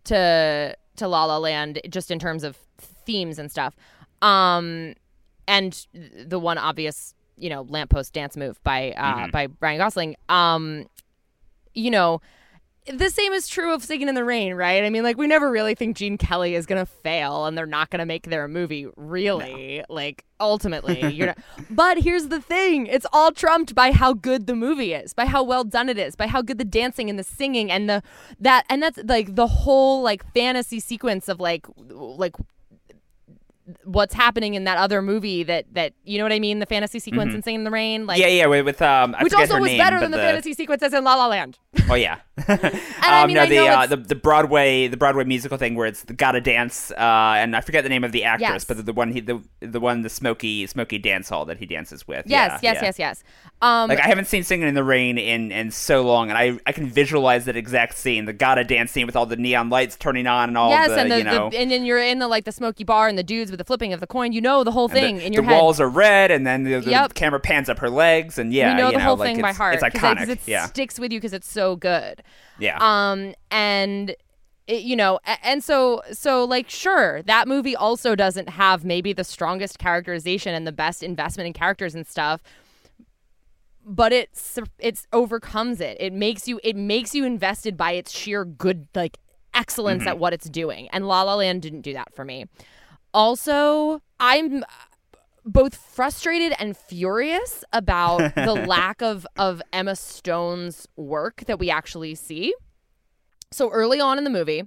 to 0.04 0.76
to 0.96 1.08
La 1.08 1.24
La 1.24 1.38
Land 1.38 1.80
just 1.88 2.10
in 2.10 2.18
terms 2.18 2.44
of 2.44 2.56
themes 2.78 3.38
and 3.38 3.50
stuff. 3.50 3.74
Um 4.22 4.94
and 5.48 5.86
the 5.92 6.38
one 6.40 6.58
obvious, 6.58 7.14
you 7.37 7.51
know, 7.51 7.62
lamppost 7.68 8.12
dance 8.12 8.37
move 8.37 8.62
by 8.62 8.92
uh 8.92 9.29
by 9.29 9.49
Ryan 9.61 9.79
Gosling. 9.79 10.16
Um 10.29 10.87
you 11.75 11.90
know, 11.90 12.20
the 12.87 13.11
same 13.11 13.33
is 13.33 13.49
true 13.49 13.75
of 13.75 13.83
Singing 13.83 14.09
in 14.09 14.14
the 14.14 14.25
Rain, 14.25 14.55
right? 14.55 14.85
I 14.85 14.90
mean, 14.90 15.03
like 15.03 15.16
we 15.16 15.27
never 15.27 15.51
really 15.51 15.75
think 15.75 15.96
Gene 15.96 16.16
Kelly 16.16 16.55
is 16.55 16.66
gonna 16.66 16.87
fail, 16.87 17.46
and 17.46 17.59
they're 17.59 17.66
not 17.66 17.90
gonna 17.90 18.07
make 18.07 18.29
their 18.31 18.46
movie. 18.46 18.87
Really, 18.96 19.83
like 19.88 20.25
ultimately, 20.38 21.05
you're. 21.12 21.29
Not, 21.29 21.38
but 21.68 21.99
here's 21.99 22.29
the 22.29 22.40
thing: 22.40 22.87
it's 22.87 23.07
all 23.12 23.33
trumped 23.33 23.75
by 23.75 23.90
how 23.92 24.12
good 24.12 24.46
the 24.46 24.55
movie 24.55 24.94
is, 24.94 25.14
by 25.14 25.27
how 25.27 25.42
well 25.42 25.64
done 25.64 25.88
it 25.88 25.99
is, 25.99 26.14
by 26.14 26.29
how 26.29 26.42
good 26.42 26.59
the 26.59 26.64
dancing 26.64 27.11
and 27.11 27.18
the 27.18 27.25
singing 27.25 27.70
and 27.70 27.90
the 27.90 28.03
that 28.38 28.64
and 28.70 28.83
that's 28.83 28.99
like 29.05 29.35
the 29.35 29.49
whole 29.49 30.03
like 30.03 30.25
fantasy 30.33 30.79
sequence 30.79 31.29
of 31.29 31.40
like 31.40 31.66
like 31.77 32.37
what's 33.85 34.14
happening 34.14 34.55
in 34.55 34.64
that 34.64 34.79
other 34.79 35.02
movie 35.02 35.42
that 35.42 35.66
that 35.72 35.92
you 36.05 36.18
know 36.18 36.24
what 36.24 36.33
I 36.33 36.38
mean, 36.38 36.59
the 36.59 36.66
fantasy 36.66 36.98
sequence 36.98 37.35
in 37.35 37.42
Singing 37.42 37.61
in 37.61 37.64
the 37.64 37.70
Rain, 37.70 38.07
like 38.07 38.20
yeah, 38.20 38.29
yeah, 38.29 38.46
with, 38.46 38.81
um, 38.83 39.14
I 39.14 39.22
which 39.22 39.35
also 39.35 39.59
was 39.59 39.70
name, 39.70 39.79
better 39.79 40.00
than 40.00 40.11
the, 40.11 40.18
fantasy 40.18 40.55
sequences 40.55 40.92
in 40.92 41.05
La 41.05 41.14
La 41.14 41.29
Land. 41.29 41.59
Oh 41.88 41.94
yeah. 41.94 42.18
I 42.49 43.22
um, 43.22 43.29
mean, 43.29 43.37
no, 43.37 43.46
the, 43.46 43.59
uh, 43.59 43.87
the 43.87 43.96
the 43.96 44.14
Broadway 44.14 44.88
the 44.88 44.96
Broadway 44.96 45.25
musical 45.25 45.57
thing 45.57 45.75
where 45.75 45.87
it's 45.87 46.05
gotta 46.05 46.40
dance, 46.40 46.90
uh, 46.90 46.94
and 47.38 47.57
I 47.57 47.61
forget 47.62 47.83
the 47.83 47.88
name 47.88 48.05
of 48.05 48.12
the 48.12 48.25
actress, 48.25 48.49
Yes. 48.51 48.64
but 48.64 48.77
the, 48.77 48.83
the 48.83 48.92
one 48.92 49.12
he 49.12 49.20
the 49.20 49.40
the 49.61 49.81
one 49.81 50.03
the 50.03 50.11
smoky 50.11 50.66
smoky 50.66 50.99
dance 50.99 51.29
hall 51.31 51.46
that 51.46 51.59
he 51.59 51.66
dances 51.66 52.07
with. 52.07 52.27
Yes, 52.27 52.61
Yeah, 52.62 52.72
yes, 52.72 52.83
yeah. 52.83 52.85
yes, 52.88 52.99
yes. 52.99 53.25
Um, 53.62 53.88
Like 53.88 54.01
I 54.01 54.07
haven't 54.07 54.27
seen 54.27 54.42
Singing 54.42 54.68
in 54.68 54.75
the 54.75 54.85
Rain 54.85 55.16
in 55.16 55.51
in 55.51 55.70
so 55.70 56.03
long, 56.03 56.29
and 56.29 56.37
I 56.38 56.59
I 56.66 56.72
can 56.72 56.87
visualize 56.88 57.46
that 57.46 57.57
exact 57.57 57.96
scene, 57.96 58.27
the 58.27 58.35
gotta 58.35 58.64
dance 58.64 58.90
scene 58.90 59.07
with 59.07 59.16
all 59.16 59.25
the 59.27 59.37
neon 59.37 59.70
lights 59.70 59.96
turning 59.96 60.27
on 60.27 60.51
and 60.51 60.59
all 60.59 60.68
yes, 60.70 60.88
the, 60.90 61.01
and 61.01 61.11
the, 61.11 61.18
you 61.18 61.25
know. 61.25 61.49
the 61.51 61.59
and 61.59 61.70
then 61.70 61.87
you're 61.87 62.03
in 62.03 62.18
the 62.18 62.29
like 62.29 62.44
the 62.44 62.53
smoky 62.53 62.85
bar 62.85 63.09
and 63.09 63.16
the 63.16 63.22
dudes 63.22 63.51
with 63.51 63.59
the 63.59 63.64
flipping 63.64 63.94
of 63.94 64.01
the 64.01 64.07
coin. 64.07 64.33
You 64.33 64.42
know 64.42 64.62
the 64.62 64.72
whole 64.72 64.88
and 64.88 64.96
the- 64.96 65.01
thing 65.01 65.16
in 65.22 65.33
the 65.33 65.37
your 65.37 65.42
head. 65.42 65.53
walls 65.55 65.81
are 65.81 65.88
red, 65.88 66.31
and 66.31 66.46
then 66.46 66.64
the, 66.64 66.81
the 66.81 66.90
Yep. 66.90 67.14
camera 67.14 67.40
pans 67.40 67.70
up 67.70 67.79
her 67.79 67.88
legs, 67.88 68.37
and 68.38 68.53
yeah, 68.53 68.72
you 68.72 68.77
know 68.77 68.87
you 68.90 68.99
the 68.99 69.01
whole 69.03 69.16
like, 69.16 69.29
thing 69.35 69.40
by 69.40 69.49
it's- 69.51 69.57
heart 69.57 69.75
It's 69.75 69.83
'cause 69.83 69.94
it- 69.94 69.99
iconic. 70.18 70.29
it 70.29 70.40
yeah, 70.44 70.66
sticks 70.66 70.99
with 71.01 71.11
you 71.12 71.18
because 71.18 71.33
it's 71.33 71.51
so 71.51 71.77
good. 71.77 72.22
Yeah. 72.58 72.78
Um, 72.80 73.34
and 73.50 74.14
it, 74.66 74.82
you 74.82 74.96
know 74.96 75.20
and 75.44 75.62
so 75.62 76.02
so 76.12 76.44
like 76.44 76.68
sure 76.68 77.22
that 77.22 77.46
movie 77.46 77.76
also 77.76 78.16
doesn't 78.16 78.48
have 78.48 78.84
maybe 78.84 79.12
the 79.12 79.22
strongest 79.22 79.78
characterization 79.78 80.54
and 80.56 80.66
the 80.66 80.72
best 80.72 81.04
investment 81.04 81.46
in 81.46 81.52
characters 81.52 81.94
and 81.94 82.04
stuff 82.04 82.42
but 83.84 84.12
it's 84.12 84.58
it's 84.80 85.06
overcomes 85.12 85.80
it 85.80 85.96
it 86.00 86.12
makes 86.12 86.48
you 86.48 86.58
it 86.64 86.74
makes 86.74 87.14
you 87.14 87.24
invested 87.24 87.76
by 87.76 87.92
its 87.92 88.10
sheer 88.10 88.44
good 88.44 88.88
like 88.94 89.18
excellence 89.54 90.00
Mm-hmm. 90.00 90.08
at 90.08 90.18
what 90.18 90.32
it's 90.32 90.48
doing 90.50 90.88
and 90.88 91.06
la 91.06 91.22
la 91.22 91.36
land 91.36 91.62
didn't 91.62 91.82
do 91.82 91.92
that 91.92 92.12
for 92.14 92.24
me 92.24 92.46
also 93.14 94.02
i'm 94.18 94.64
both 95.46 95.76
frustrated 95.76 96.52
and 96.59 96.76
furious 96.76 97.64
about 97.72 98.35
the 98.35 98.52
lack 98.66 99.00
of 99.00 99.26
of 99.38 99.62
Emma 99.72 99.94
Stone's 99.96 100.87
work 100.96 101.44
that 101.46 101.59
we 101.59 101.70
actually 101.70 102.14
see. 102.16 102.52
So 103.52 103.70
early 103.70 104.00
on 104.00 104.18
in 104.18 104.24
the 104.24 104.30
movie, 104.30 104.64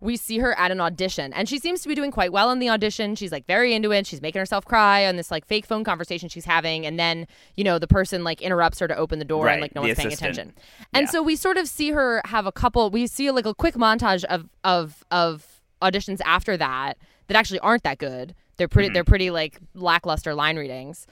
we 0.00 0.16
see 0.16 0.38
her 0.38 0.58
at 0.58 0.72
an 0.72 0.80
audition 0.80 1.32
and 1.32 1.48
she 1.48 1.58
seems 1.58 1.82
to 1.82 1.88
be 1.88 1.94
doing 1.94 2.10
quite 2.10 2.32
well 2.32 2.50
in 2.50 2.58
the 2.58 2.68
audition. 2.70 3.14
She's 3.14 3.30
like 3.30 3.46
very 3.46 3.72
into 3.74 3.92
it. 3.92 4.06
She's 4.06 4.20
making 4.22 4.40
herself 4.40 4.64
cry 4.64 5.06
on 5.06 5.16
this 5.16 5.30
like 5.30 5.46
fake 5.46 5.64
phone 5.66 5.84
conversation 5.84 6.28
she's 6.28 6.46
having 6.46 6.84
and 6.86 6.98
then, 6.98 7.28
you 7.56 7.62
know, 7.62 7.78
the 7.78 7.86
person 7.86 8.24
like 8.24 8.40
interrupts 8.40 8.78
her 8.80 8.88
to 8.88 8.96
open 8.96 9.18
the 9.20 9.24
door 9.24 9.44
Right, 9.46 9.52
and 9.52 9.62
like 9.62 9.74
no 9.76 9.82
one's 9.82 9.94
paying 9.94 10.12
attention. 10.12 10.54
And 10.92 11.04
Yeah. 11.06 11.10
so 11.10 11.22
we 11.22 11.36
sort 11.36 11.56
of 11.56 11.68
see 11.68 11.90
her 11.90 12.20
have 12.24 12.46
a 12.46 12.52
couple 12.52 12.90
we 12.90 13.06
see 13.06 13.30
like 13.30 13.46
a 13.46 13.54
quick 13.54 13.74
montage 13.74 14.24
of 14.24 14.48
of 14.64 15.04
of 15.10 15.60
auditions 15.82 16.20
after 16.24 16.56
that 16.56 16.96
that 17.28 17.36
actually 17.36 17.60
aren't 17.60 17.82
that 17.84 17.98
good. 17.98 18.34
They're 18.56 18.68
pretty 18.68 18.88
Mm-hmm. 18.88 18.94
they're 18.94 19.04
pretty 19.04 19.30
like 19.30 19.58
lackluster 19.74 20.34
line 20.34 20.56
readings. 20.56 21.06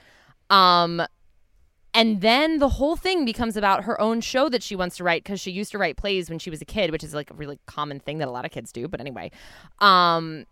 Um 0.49 1.01
and 1.93 2.21
then 2.21 2.59
the 2.59 2.69
whole 2.69 2.95
thing 2.95 3.25
becomes 3.25 3.57
about 3.57 3.83
her 3.83 3.99
own 3.99 4.21
show 4.21 4.47
that 4.49 4.63
she 4.63 4.77
wants 4.77 4.95
to 4.97 5.03
write 5.03 5.23
because 5.23 5.41
she 5.41 5.51
used 5.51 5.71
to 5.71 5.77
write 5.77 5.97
plays 5.97 6.29
when 6.29 6.39
she 6.39 6.49
was 6.49 6.61
a 6.61 6.65
kid, 6.65 6.89
which 6.89 7.03
is 7.03 7.13
like 7.13 7.29
a 7.29 7.33
really 7.33 7.59
common 7.65 7.99
thing 7.99 8.19
that 8.19 8.29
a 8.29 8.31
lot 8.31 8.45
of 8.45 8.51
kids 8.51 8.71
do. 8.71 8.87
But 8.87 9.01
anyway, 9.01 9.29
um, 9.79 10.45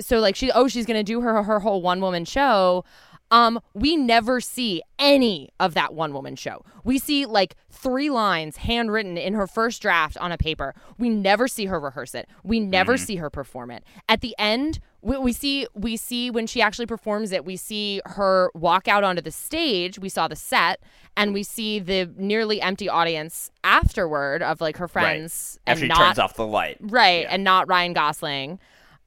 so 0.00 0.20
like 0.20 0.36
she, 0.36 0.52
oh, 0.52 0.68
she's 0.68 0.86
gonna 0.86 1.02
do 1.02 1.22
her 1.22 1.42
her 1.42 1.58
whole 1.58 1.82
one 1.82 2.00
woman 2.00 2.24
show. 2.24 2.84
Um, 3.30 3.60
we 3.74 3.96
never 3.96 4.40
see 4.40 4.82
any 4.98 5.50
of 5.58 5.74
that 5.74 5.92
one 5.94 6.12
woman 6.12 6.36
show. 6.36 6.62
We 6.84 6.98
see 6.98 7.26
like 7.26 7.56
three 7.70 8.08
lines 8.08 8.58
handwritten 8.58 9.18
in 9.18 9.34
her 9.34 9.46
first 9.48 9.82
draft 9.82 10.16
on 10.18 10.30
a 10.30 10.38
paper. 10.38 10.74
We 10.96 11.08
never 11.08 11.48
see 11.48 11.66
her 11.66 11.80
rehearse 11.80 12.14
it. 12.14 12.28
We 12.44 12.60
never 12.60 12.96
see 12.96 13.16
her 13.16 13.28
perform 13.28 13.72
it. 13.72 13.82
At 14.08 14.20
the 14.20 14.34
end, 14.38 14.78
we, 15.02 15.18
we 15.18 15.32
see 15.32 15.66
we 15.74 15.96
see 15.96 16.30
when 16.30 16.46
she 16.46 16.62
actually 16.62 16.86
performs 16.86 17.32
it. 17.32 17.44
We 17.44 17.56
see 17.56 18.00
her 18.06 18.50
walk 18.54 18.86
out 18.86 19.02
onto 19.02 19.22
the 19.22 19.32
stage. 19.32 19.98
We 19.98 20.08
saw 20.08 20.28
the 20.28 20.36
set, 20.36 20.80
and 21.16 21.34
we 21.34 21.42
see 21.42 21.80
the 21.80 22.08
nearly 22.16 22.60
empty 22.62 22.88
audience 22.88 23.50
afterward 23.64 24.42
of 24.42 24.60
like 24.60 24.76
her 24.76 24.88
friends 24.88 25.58
Right, 25.66 25.72
After 25.72 25.82
she 25.84 25.88
not 25.88 25.98
turns 25.98 26.18
off 26.20 26.34
the 26.34 26.46
light. 26.46 26.76
right 26.80 27.22
Yeah. 27.22 27.28
and 27.34 27.42
not 27.44 27.68
Ryan 27.68 27.92
Gosling. 27.92 28.58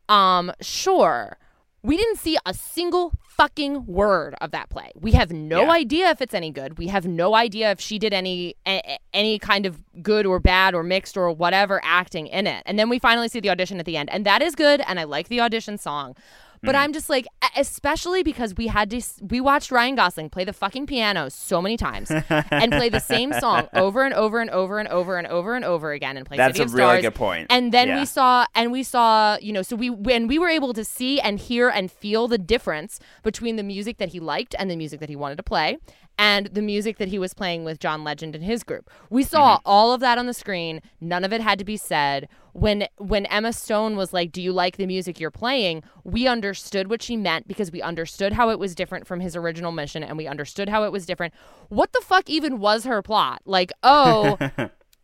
Um, 0.10 0.52
sure. 0.62 1.38
We 1.82 1.96
didn't 1.96 2.18
see 2.18 2.38
a 2.46 2.54
single 2.54 3.14
fucking 3.24 3.86
word 3.86 4.36
of 4.42 4.52
that 4.52 4.70
play. 4.70 4.92
We 4.96 5.14
have 5.14 5.32
no 5.32 5.62
Yeah. 5.62 5.72
idea 5.72 6.10
if 6.10 6.22
it's 6.22 6.34
any 6.34 6.52
good. 6.52 6.78
We 6.78 6.88
have 6.88 7.08
no 7.08 7.36
idea 7.36 7.72
if 7.72 7.80
she 7.80 7.98
did 7.98 8.14
any 8.14 8.56
a- 8.68 9.00
any 9.14 9.40
kind 9.40 9.66
of 9.66 9.82
good 10.04 10.26
or 10.26 10.40
bad 10.40 10.76
or 10.76 10.84
mixed 10.84 11.16
or 11.16 11.32
whatever 11.32 11.80
acting 11.84 12.28
in 12.28 12.48
it. 12.48 12.64
And 12.66 12.78
then 12.78 12.90
we 12.90 13.00
finally 13.00 13.30
see 13.30 13.40
the 13.40 13.50
audition 13.50 13.80
at 13.80 13.86
the 13.86 13.96
end, 13.96 14.10
and 14.10 14.26
that 14.26 14.42
is 14.42 14.56
good. 14.56 14.82
And 14.88 15.00
I 15.00 15.06
like 15.06 15.30
the 15.30 15.40
audition 15.40 15.78
song. 15.78 16.16
But 16.62 16.76
mm-hmm. 16.76 16.84
I'm 16.84 16.94
just 16.94 17.10
like, 17.10 17.26
especially 17.56 18.24
because 18.24 18.56
we 18.56 18.68
had 18.68 18.90
to, 18.90 19.02
we 19.22 19.40
watched 19.42 19.72
Ryan 19.72 19.96
Gosling 19.96 20.30
play 20.30 20.44
the 20.44 20.54
fucking 20.54 20.88
piano 20.88 21.30
so 21.30 21.62
many 21.62 21.78
times 21.78 22.12
and 22.12 22.72
play 22.72 22.90
the 22.90 23.00
same 23.00 23.32
song 23.40 23.68
over 23.74 24.04
and 24.04 24.14
over 24.14 24.40
and 24.40 24.50
over 24.50 24.80
and 24.80 24.88
over 24.90 25.18
and 25.18 25.28
over 25.28 25.56
and 25.56 25.64
over 25.66 25.92
again 25.92 26.18
and 26.18 26.26
play 26.26 26.38
That's 26.38 26.58
City 26.58 26.64
a 26.64 26.66
of 26.66 26.74
really 26.74 26.88
Stars. 26.90 27.02
good 27.04 27.16
point. 27.16 27.48
And 27.50 27.72
then 27.72 27.90
Yeah. 27.90 28.00
we 28.00 28.06
saw, 28.06 28.46
and 28.56 28.72
we 28.72 28.84
saw, 28.84 29.38
you 29.42 29.54
know, 29.54 29.62
so 29.62 29.76
we 29.76 29.90
when 29.90 30.28
we 30.28 30.38
were 30.38 30.50
able 30.50 30.74
to 30.74 30.84
see 30.84 31.20
and 31.20 31.40
hear 31.40 31.70
and 31.70 31.92
feel 31.92 32.28
the 32.28 32.38
difference 32.38 33.00
between 33.24 33.56
the 33.56 33.64
music 33.64 33.98
that 33.98 34.10
he 34.10 34.20
liked 34.20 34.56
and 34.60 34.70
the 34.70 34.76
music 34.76 35.00
that 35.00 35.10
he 35.10 35.16
wanted 35.16 35.38
to 35.38 35.44
play, 35.44 35.78
and 36.20 36.48
the 36.48 36.62
music 36.62 36.98
that 36.98 37.08
he 37.08 37.18
was 37.18 37.34
playing 37.34 37.64
with 37.64 37.80
John 37.80 38.04
Legend 38.04 38.36
and 38.36 38.44
his 38.44 38.62
group. 38.64 38.90
We 39.10 39.24
saw 39.24 39.56
Mm-hmm. 39.56 39.62
all 39.66 39.94
of 39.94 40.02
that 40.02 40.18
on 40.18 40.28
the 40.28 40.34
screen. 40.34 40.82
None 41.00 41.24
of 41.24 41.32
it 41.32 41.40
had 41.42 41.58
to 41.60 41.66
be 41.66 41.78
said. 41.78 42.28
When 42.54 42.88
when 42.98 43.26
Emma 43.28 43.54
Stone 43.54 43.96
was 43.96 44.12
like, 44.12 44.32
"Do 44.34 44.42
you 44.42 44.52
like 44.52 44.76
the 44.78 44.86
music 44.86 45.20
you're 45.20 45.32
playing?" 45.32 45.82
We 46.04 46.28
understood 46.28 46.90
what 46.90 47.02
she 47.02 47.16
meant 47.16 47.48
because 47.48 47.72
we 47.72 47.82
understood 47.82 48.34
how 48.34 48.50
it 48.50 48.60
was 48.60 48.76
different 48.76 49.08
from 49.08 49.22
his 49.22 49.36
original 49.36 49.72
mission, 49.72 50.04
and 50.04 50.18
we 50.18 50.28
understood 50.28 50.68
how 50.68 50.84
it 50.84 50.92
was 50.92 51.06
different. 51.06 51.34
What 51.70 51.94
the 51.94 52.02
fuck 52.02 52.30
even 52.30 52.60
was 52.60 52.84
her 52.84 53.02
plot? 53.02 53.42
Like, 53.46 53.72
oh 53.84 54.38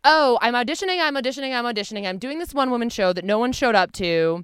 oh, 0.03 0.37
I'm 0.41 0.53
auditioning, 0.53 0.99
I'm 1.01 1.15
auditioning, 1.15 1.55
I'm 1.55 1.65
auditioning. 1.65 2.05
I'm 2.05 2.17
doing 2.19 2.39
this 2.39 2.53
one 2.53 2.69
woman 2.71 2.89
show 2.89 3.13
that 3.13 3.23
no 3.25 3.39
one 3.39 3.53
showed 3.53 3.75
up 3.75 3.91
to. 3.93 4.43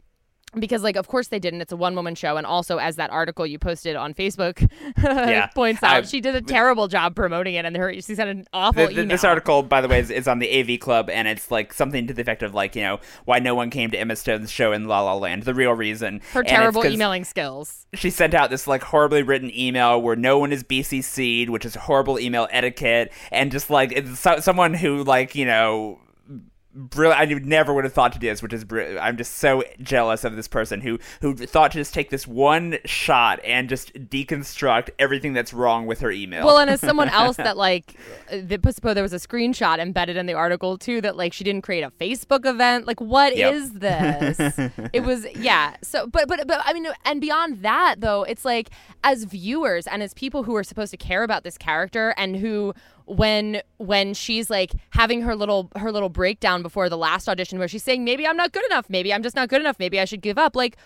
Because, 0.59 0.83
like, 0.83 0.97
of 0.97 1.07
course 1.07 1.29
they 1.29 1.39
didn't. 1.39 1.61
It's 1.61 1.71
a 1.71 1.77
one 1.77 1.95
woman 1.95 2.13
show. 2.13 2.35
And 2.35 2.45
also, 2.45 2.77
as 2.77 2.97
that 2.97 3.09
article 3.09 3.47
you 3.47 3.57
posted 3.57 3.95
on 3.95 4.13
Facebook 4.13 4.69
points 5.55 5.81
out, 5.81 5.91
I- 5.93 6.01
she 6.01 6.19
did 6.21 6.35
a 6.35 6.41
terrible 6.41 6.87
job 6.87 7.15
promoting 7.15 7.55
it. 7.55 7.65
And 7.65 7.75
her, 7.77 7.93
she 7.93 8.01
sent 8.15 8.29
an 8.29 8.45
awful 8.53 8.79
Th- 8.85 8.89
th- 8.89 8.97
email. 8.99 9.07
this 9.15 9.23
article, 9.23 9.63
by 9.63 9.79
the 9.81 9.87
way, 9.87 9.99
is, 9.99 10.09
is 10.09 10.27
on 10.27 10.39
the 10.39 10.59
AV 10.59 10.79
Club, 10.79 11.09
and 11.09 11.27
it's 11.27 11.51
like 11.51 11.73
something 11.73 12.05
to 12.07 12.13
the 12.13 12.21
effect 12.21 12.43
of 12.43 12.53
like, 12.53 12.75
you 12.75 12.81
know, 12.83 12.99
why 13.25 13.39
no 13.39 13.55
one 13.55 13.69
came 13.69 13.91
to 13.91 13.97
Emma 13.97 14.15
Stone's 14.15 14.51
show 14.51 14.71
in 14.73 14.87
La 14.87 15.01
La 15.01 15.13
Land. 15.15 15.43
The 15.43 15.53
real 15.53 15.71
reason. 15.73 16.21
her 16.33 16.41
And 16.41 16.49
terrible 16.49 16.85
emailing 16.85 17.23
skills. 17.23 17.85
She 17.93 18.09
sent 18.09 18.33
out 18.33 18.49
this 18.49 18.67
like 18.67 18.83
horribly 18.83 19.23
written 19.23 19.49
email 19.57 20.01
where 20.01 20.15
no 20.15 20.37
one 20.37 20.51
is 20.51 20.63
BCC'd, 20.63 21.49
which 21.49 21.65
is 21.65 21.75
horrible 21.75 22.19
email 22.19 22.47
etiquette, 22.51 23.11
and 23.31 23.51
just 23.51 23.69
like 23.69 23.91
it's 23.93 24.19
so- 24.19 24.39
someone 24.39 24.73
who 24.73 25.03
like 25.03 25.33
you 25.35 25.45
know. 25.45 25.99
Brilliant. 26.73 27.19
I 27.19 27.25
never 27.45 27.73
would 27.73 27.83
have 27.83 27.91
thought 27.91 28.13
to 28.13 28.19
do 28.19 28.27
this, 28.29 28.41
which 28.41 28.53
is 28.53 28.63
br- 28.63 28.97
I'm 28.99 29.17
just 29.17 29.35
so 29.35 29.63
jealous 29.81 30.23
of 30.23 30.37
this 30.37 30.47
person 30.47 30.79
who 30.79 30.99
who 31.19 31.35
thought 31.35 31.71
to 31.73 31.77
just 31.77 31.93
take 31.93 32.09
this 32.09 32.25
one 32.25 32.77
shot 32.85 33.41
and 33.43 33.67
just 33.67 33.93
deconstruct 33.93 34.89
everything 34.97 35.33
that's 35.33 35.53
wrong 35.53 35.85
with 35.85 35.99
her 35.99 36.09
email. 36.11 36.45
Well, 36.45 36.59
and 36.59 36.69
as 36.69 36.79
someone 36.79 37.09
else 37.09 37.35
that 37.35 37.57
like, 37.57 37.95
the, 38.31 38.57
suppose 38.71 38.93
there 38.93 39.03
was 39.03 39.11
a 39.11 39.17
screenshot 39.17 39.79
embedded 39.79 40.15
in 40.15 40.27
the 40.27 40.33
article 40.33 40.77
too 40.77 41.01
that 41.01 41.17
like 41.17 41.33
she 41.33 41.43
didn't 41.43 41.63
create 41.63 41.83
a 41.83 41.91
Facebook 41.91 42.45
event. 42.45 42.87
Like, 42.87 43.01
what 43.01 43.33
is 43.33 43.73
Yep. 43.73 43.81
this? 44.37 44.71
it 44.93 45.01
was 45.01 45.27
yeah. 45.35 45.75
So, 45.81 46.07
but 46.07 46.29
but 46.29 46.47
but 46.47 46.61
I 46.63 46.71
mean, 46.71 46.87
and 47.03 47.19
beyond 47.19 47.63
that 47.63 47.95
though, 47.99 48.23
it's 48.23 48.45
like 48.45 48.69
as 49.03 49.25
viewers 49.25 49.87
and 49.87 50.01
as 50.01 50.13
people 50.13 50.43
who 50.43 50.55
are 50.55 50.63
supposed 50.63 50.91
to 50.91 50.97
care 50.97 51.23
about 51.23 51.43
this 51.43 51.57
character 51.57 52.13
and 52.17 52.37
who 52.37 52.73
when 53.05 53.61
when 53.77 54.13
she's 54.13 54.49
like 54.49 54.71
having 54.91 55.21
her 55.21 55.35
little 55.35 55.69
her 55.77 55.91
little 55.91 56.09
breakdown 56.09 56.61
before 56.61 56.89
the 56.89 56.97
last 56.97 57.27
audition 57.29 57.59
where 57.59 57.67
she's 57.67 57.83
saying 57.83 58.03
maybe 58.03 58.25
I'm 58.27 58.37
not 58.37 58.51
good 58.51 58.65
enough, 58.65 58.89
maybe 58.89 59.13
I'm 59.13 59.23
just 59.23 59.35
not 59.35 59.49
good 59.49 59.61
enough, 59.61 59.77
maybe 59.79 59.99
I 59.99 60.05
should 60.05 60.21
give 60.21 60.37
up. 60.37 60.55
Like 60.55 60.77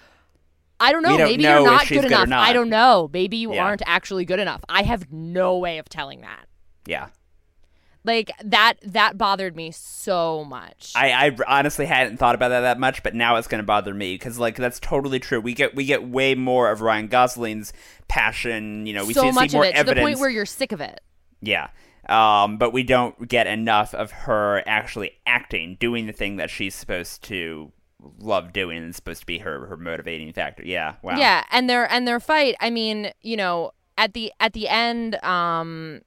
I 0.79 0.91
don't 0.91 1.03
know. 1.03 1.17
Don't 1.17 1.29
Maybe 1.29 1.43
know 1.43 1.61
you're 1.63 1.71
not 1.71 1.87
good 1.87 1.95
good 2.01 2.05
enough. 2.11 2.27
not. 2.27 2.47
I 2.49 2.51
don't 2.51 2.67
know. 2.69 3.09
Maybe 3.13 3.37
you 3.37 3.53
Yeah. 3.53 3.63
aren't 3.63 3.81
actually 3.85 4.25
good 4.25 4.39
enough. 4.39 4.61
I 4.67 4.83
have 4.83 5.09
no 5.11 5.57
way 5.57 5.77
of 5.77 5.87
telling 5.87 6.19
that. 6.21 6.45
yeah. 6.85 7.07
Like 8.03 8.29
that 8.43 8.75
that 8.83 9.17
bothered 9.17 9.55
me 9.55 9.71
so 9.71 10.43
much. 10.45 10.91
I, 10.95 11.11
I 11.11 11.37
honestly 11.47 11.87
hadn't 11.87 12.17
thought 12.17 12.35
about 12.35 12.49
that 12.49 12.59
that 12.61 12.79
much, 12.79 13.01
but 13.01 13.15
now 13.15 13.37
it's 13.37 13.47
going 13.47 13.59
to 13.63 13.65
bother 13.65 13.95
me 13.95 14.13
because 14.13 14.37
like 14.37 14.57
that's 14.57 14.79
totally 14.79 15.19
true. 15.19 15.41
We 15.41 15.55
get 15.55 15.75
we 15.75 15.85
get 15.85 16.07
way 16.07 16.35
more 16.35 16.69
of 16.69 16.81
Ryan 16.81 17.07
Gosling's 17.07 17.73
passion. 18.07 18.85
You 18.85 18.93
know, 18.93 19.05
we 19.05 19.13
so 19.13 19.21
see, 19.23 19.31
much 19.31 19.49
see 19.51 19.57
more 19.57 19.63
of 19.63 19.69
it 19.69 19.73
to 19.73 19.77
evidence. 19.79 20.03
the 20.05 20.07
point 20.11 20.19
where 20.19 20.29
you're 20.29 20.45
sick 20.45 20.71
of 20.71 20.81
it. 20.81 21.01
yeah, 21.41 21.69
um, 22.09 22.57
but 22.57 22.71
we 22.71 22.83
don't 22.83 23.27
get 23.27 23.47
enough 23.47 23.93
of 23.93 24.11
her 24.11 24.63
actually 24.65 25.11
acting, 25.25 25.77
doing 25.79 26.07
the 26.07 26.13
thing 26.13 26.35
that 26.37 26.49
she's 26.49 26.75
supposed 26.75 27.23
to 27.23 27.71
love 28.19 28.53
doing 28.53 28.83
and 28.83 28.95
supposed 28.95 29.21
to 29.21 29.25
be 29.25 29.39
her 29.39 29.65
her 29.67 29.77
motivating 29.77 30.31
factor. 30.31 30.63
Yeah, 30.63 30.95
wow. 31.01 31.17
Yeah, 31.17 31.43
and 31.51 31.69
their 31.69 31.91
and 31.91 32.07
their 32.07 32.19
fight. 32.19 32.55
I 32.59 32.69
mean, 32.69 33.11
you 33.21 33.37
know, 33.37 33.71
at 33.97 34.13
the 34.13 34.31
at 34.39 34.53
the 34.53 34.67
end, 34.67 35.15
um, 35.23 36.01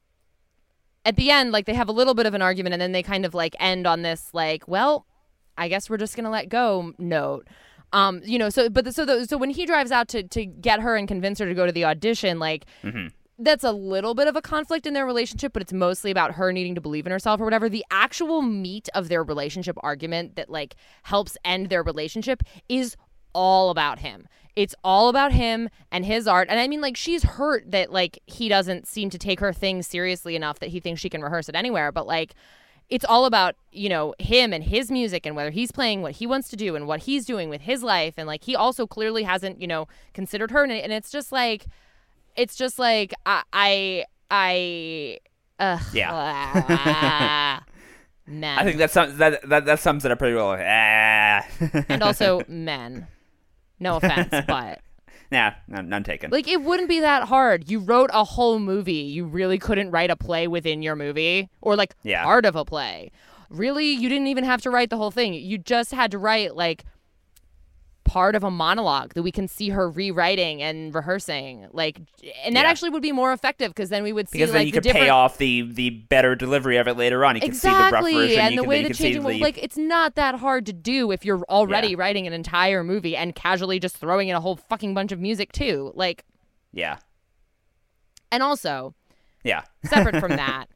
at 1.05 1.17
the 1.17 1.31
end, 1.31 1.53
like 1.53 1.67
they 1.67 1.75
have 1.75 1.89
a 1.89 1.93
little 1.93 2.15
bit 2.15 2.27
of 2.27 2.35
an 2.35 2.43
argument, 2.43 2.75
and 2.75 2.83
then 2.83 2.93
they 2.93 3.03
kind 3.03 3.25
of 3.25 3.35
like 3.35 3.57
end 3.59 3.87
on 3.87 4.03
this, 4.03 4.31
like, 4.33 4.69
well, 4.69 5.07
I 5.57 5.69
guess 5.69 5.91
we're 5.91 5.97
just 5.97 6.17
gonna 6.17 6.31
let 6.31 6.49
go 6.49 6.93
note. 6.99 7.49
Um, 7.93 8.21
you 8.25 8.39
know, 8.39 8.51
so 8.51 8.69
but 8.69 8.85
the, 8.85 8.93
so 8.93 9.07
the, 9.07 9.27
so 9.27 9.39
when 9.39 9.51
he 9.51 9.65
drives 9.65 9.91
out 9.91 10.09
to 10.09 10.23
to 10.23 10.45
get 10.45 10.81
her 10.81 10.95
and 10.95 11.09
convince 11.09 11.39
her 11.39 11.47
to 11.47 11.55
go 11.55 11.67
to 11.67 11.73
the 11.73 11.85
audition, 11.85 12.39
like. 12.39 12.67
That's 13.39 13.63
a 13.63 13.71
little 13.73 14.15
bit 14.15 14.27
of 14.27 14.35
a 14.35 14.43
conflict 14.43 14.85
in 14.85 14.95
their 14.95 15.07
relationship, 15.07 15.53
but 15.53 15.63
it's 15.63 15.73
mostly 15.73 16.11
about 16.11 16.33
her 16.33 16.53
needing 16.53 16.75
to 16.75 16.81
believe 16.81 17.07
in 17.07 17.13
herself 17.13 17.41
or 17.41 17.45
whatever. 17.45 17.69
The 17.69 17.85
actual 17.91 18.43
meat 18.43 18.89
of 18.95 19.09
their 19.09 19.23
relationship 19.23 19.77
argument 19.81 20.35
that 20.35 20.51
like 20.51 20.75
helps 21.05 21.37
end 21.45 21.69
their 21.69 21.83
relationship 21.83 22.43
is 22.69 22.97
all 23.33 23.71
about 23.71 24.01
him. 24.01 24.27
It's 24.57 24.75
all 24.83 25.09
about 25.09 25.31
him 25.31 25.69
and 25.93 26.05
his 26.05 26.27
art. 26.27 26.49
And 26.51 26.59
I 26.59 26.67
mean, 26.67 26.81
like, 26.81 26.97
she's 26.97 27.23
hurt 27.23 27.71
that, 27.71 27.93
like, 27.93 28.19
he 28.27 28.49
doesn't 28.49 28.89
seem 28.89 29.09
to 29.11 29.19
take 29.19 29.39
her 29.39 29.53
thing 29.53 29.83
seriously 29.83 30.35
enough 30.35 30.59
that 30.59 30.71
he 30.71 30.81
thinks 30.81 31.01
she 31.01 31.09
can 31.09 31.23
rehearse 31.23 31.49
it 31.49 31.55
anywhere. 31.55 31.93
But, 31.93 32.09
like, 32.09 32.35
it's 32.89 33.05
all 33.05 33.25
about, 33.25 33.55
you 33.71 33.89
know, 33.89 34.17
him 34.19 34.53
and 34.53 34.65
his 34.65 34.91
music 34.91 35.27
and 35.27 35.37
whether 35.37 35.51
he's 35.51 35.71
playing 35.71 36.03
what 36.03 36.13
he 36.17 36.27
wants 36.27 36.49
to 36.49 36.57
do 36.57 36.75
and 36.75 36.89
what 36.89 37.03
he's 37.03 37.25
doing 37.25 37.49
with 37.49 37.61
his 37.61 37.85
life. 37.85 38.15
And, 38.17 38.27
like, 38.27 38.43
he 38.43 38.57
also 38.57 38.85
clearly 38.85 39.23
hasn't, 39.23 39.61
you 39.61 39.69
know, 39.69 39.87
considered 40.13 40.51
her. 40.51 40.65
And, 40.65 40.93
it's 40.93 41.13
just 41.13 41.31
like, 41.31 41.67
it's 42.39 42.57
just 42.57 42.79
like, 42.79 43.13
I, 43.27 43.43
I, 43.53 44.05
I, 44.31 45.19
ugh. 45.59 45.83
Yeah. 45.93 47.61
men. 48.27 48.59
I 48.59 48.65
think 48.65 48.79
that 48.79 48.91
sums 48.91 49.17
that 49.19 49.49
that, 49.49 49.65
that 49.67 49.81
sums 49.81 50.05
it 50.05 50.11
up 50.13 50.19
pretty 50.19 50.37
well. 50.37 50.57
Ah. 50.59 51.47
and 51.89 52.03
also 52.03 52.43
men. 52.49 53.07
No 53.81 53.97
offense, 53.97 54.29
but 54.49 54.81
nah, 55.31 55.53
none, 55.69 55.89
none 55.89 56.03
taken. 56.03 56.31
like 56.31 56.49
it 56.49 56.63
wouldn't 56.63 56.89
be 56.89 57.01
that 57.01 57.25
hard. 57.29 57.71
You 57.71 57.79
wrote 57.79 58.11
a 58.13 58.25
whole 58.25 58.59
movie. 58.59 58.93
You 58.95 59.25
really 59.25 59.59
couldn't 59.59 59.91
write 59.93 60.11
a 60.11 60.17
play 60.17 60.49
within 60.49 60.83
your 60.83 60.97
movie 60.97 61.49
or 61.61 61.77
like 61.77 61.95
Yeah. 62.03 62.25
part 62.25 62.45
of 62.45 62.57
a 62.57 62.65
play. 62.65 63.11
Really, 63.51 63.87
you 63.93 64.09
didn't 64.09 64.27
even 64.27 64.45
have 64.45 64.61
to 64.63 64.71
write 64.71 64.91
the 64.91 64.97
whole 64.99 65.11
thing. 65.11 65.33
You 65.33 65.57
just 65.59 65.93
had 65.93 66.11
to 66.11 66.19
write 66.19 66.55
like 66.57 66.85
part 68.09 68.35
of 68.35 68.43
a 68.43 68.51
monologue 68.51 69.13
that 69.15 69.23
we 69.23 69.31
can 69.31 69.47
see 69.47 69.69
her 69.69 69.89
rewriting 69.91 70.63
and 70.63 70.95
rehearsing. 70.95 71.69
Like 71.73 71.99
and 72.45 72.57
that 72.57 72.63
Yeah. 72.65 72.71
actually 72.71 72.91
would 72.91 73.03
be 73.03 73.13
more 73.13 73.33
effective 73.33 73.69
because 73.69 73.91
then 73.91 74.03
we 74.03 74.13
would 74.13 74.29
see 74.29 74.39
because 74.39 74.51
like 74.51 74.59
then 74.61 74.67
you 74.67 74.73
the 74.73 74.77
could 74.77 74.83
different 74.85 75.05
pay 75.05 75.11
off 75.11 75.39
the 75.39 75.63
the 75.71 75.91
better 75.91 76.35
delivery 76.35 76.79
of 76.79 76.89
it 76.89 76.95
later 76.97 77.25
on. 77.25 77.35
You 77.37 77.43
can 77.43 77.53
see 77.53 77.69
the 77.69 77.75
rough 77.75 77.89
exactly 77.89 78.15
version, 78.15 78.41
and 78.41 78.59
the 78.59 78.63
can, 78.63 78.69
way 78.69 78.83
the 78.83 78.89
you 78.89 78.95
changing 78.95 79.23
the, 79.23 79.39
like 79.39 79.59
it's 79.59 79.77
not 79.77 80.15
that 80.15 80.37
hard 80.37 80.65
to 80.67 80.73
do 80.73 81.11
if 81.13 81.25
you're 81.25 81.43
already 81.51 81.89
Yeah. 81.91 81.97
writing 81.99 82.27
an 82.27 82.33
entire 82.33 82.83
movie 82.83 83.15
and 83.17 83.35
casually 83.35 83.79
just 83.79 83.97
throwing 83.99 84.29
in 84.29 84.35
a 84.37 84.41
whole 84.41 84.57
fucking 84.57 84.95
bunch 84.95 85.13
of 85.13 85.21
music 85.21 85.53
too 85.53 85.93
like 85.95 86.25
yeah, 86.73 86.97
and 88.33 88.43
also 88.43 88.95
yeah, 89.45 89.63
separate 89.85 90.17
from 90.21 90.31
that 90.37 90.67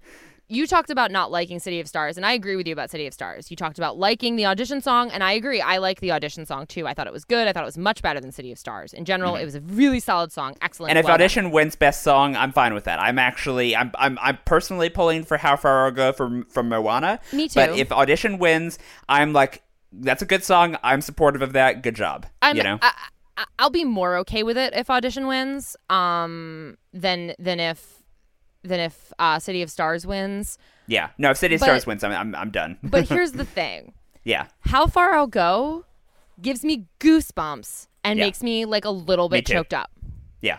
you 0.53 0.67
talked 0.67 0.91
about 0.91 1.11
not 1.11 1.31
liking 1.31 1.59
city 1.59 1.81
of 1.81 1.89
stars 1.89 2.17
and 2.17 2.27
i 2.27 2.33
agree 2.33 2.57
with 2.57 2.67
you 2.67 2.73
about 2.73 2.91
city 2.91 3.07
of 3.07 3.15
stars 3.15 3.51
you 3.51 3.57
talked 3.57 3.79
about 3.79 3.99
liking 3.99 4.37
the 4.37 4.47
audition 4.47 4.81
song 4.81 5.11
and 5.11 5.25
i 5.25 5.33
agree 5.33 5.61
i 5.61 5.79
like 5.79 6.01
the 6.01 6.13
audition 6.13 6.45
song 6.45 6.67
too 6.67 6.87
i 6.87 6.95
thought 6.95 7.07
it 7.07 7.13
was 7.13 7.25
good 7.25 7.49
i 7.49 7.53
thought 7.53 7.63
it 7.63 7.67
was 7.67 7.79
much 7.79 8.03
better 8.03 8.21
than 8.21 8.31
city 8.31 8.53
of 8.53 8.59
stars 8.59 8.93
in 8.93 9.05
general 9.05 9.35
it 9.37 9.45
was 9.45 9.55
a 9.55 9.61
really 9.63 9.99
solid 9.99 10.31
song 10.31 10.55
excellent 10.61 10.93
Mm-hmm. 10.93 10.99
And 10.99 10.99
if 10.99 11.05
well 11.05 11.17
done. 11.17 11.23
audition 11.23 11.51
wins 11.51 11.77
best 11.77 12.03
song, 12.03 12.37
I'm 12.37 12.53
fine 12.53 12.75
with 12.75 12.85
that. 12.85 13.01
I'm 13.01 13.19
actually 13.19 13.75
I'm 13.75 13.93
I'm 13.95 14.19
I'm 14.21 14.39
personally 14.45 14.91
pulling 14.91 15.25
for 15.25 15.39
How 15.39 15.57
Far 15.57 15.87
I'll 15.87 15.91
Go 15.91 16.13
from 16.13 16.45
from 16.47 16.69
Moana. 16.69 17.19
Me 17.33 17.49
too. 17.49 17.55
But 17.55 17.71
if 17.71 17.91
audition 17.91 18.39
wins, 18.39 18.79
I'm 19.09 19.33
like 19.33 19.63
that's 19.93 20.23
a 20.23 20.27
good 20.27 20.45
song. 20.45 20.77
I'm 20.83 21.01
supportive 21.01 21.43
of 21.43 21.53
that. 21.55 21.83
Good 21.83 21.95
job. 21.95 22.27
I'm, 22.43 22.57
you 22.57 22.63
know. 22.63 22.79
I, 22.83 22.93
I, 23.37 23.45
I'll 23.59 23.71
be 23.71 23.85
more 23.85 24.17
okay 24.19 24.43
with 24.43 24.59
it 24.59 24.75
if 24.75 24.91
audition 24.91 25.27
wins, 25.27 25.77
um, 25.89 26.77
than 26.93 27.35
than 27.39 27.61
if 27.61 28.02
than 28.63 28.81
if 28.81 29.13
uh, 29.19 29.39
City 29.39 29.63
of 29.63 29.71
Stars 29.71 30.07
wins. 30.07 30.59
yeah. 30.87 31.11
No, 31.19 31.31
if 31.31 31.37
City 31.39 31.55
of 31.57 31.61
but- 31.61 31.67
Stars 31.67 31.87
wins, 31.87 32.03
I'm 32.05 32.13
I'm, 32.13 32.35
I'm 32.35 32.51
done. 32.51 32.79
But 32.83 33.09
here's 33.09 33.33
the 33.33 33.45
thing: 33.59 33.93
yeah. 34.25 34.47
how 34.61 34.87
far 34.87 35.15
I'll 35.15 35.27
go 35.27 35.85
gives 36.41 36.65
me 36.65 36.87
goosebumps 37.01 37.87
and 38.05 38.19
Yeah. 38.19 38.25
makes 38.27 38.43
me 38.43 38.65
like 38.65 38.85
a 38.85 38.91
little 38.91 39.29
bit 39.29 39.47
choked 39.47 39.75
up. 39.75 39.91
Yeah. 40.41 40.59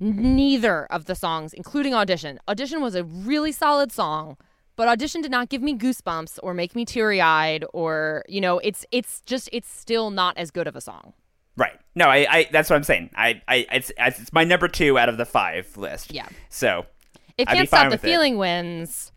Neither 0.00 0.86
of 0.86 1.04
the 1.04 1.14
songs, 1.14 1.52
including 1.54 1.94
audition, 1.94 2.40
audition 2.48 2.80
was 2.82 2.94
a 2.96 3.04
really 3.04 3.52
solid 3.52 3.92
song. 3.92 4.36
But 4.74 4.88
audition 4.88 5.20
did 5.22 5.30
not 5.30 5.48
give 5.48 5.62
me 5.62 5.76
goosebumps 5.76 6.38
or 6.42 6.54
make 6.54 6.74
me 6.74 6.84
teary 6.84 7.20
eyed 7.20 7.64
or 7.72 8.24
you 8.28 8.40
know 8.40 8.58
it's 8.60 8.84
it's 8.90 9.20
just 9.26 9.48
it's 9.52 9.68
still 9.70 10.10
not 10.10 10.36
as 10.38 10.50
good 10.50 10.66
of 10.66 10.74
a 10.74 10.80
song. 10.80 11.12
Right. 11.56 11.78
No, 11.94 12.06
I, 12.08 12.26
I 12.28 12.48
that's 12.50 12.68
what 12.70 12.76
I'm 12.76 12.82
saying. 12.82 13.10
I, 13.14 13.42
I 13.46 13.66
it's 13.70 13.92
it's 13.98 14.32
my 14.32 14.44
number 14.44 14.66
two 14.68 14.98
out 14.98 15.08
of 15.10 15.18
the 15.18 15.26
five 15.26 15.76
list. 15.76 16.12
Yeah. 16.12 16.26
So 16.48 16.86
If 17.38 17.48
I'd 17.48 17.54
Can't 17.56 17.68
Stop 17.68 17.84
the 17.84 17.90
with 17.90 18.04
it. 18.04 18.06
Feeling 18.06 18.36
wins, 18.38 19.12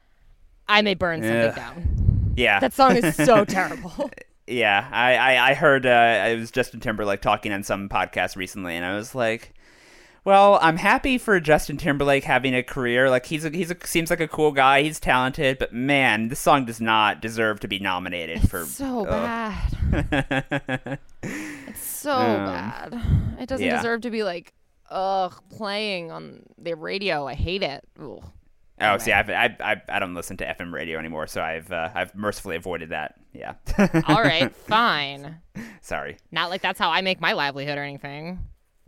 I 0.68 0.82
may 0.82 0.94
burn 0.94 1.22
something 1.22 1.38
Ugh. 1.50 1.56
down. 1.56 2.34
yeah. 2.38 2.60
That 2.60 2.74
song 2.74 2.96
is 2.96 3.16
so 3.16 3.46
terrible. 3.46 4.10
Yeah, 4.48 4.88
I, 4.92 5.16
I, 5.16 5.50
I 5.50 5.54
heard 5.56 5.86
uh, 5.86 6.26
it 6.30 6.38
was 6.38 6.52
Justin 6.52 6.80
Timberlake 6.80 7.22
talking 7.22 7.52
on 7.52 7.64
some 7.64 7.90
podcast 7.90 8.36
recently, 8.36 8.76
and 8.76 8.86
I 8.86 8.96
was 8.96 9.16
like, 9.16 9.54
"Well, 10.24 10.60
I'm 10.62 10.78
happy 10.78 11.18
for 11.18 11.40
Justin 11.40 11.78
Timberlake 11.78 12.24
having 12.26 12.54
a 12.54 12.62
career. 12.62 13.10
Like 13.10 13.26
he's 13.26 13.44
a, 13.44 13.50
he's 13.50 13.72
a, 13.72 13.78
seems 13.86 14.12
like 14.12 14.20
a 14.20 14.28
cool 14.28 14.52
guy. 14.52 14.84
He's 14.84 15.00
talented, 15.00 15.58
but 15.58 15.74
man, 15.74 16.28
this 16.28 16.40
song 16.40 16.66
does 16.66 16.80
not 16.80 17.22
deserve 17.22 17.60
to 17.62 17.68
be 17.68 17.80
nominated 17.80 18.48
for. 18.48 18.66
so 18.66 19.08
ugh. 19.08 19.56
bad. 19.92 21.00
It's 21.24 21.82
so 21.82 22.12
Um, 22.14 22.46
bad. 22.46 23.02
It 23.40 23.50
doesn't 23.50 23.66
yeah. 23.66 23.78
deserve 23.78 24.02
to 24.02 24.12
be 24.12 24.22
like, 24.24 24.54
ugh, 24.90 25.34
playing 25.50 26.12
on 26.12 26.44
the 26.58 26.76
radio. 26.76 27.28
I 27.28 27.34
hate 27.34 27.64
it. 27.64 27.84
Ugh. 28.02 28.24
oh, 28.82 28.98
see, 28.98 29.12
I've, 29.12 29.30
I, 29.30 29.56
I 29.60 29.82
I 29.90 30.00
don't 30.00 30.14
listen 30.14 30.38
to 30.38 30.46
FM 30.46 30.72
radio 30.74 31.00
anymore, 31.00 31.28
so 31.28 31.42
I've 31.42 31.72
uh, 31.72 31.90
I've 31.94 32.14
mercifully 32.16 32.56
avoided 32.56 32.90
that. 32.90 33.16
Yeah, 33.34 33.54
All 34.08 34.22
right, 34.22 34.56
fine. 34.68 35.40
sorry. 35.82 36.18
Not 36.32 36.50
like 36.50 36.62
that's 36.62 36.80
how 36.80 36.90
I 36.90 37.02
make 37.02 37.20
my 37.22 37.34
livelihood 37.34 37.78
or 37.78 37.84
anything. 37.84 38.40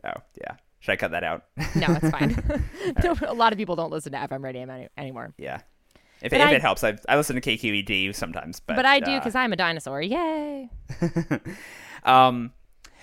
Oh, 0.04 0.22
yeah. 0.40 0.56
Should 0.80 0.92
I 0.92 0.96
cut 0.98 1.12
that 1.12 1.24
out? 1.24 1.46
No, 1.76 1.88
it's 2.02 2.10
fine. 2.12 2.64
No, 3.04 3.16
a 3.28 3.34
lot 3.34 3.52
of 3.52 3.58
people 3.58 3.76
don't 3.76 3.92
listen 3.92 4.12
to 4.14 4.18
FM 4.20 4.44
radio 4.44 4.62
any- 4.62 4.88
anymore. 4.98 5.34
yeah. 5.38 5.62
If, 6.22 6.32
But 6.32 6.40
if 6.42 6.48
I- 6.48 6.54
it 6.54 6.62
helps, 6.62 6.84
I, 6.84 6.98
I 7.10 7.18
listen 7.18 7.36
to 7.36 7.42
KQED 7.42 8.14
sometimes, 8.16 8.60
but 8.60 8.76
But 8.76 8.86
I 8.86 9.00
do 9.00 9.12
uh, 9.12 9.20
because 9.20 9.36
I'm 9.36 9.52
a 9.54 9.56
dinosaur. 9.56 10.02
Yay. 10.02 10.70
Um, 12.04 12.54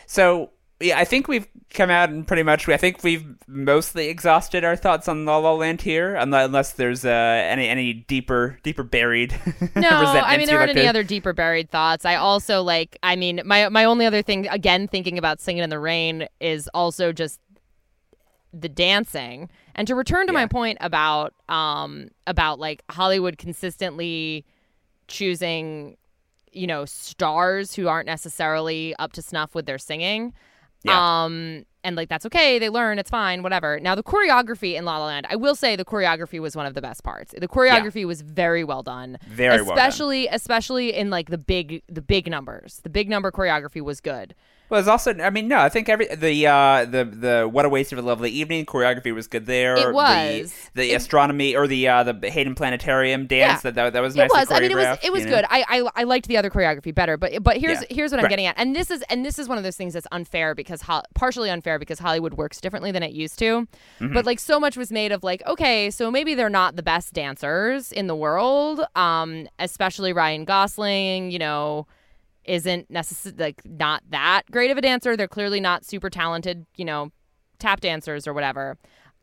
so 0.06 0.50
yeah, 0.84 0.98
I 0.98 1.04
think 1.04 1.28
we've 1.28 1.46
come 1.70 1.90
out 1.90 2.10
and 2.10 2.26
pretty 2.26 2.42
much. 2.42 2.68
I 2.68 2.76
think 2.76 3.02
we've 3.02 3.24
mostly 3.46 4.08
exhausted 4.08 4.64
our 4.64 4.76
thoughts 4.76 5.08
on 5.08 5.24
La 5.24 5.38
La 5.38 5.52
Land 5.54 5.80
here, 5.80 6.14
unless, 6.14 6.72
there's 6.72 7.04
uh, 7.04 7.08
any 7.08 7.68
any 7.68 7.92
deeper 7.92 8.58
deeper 8.62 8.82
buried. 8.82 9.34
No, 9.76 9.88
I 9.88 10.36
mean 10.36 10.46
there 10.46 10.58
aren't 10.58 10.70
like 10.70 10.76
any 10.76 10.84
to- 10.84 10.88
other 10.90 11.02
deeper 11.02 11.32
buried 11.32 11.70
thoughts. 11.70 12.04
I 12.04 12.16
also 12.16 12.62
like. 12.62 12.98
I 13.02 13.16
mean, 13.16 13.40
my 13.44 13.68
my 13.70 13.84
only 13.84 14.06
other 14.06 14.22
thing, 14.22 14.46
again, 14.48 14.86
thinking 14.86 15.18
about 15.18 15.40
singing 15.40 15.62
in 15.64 15.70
the 15.70 15.78
rain, 15.80 16.28
is 16.40 16.68
also 16.74 17.12
just 17.12 17.40
the 18.52 18.68
dancing. 18.68 19.50
And 19.74 19.88
to 19.88 19.94
return 19.94 20.26
to 20.28 20.32
my 20.32 20.46
point 20.46 20.78
about 20.80 21.34
um 21.48 22.08
about 22.26 22.60
like 22.60 22.82
Hollywood 22.90 23.38
consistently 23.38 24.44
choosing, 25.08 25.96
you 26.52 26.66
know, 26.66 26.84
stars 26.84 27.74
who 27.74 27.88
aren't 27.88 28.06
necessarily 28.06 28.94
up 28.96 29.12
to 29.14 29.22
snuff 29.22 29.54
with 29.54 29.66
their 29.66 29.78
singing. 29.78 30.32
Yeah. 30.84 31.24
Um 31.24 31.64
and 31.82 31.96
like 31.96 32.08
that's 32.08 32.24
okay, 32.26 32.58
they 32.58 32.70
learn, 32.70 32.98
it's 32.98 33.10
fine, 33.10 33.42
whatever. 33.42 33.78
Now 33.80 33.94
the 33.94 34.02
choreography 34.02 34.74
in 34.74 34.84
La 34.84 34.98
La 34.98 35.06
Land, 35.06 35.26
I 35.28 35.36
will 35.36 35.54
say 35.54 35.76
the 35.76 35.84
choreography 35.84 36.40
was 36.40 36.56
one 36.56 36.64
of 36.66 36.74
the 36.74 36.80
best 36.80 37.04
parts. 37.04 37.34
The 37.36 37.48
choreography 37.48 38.06
was 38.06 38.22
very 38.22 38.64
well 38.64 38.82
done. 38.82 39.18
Very 39.28 39.60
well 39.62 39.74
done. 39.74 39.78
especially 39.78 40.28
especially 40.28 40.94
in 40.94 41.10
like 41.10 41.28
the 41.30 41.38
big 41.38 41.82
the 41.88 42.02
big 42.02 42.30
numbers. 42.30 42.80
The 42.84 42.90
big 42.90 43.08
number 43.08 43.30
choreography 43.30 43.82
was 43.82 44.00
good. 44.00 44.34
Well, 44.70 44.80
it's 44.80 44.88
also. 44.88 45.14
I 45.18 45.30
mean, 45.30 45.46
no. 45.46 45.58
I 45.58 45.68
think 45.68 45.88
every 45.88 46.06
the 46.14 46.46
uh 46.46 46.84
the 46.86 47.04
the 47.04 47.48
what 47.50 47.64
a 47.64 47.68
waste 47.68 47.92
of 47.92 47.98
a 47.98 48.02
lovely 48.02 48.30
evening 48.30 48.64
choreography 48.64 49.14
was 49.14 49.26
good 49.26 49.44
there. 49.46 49.76
It 49.76 49.92
was. 49.92 50.52
the, 50.74 50.82
the 50.82 50.90
It- 50.92 50.96
astronomy 50.96 51.54
or 51.54 51.66
the 51.66 51.86
uh 51.86 52.02
the 52.02 52.30
Hayden 52.30 52.54
Planetarium 52.54 53.26
dance 53.26 53.58
Yeah. 53.64 53.70
that 53.70 53.74
that, 53.74 53.92
that 53.92 54.00
was 54.00 54.16
nice. 54.16 54.30
It 54.30 54.32
was. 54.34 54.50
I 54.50 54.60
mean, 54.60 54.70
it 54.70 54.76
was. 54.76 54.98
It 55.04 55.12
was 55.12 55.24
know? 55.24 55.30
good. 55.32 55.44
I, 55.50 55.64
I 55.68 55.88
I 55.96 56.04
liked 56.04 56.28
the 56.28 56.36
other 56.38 56.48
choreography 56.50 56.94
better. 56.94 57.16
But 57.16 57.42
but 57.42 57.58
here's 57.58 57.80
Yeah. 57.82 57.86
here's 57.90 58.10
what 58.10 58.20
I'm 58.20 58.24
Right. 58.24 58.30
getting 58.30 58.46
at. 58.46 58.54
And 58.58 58.74
this 58.74 58.90
is 58.90 59.02
and 59.10 59.24
this 59.24 59.38
is 59.38 59.48
one 59.48 59.58
of 59.58 59.64
those 59.64 59.76
things 59.76 59.92
that's 59.92 60.06
unfair 60.12 60.54
because 60.54 60.80
ho- 60.82 61.02
partially 61.14 61.50
unfair 61.50 61.78
because 61.78 61.98
Hollywood 61.98 62.34
works 62.34 62.60
differently 62.60 62.90
than 62.90 63.02
it 63.02 63.12
used 63.12 63.38
to. 63.40 63.44
Mm-hmm. 64.00 64.14
But 64.14 64.24
like 64.24 64.40
so 64.40 64.58
much 64.58 64.76
was 64.78 64.90
made 64.90 65.12
of 65.12 65.22
like 65.22 65.42
okay, 65.46 65.90
so 65.90 66.10
maybe 66.10 66.34
they're 66.34 66.48
not 66.48 66.76
the 66.76 66.82
best 66.82 67.12
dancers 67.12 67.92
in 67.92 68.06
the 68.06 68.16
world. 68.16 68.80
Um, 68.96 69.46
especially 69.58 70.12
Ryan 70.14 70.44
Gosling. 70.46 71.30
You 71.30 71.38
know. 71.38 71.86
Isn't 72.44 72.90
necessarily 72.90 73.42
like 73.42 73.62
not 73.64 74.02
that 74.10 74.42
great 74.50 74.70
of 74.70 74.78
a 74.78 74.82
dancer. 74.82 75.16
They're 75.16 75.28
clearly 75.28 75.60
not 75.60 75.84
super 75.84 76.10
talented, 76.10 76.66
you 76.76 76.84
know, 76.84 77.10
tap 77.58 77.80
dancers 77.80 78.26
or 78.26 78.34
whatever. 78.34 78.76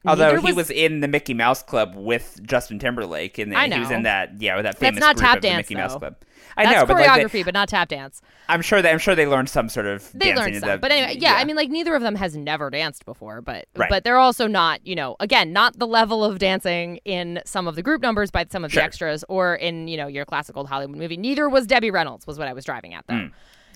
Although 0.06 0.42
he 0.42 0.52
was 0.54 0.70
in 0.70 1.00
the 1.02 1.08
Mickey 1.08 1.34
Mouse 1.34 1.62
Club 1.62 1.96
with 1.96 2.40
Justin 2.44 2.80
Timberlake, 2.80 3.38
and 3.38 3.54
he 3.54 3.80
was 3.80 3.92
in 3.92 4.04
that 4.04 4.42
yeah 4.42 4.56
with 4.56 4.66
that 4.66 4.78
famous 4.78 5.00
That's 5.00 5.06
not 5.06 5.16
group 5.18 5.30
tap 5.30 5.42
dance, 5.42 5.58
Mickey 5.70 5.76
Mouse. 5.76 5.96
Club. 5.96 6.16
I 6.58 6.66
That's 6.66 6.76
know, 6.82 6.86
but 6.86 6.96
like 6.98 7.08
choreography, 7.10 7.32
they, 7.32 7.44
but 7.44 7.54
not 7.54 7.70
tap 7.70 7.88
dance. 7.88 8.22
I'm 8.50 8.62
sure 8.62 8.82
that 8.82 8.92
I'm 8.92 8.98
sure 9.00 9.16
they 9.16 9.26
learned 9.28 9.48
some 9.48 9.70
sort 9.70 9.86
of 9.86 10.12
They 10.12 10.34
dancing 10.34 10.54
learned 10.54 10.66
some, 10.66 10.80
but 10.82 10.92
anyway, 10.92 11.18
yeah, 11.20 11.36
I 11.36 11.46
mean, 11.46 11.56
like 11.56 11.70
neither 11.70 11.96
of 11.96 12.02
them 12.02 12.16
has 12.16 12.36
never 12.36 12.70
danced 12.70 13.06
before, 13.06 13.42
but 13.42 13.68
Right. 13.78 13.90
but 13.90 14.04
they're 14.04 14.18
also 14.18 14.48
not, 14.48 14.86
you 14.86 14.96
know, 14.96 15.16
again, 15.22 15.54
not 15.54 15.80
the 15.80 15.88
level 15.88 16.26
of 16.26 16.40
dancing 16.40 16.98
in 17.06 17.42
some 17.46 17.68
of 17.68 17.76
the 17.76 17.82
group 17.84 18.02
numbers 18.02 18.32
by 18.32 18.46
some 18.50 18.66
of 18.66 18.72
Sure. 18.72 18.82
the 18.82 18.86
extras 18.86 19.24
or 19.30 19.56
in 19.56 19.88
you 19.88 19.96
know 19.98 20.08
your 20.08 20.26
classic 20.26 20.58
old 20.58 20.68
Hollywood 20.68 20.98
movie. 20.98 21.16
Neither 21.16 21.48
was 21.48 21.66
Debbie 21.68 21.92
Reynolds, 21.92 22.28
was 22.28 22.38
what 22.38 22.48
I 22.50 22.54
was 22.54 22.66
driving 22.66 22.94
at 22.96 23.06
though. 23.08 23.14
Mm. 23.14 23.32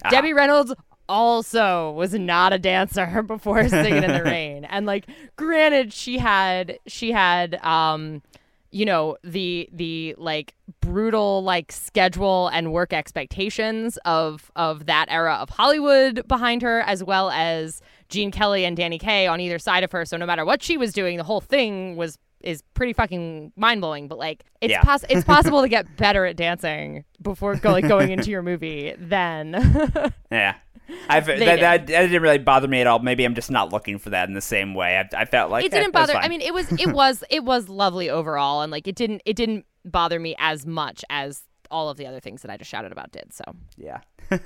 Debbie 0.09 0.33
Reynolds 0.33 0.73
also 1.07 1.91
was 1.91 2.13
not 2.13 2.53
a 2.53 2.59
dancer 2.59 3.23
before 3.27 3.67
singing 3.69 4.03
in 4.03 4.11
the 4.11 4.23
rain, 4.25 4.65
and 4.65 4.85
like, 4.85 5.07
granted, 5.35 5.93
she 5.93 6.17
had 6.17 6.79
she 6.87 7.11
had 7.11 7.55
um 7.63 8.21
you 8.71 8.85
know 8.85 9.15
the 9.23 9.69
the 9.71 10.13
like 10.17 10.53
brutal 10.81 11.41
like 11.43 11.71
schedule 11.71 12.49
and 12.49 12.73
work 12.73 12.91
expectations 12.91 13.97
of 14.03 14.51
of 14.57 14.85
that 14.85 15.07
era 15.09 15.35
of 15.35 15.49
Hollywood 15.49 16.27
behind 16.27 16.61
her 16.61 16.81
as 16.81 17.01
well 17.01 17.29
as 17.29 17.81
Gene 18.09 18.31
Kelly 18.31 18.65
and 18.65 18.75
Danny 18.77 18.97
Kaye 18.99 19.27
on 19.27 19.39
either 19.39 19.59
side 19.59 19.83
of 19.83 19.91
her 19.91 20.05
so 20.05 20.17
no 20.17 20.25
matter 20.25 20.45
what 20.45 20.61
she 20.63 20.77
was 20.77 20.93
doing 20.93 21.17
the 21.17 21.23
whole 21.23 21.41
thing 21.41 21.95
was 21.95 22.17
is 22.41 22.61
pretty 22.75 22.93
fucking 22.93 23.51
mind-blowing 23.55 24.07
but 24.07 24.17
like 24.19 24.43
it's 24.61 24.71
Yeah. 24.71 24.81
poss- 24.83 25.05
it's 25.09 25.23
possible 25.35 25.61
to 25.63 25.67
get 25.67 25.97
better 25.97 26.25
at 26.25 26.35
dancing 26.35 27.03
before 27.21 27.55
go- 27.55 27.71
like 27.71 27.87
going 27.87 28.11
into 28.11 28.29
your 28.29 28.43
movie 28.43 28.93
than 28.97 29.53
yeah. 30.31 30.55
I've, 31.09 31.25
that, 31.25 31.39
They 31.39 31.45
that, 31.45 31.55
did. 31.87 31.95
that 31.95 32.01
didn't 32.03 32.21
really 32.21 32.37
bother 32.37 32.67
me 32.67 32.79
at 32.81 32.85
all. 32.85 32.99
Maybe 32.99 33.23
I'm 33.25 33.33
just 33.33 33.49
not 33.49 33.73
looking 33.73 33.97
for 33.97 34.11
that 34.11 34.27
in 34.27 34.35
the 34.35 34.41
same 34.41 34.75
way. 34.75 34.97
I, 34.99 35.21
I 35.21 35.25
felt 35.25 35.49
like 35.49 35.65
it 35.65 35.73
eh, 35.73 35.79
didn't 35.79 35.93
that's 35.93 36.11
bother. 36.11 36.23
I 36.23 36.27
mean, 36.27 36.41
it 36.41 36.53
was 36.53 36.71
it 36.73 36.87
was 36.93 37.23
it 37.31 37.43
was 37.43 37.67
lovely 37.69 38.07
overall, 38.07 38.61
and 38.61 38.71
like 38.71 38.87
it 38.87 38.95
didn't 38.95 39.23
it 39.25 39.35
didn't 39.35 39.65
bother 39.83 40.19
me 40.19 40.35
as 40.37 40.63
much 40.67 41.03
as 41.09 41.41
all 41.71 41.89
of 41.89 41.97
the 41.97 42.07
other 42.07 42.19
things 42.19 42.41
that 42.41 42.51
I 42.51 42.57
just 42.57 42.69
shouted 42.69 42.91
about 42.91 43.11
did. 43.11 43.33
So 43.33 43.43
Yeah. 43.77 44.01
uh, 44.31 44.37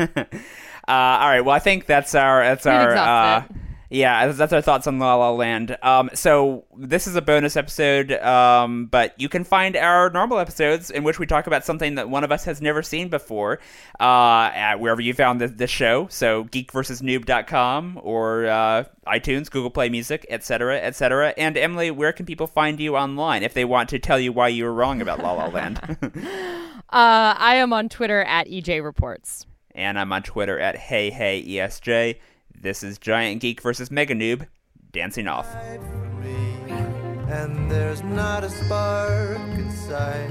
all 0.87 1.29
right. 1.29 1.41
Well, 1.41 1.55
I 1.55 1.59
think 1.59 1.85
that's 1.85 2.15
our 2.15 2.43
that's 2.43 2.65
We've 2.65 2.73
our 2.73 2.95
uh. 2.95 3.43
Yeah 3.89 4.27
that's- 4.27 4.53
our 4.53 4.61
thoughts 4.61 4.87
on 4.87 4.99
La 4.99 5.15
La 5.15 5.31
Land. 5.31 5.77
Um, 5.81 6.09
so 6.13 6.65
this 6.77 7.07
is 7.07 7.15
a 7.15 7.21
bonus 7.21 7.55
episode, 7.57 8.11
um, 8.13 8.85
but 8.87 9.13
you 9.19 9.29
can 9.29 9.43
find 9.43 9.75
our 9.75 10.09
normal 10.09 10.39
episodes 10.39 10.89
in 10.91 11.03
which 11.03 11.19
we 11.19 11.25
talk 11.25 11.47
about 11.47 11.63
something 11.65 11.95
that 11.95 12.09
one 12.09 12.23
of 12.23 12.31
us 12.31 12.45
has 12.45 12.61
never 12.61 12.81
seen 12.83 13.09
before 13.09 13.59
uh, 13.99 14.49
at 14.53 14.79
wherever 14.79 15.01
you 15.01 15.13
found 15.13 15.41
this, 15.41 15.51
this 15.51 15.69
show. 15.69 16.07
So 16.09 16.45
geekversusnoob.com 16.45 17.99
or 18.03 18.45
uh, 18.47 18.83
iTunes, 19.07 19.49
Google 19.49 19.69
Play 19.71 19.89
Music, 19.89 20.25
etc., 20.29 20.77
etc. 20.79 21.33
And 21.37 21.57
Emily, 21.57 21.91
where 21.91 22.11
can 22.13 22.25
people 22.25 22.47
find 22.47 22.79
you 22.79 22.95
online 22.95 23.43
if 23.43 23.53
they 23.53 23.65
want 23.65 23.89
to 23.89 23.99
tell 23.99 24.19
you 24.19 24.31
why 24.31 24.47
you 24.49 24.65
were 24.65 24.73
wrong 24.73 25.01
about 25.01 25.19
La 25.21 25.33
La 25.33 25.47
Land? 25.47 25.79
uh, 26.01 26.81
I 26.89 27.55
am 27.55 27.73
on 27.73 27.89
Twitter 27.89 28.21
at 28.23 28.47
EJ 28.47 28.83
Reports. 28.83 29.45
and 29.73 29.97
I'm 29.99 30.11
on 30.11 30.23
Twitter 30.23 30.59
at 30.59 30.75
Hey 30.75 31.09
Hey 31.09 31.43
ESJ. 31.43 32.19
This 32.61 32.83
is 32.83 32.97
Giant 32.97 33.41
Geek 33.41 33.61
versus 33.61 33.89
Mega 33.89 34.13
Noob 34.13 34.45
dancing 34.91 35.27
off. 35.27 35.47
and 37.29 37.69
there's 37.71 38.01
not 38.03 38.43
a 38.43 38.49
spark 38.49 39.37
inside. 39.51 40.29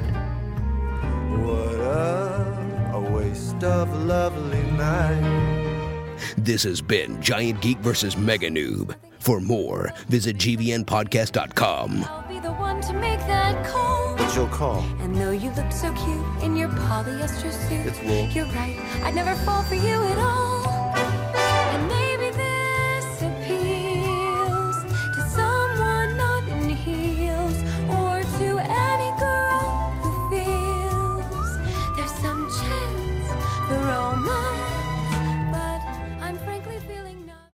What 1.40 1.74
a, 1.80 2.90
a 2.94 3.00
waste 3.00 3.62
of 3.64 3.90
lovely 4.04 4.62
night. 4.72 6.16
This 6.36 6.64
has 6.64 6.80
been 6.82 7.20
Giant 7.22 7.60
Geek 7.62 7.78
versus 7.78 8.16
Mega 8.16 8.50
Noob. 8.50 8.94
For 9.20 9.40
more, 9.40 9.92
visit 10.08 10.36
gvnpodcast.com. 10.38 12.04
I'll 12.04 12.28
be 12.28 12.40
the 12.40 12.52
one 12.52 12.80
to 12.82 12.92
make 12.92 13.20
that 13.20 13.64
call. 13.66 14.16
What's 14.16 14.34
your 14.36 14.48
call? 14.48 14.80
And 15.00 15.14
though 15.16 15.30
you 15.30 15.50
look 15.52 15.70
so 15.72 15.92
cute 15.94 16.42
in 16.42 16.56
your 16.56 16.68
polyester 16.68 17.52
suit, 17.52 17.86
It's 17.86 18.00
wool. 18.02 18.28
You're 18.28 18.46
right, 18.54 18.76
I'd 19.04 19.14
never 19.14 19.34
fall 19.44 19.62
for 19.62 19.76
you 19.76 20.02
at 20.02 20.18
all. 20.18 20.77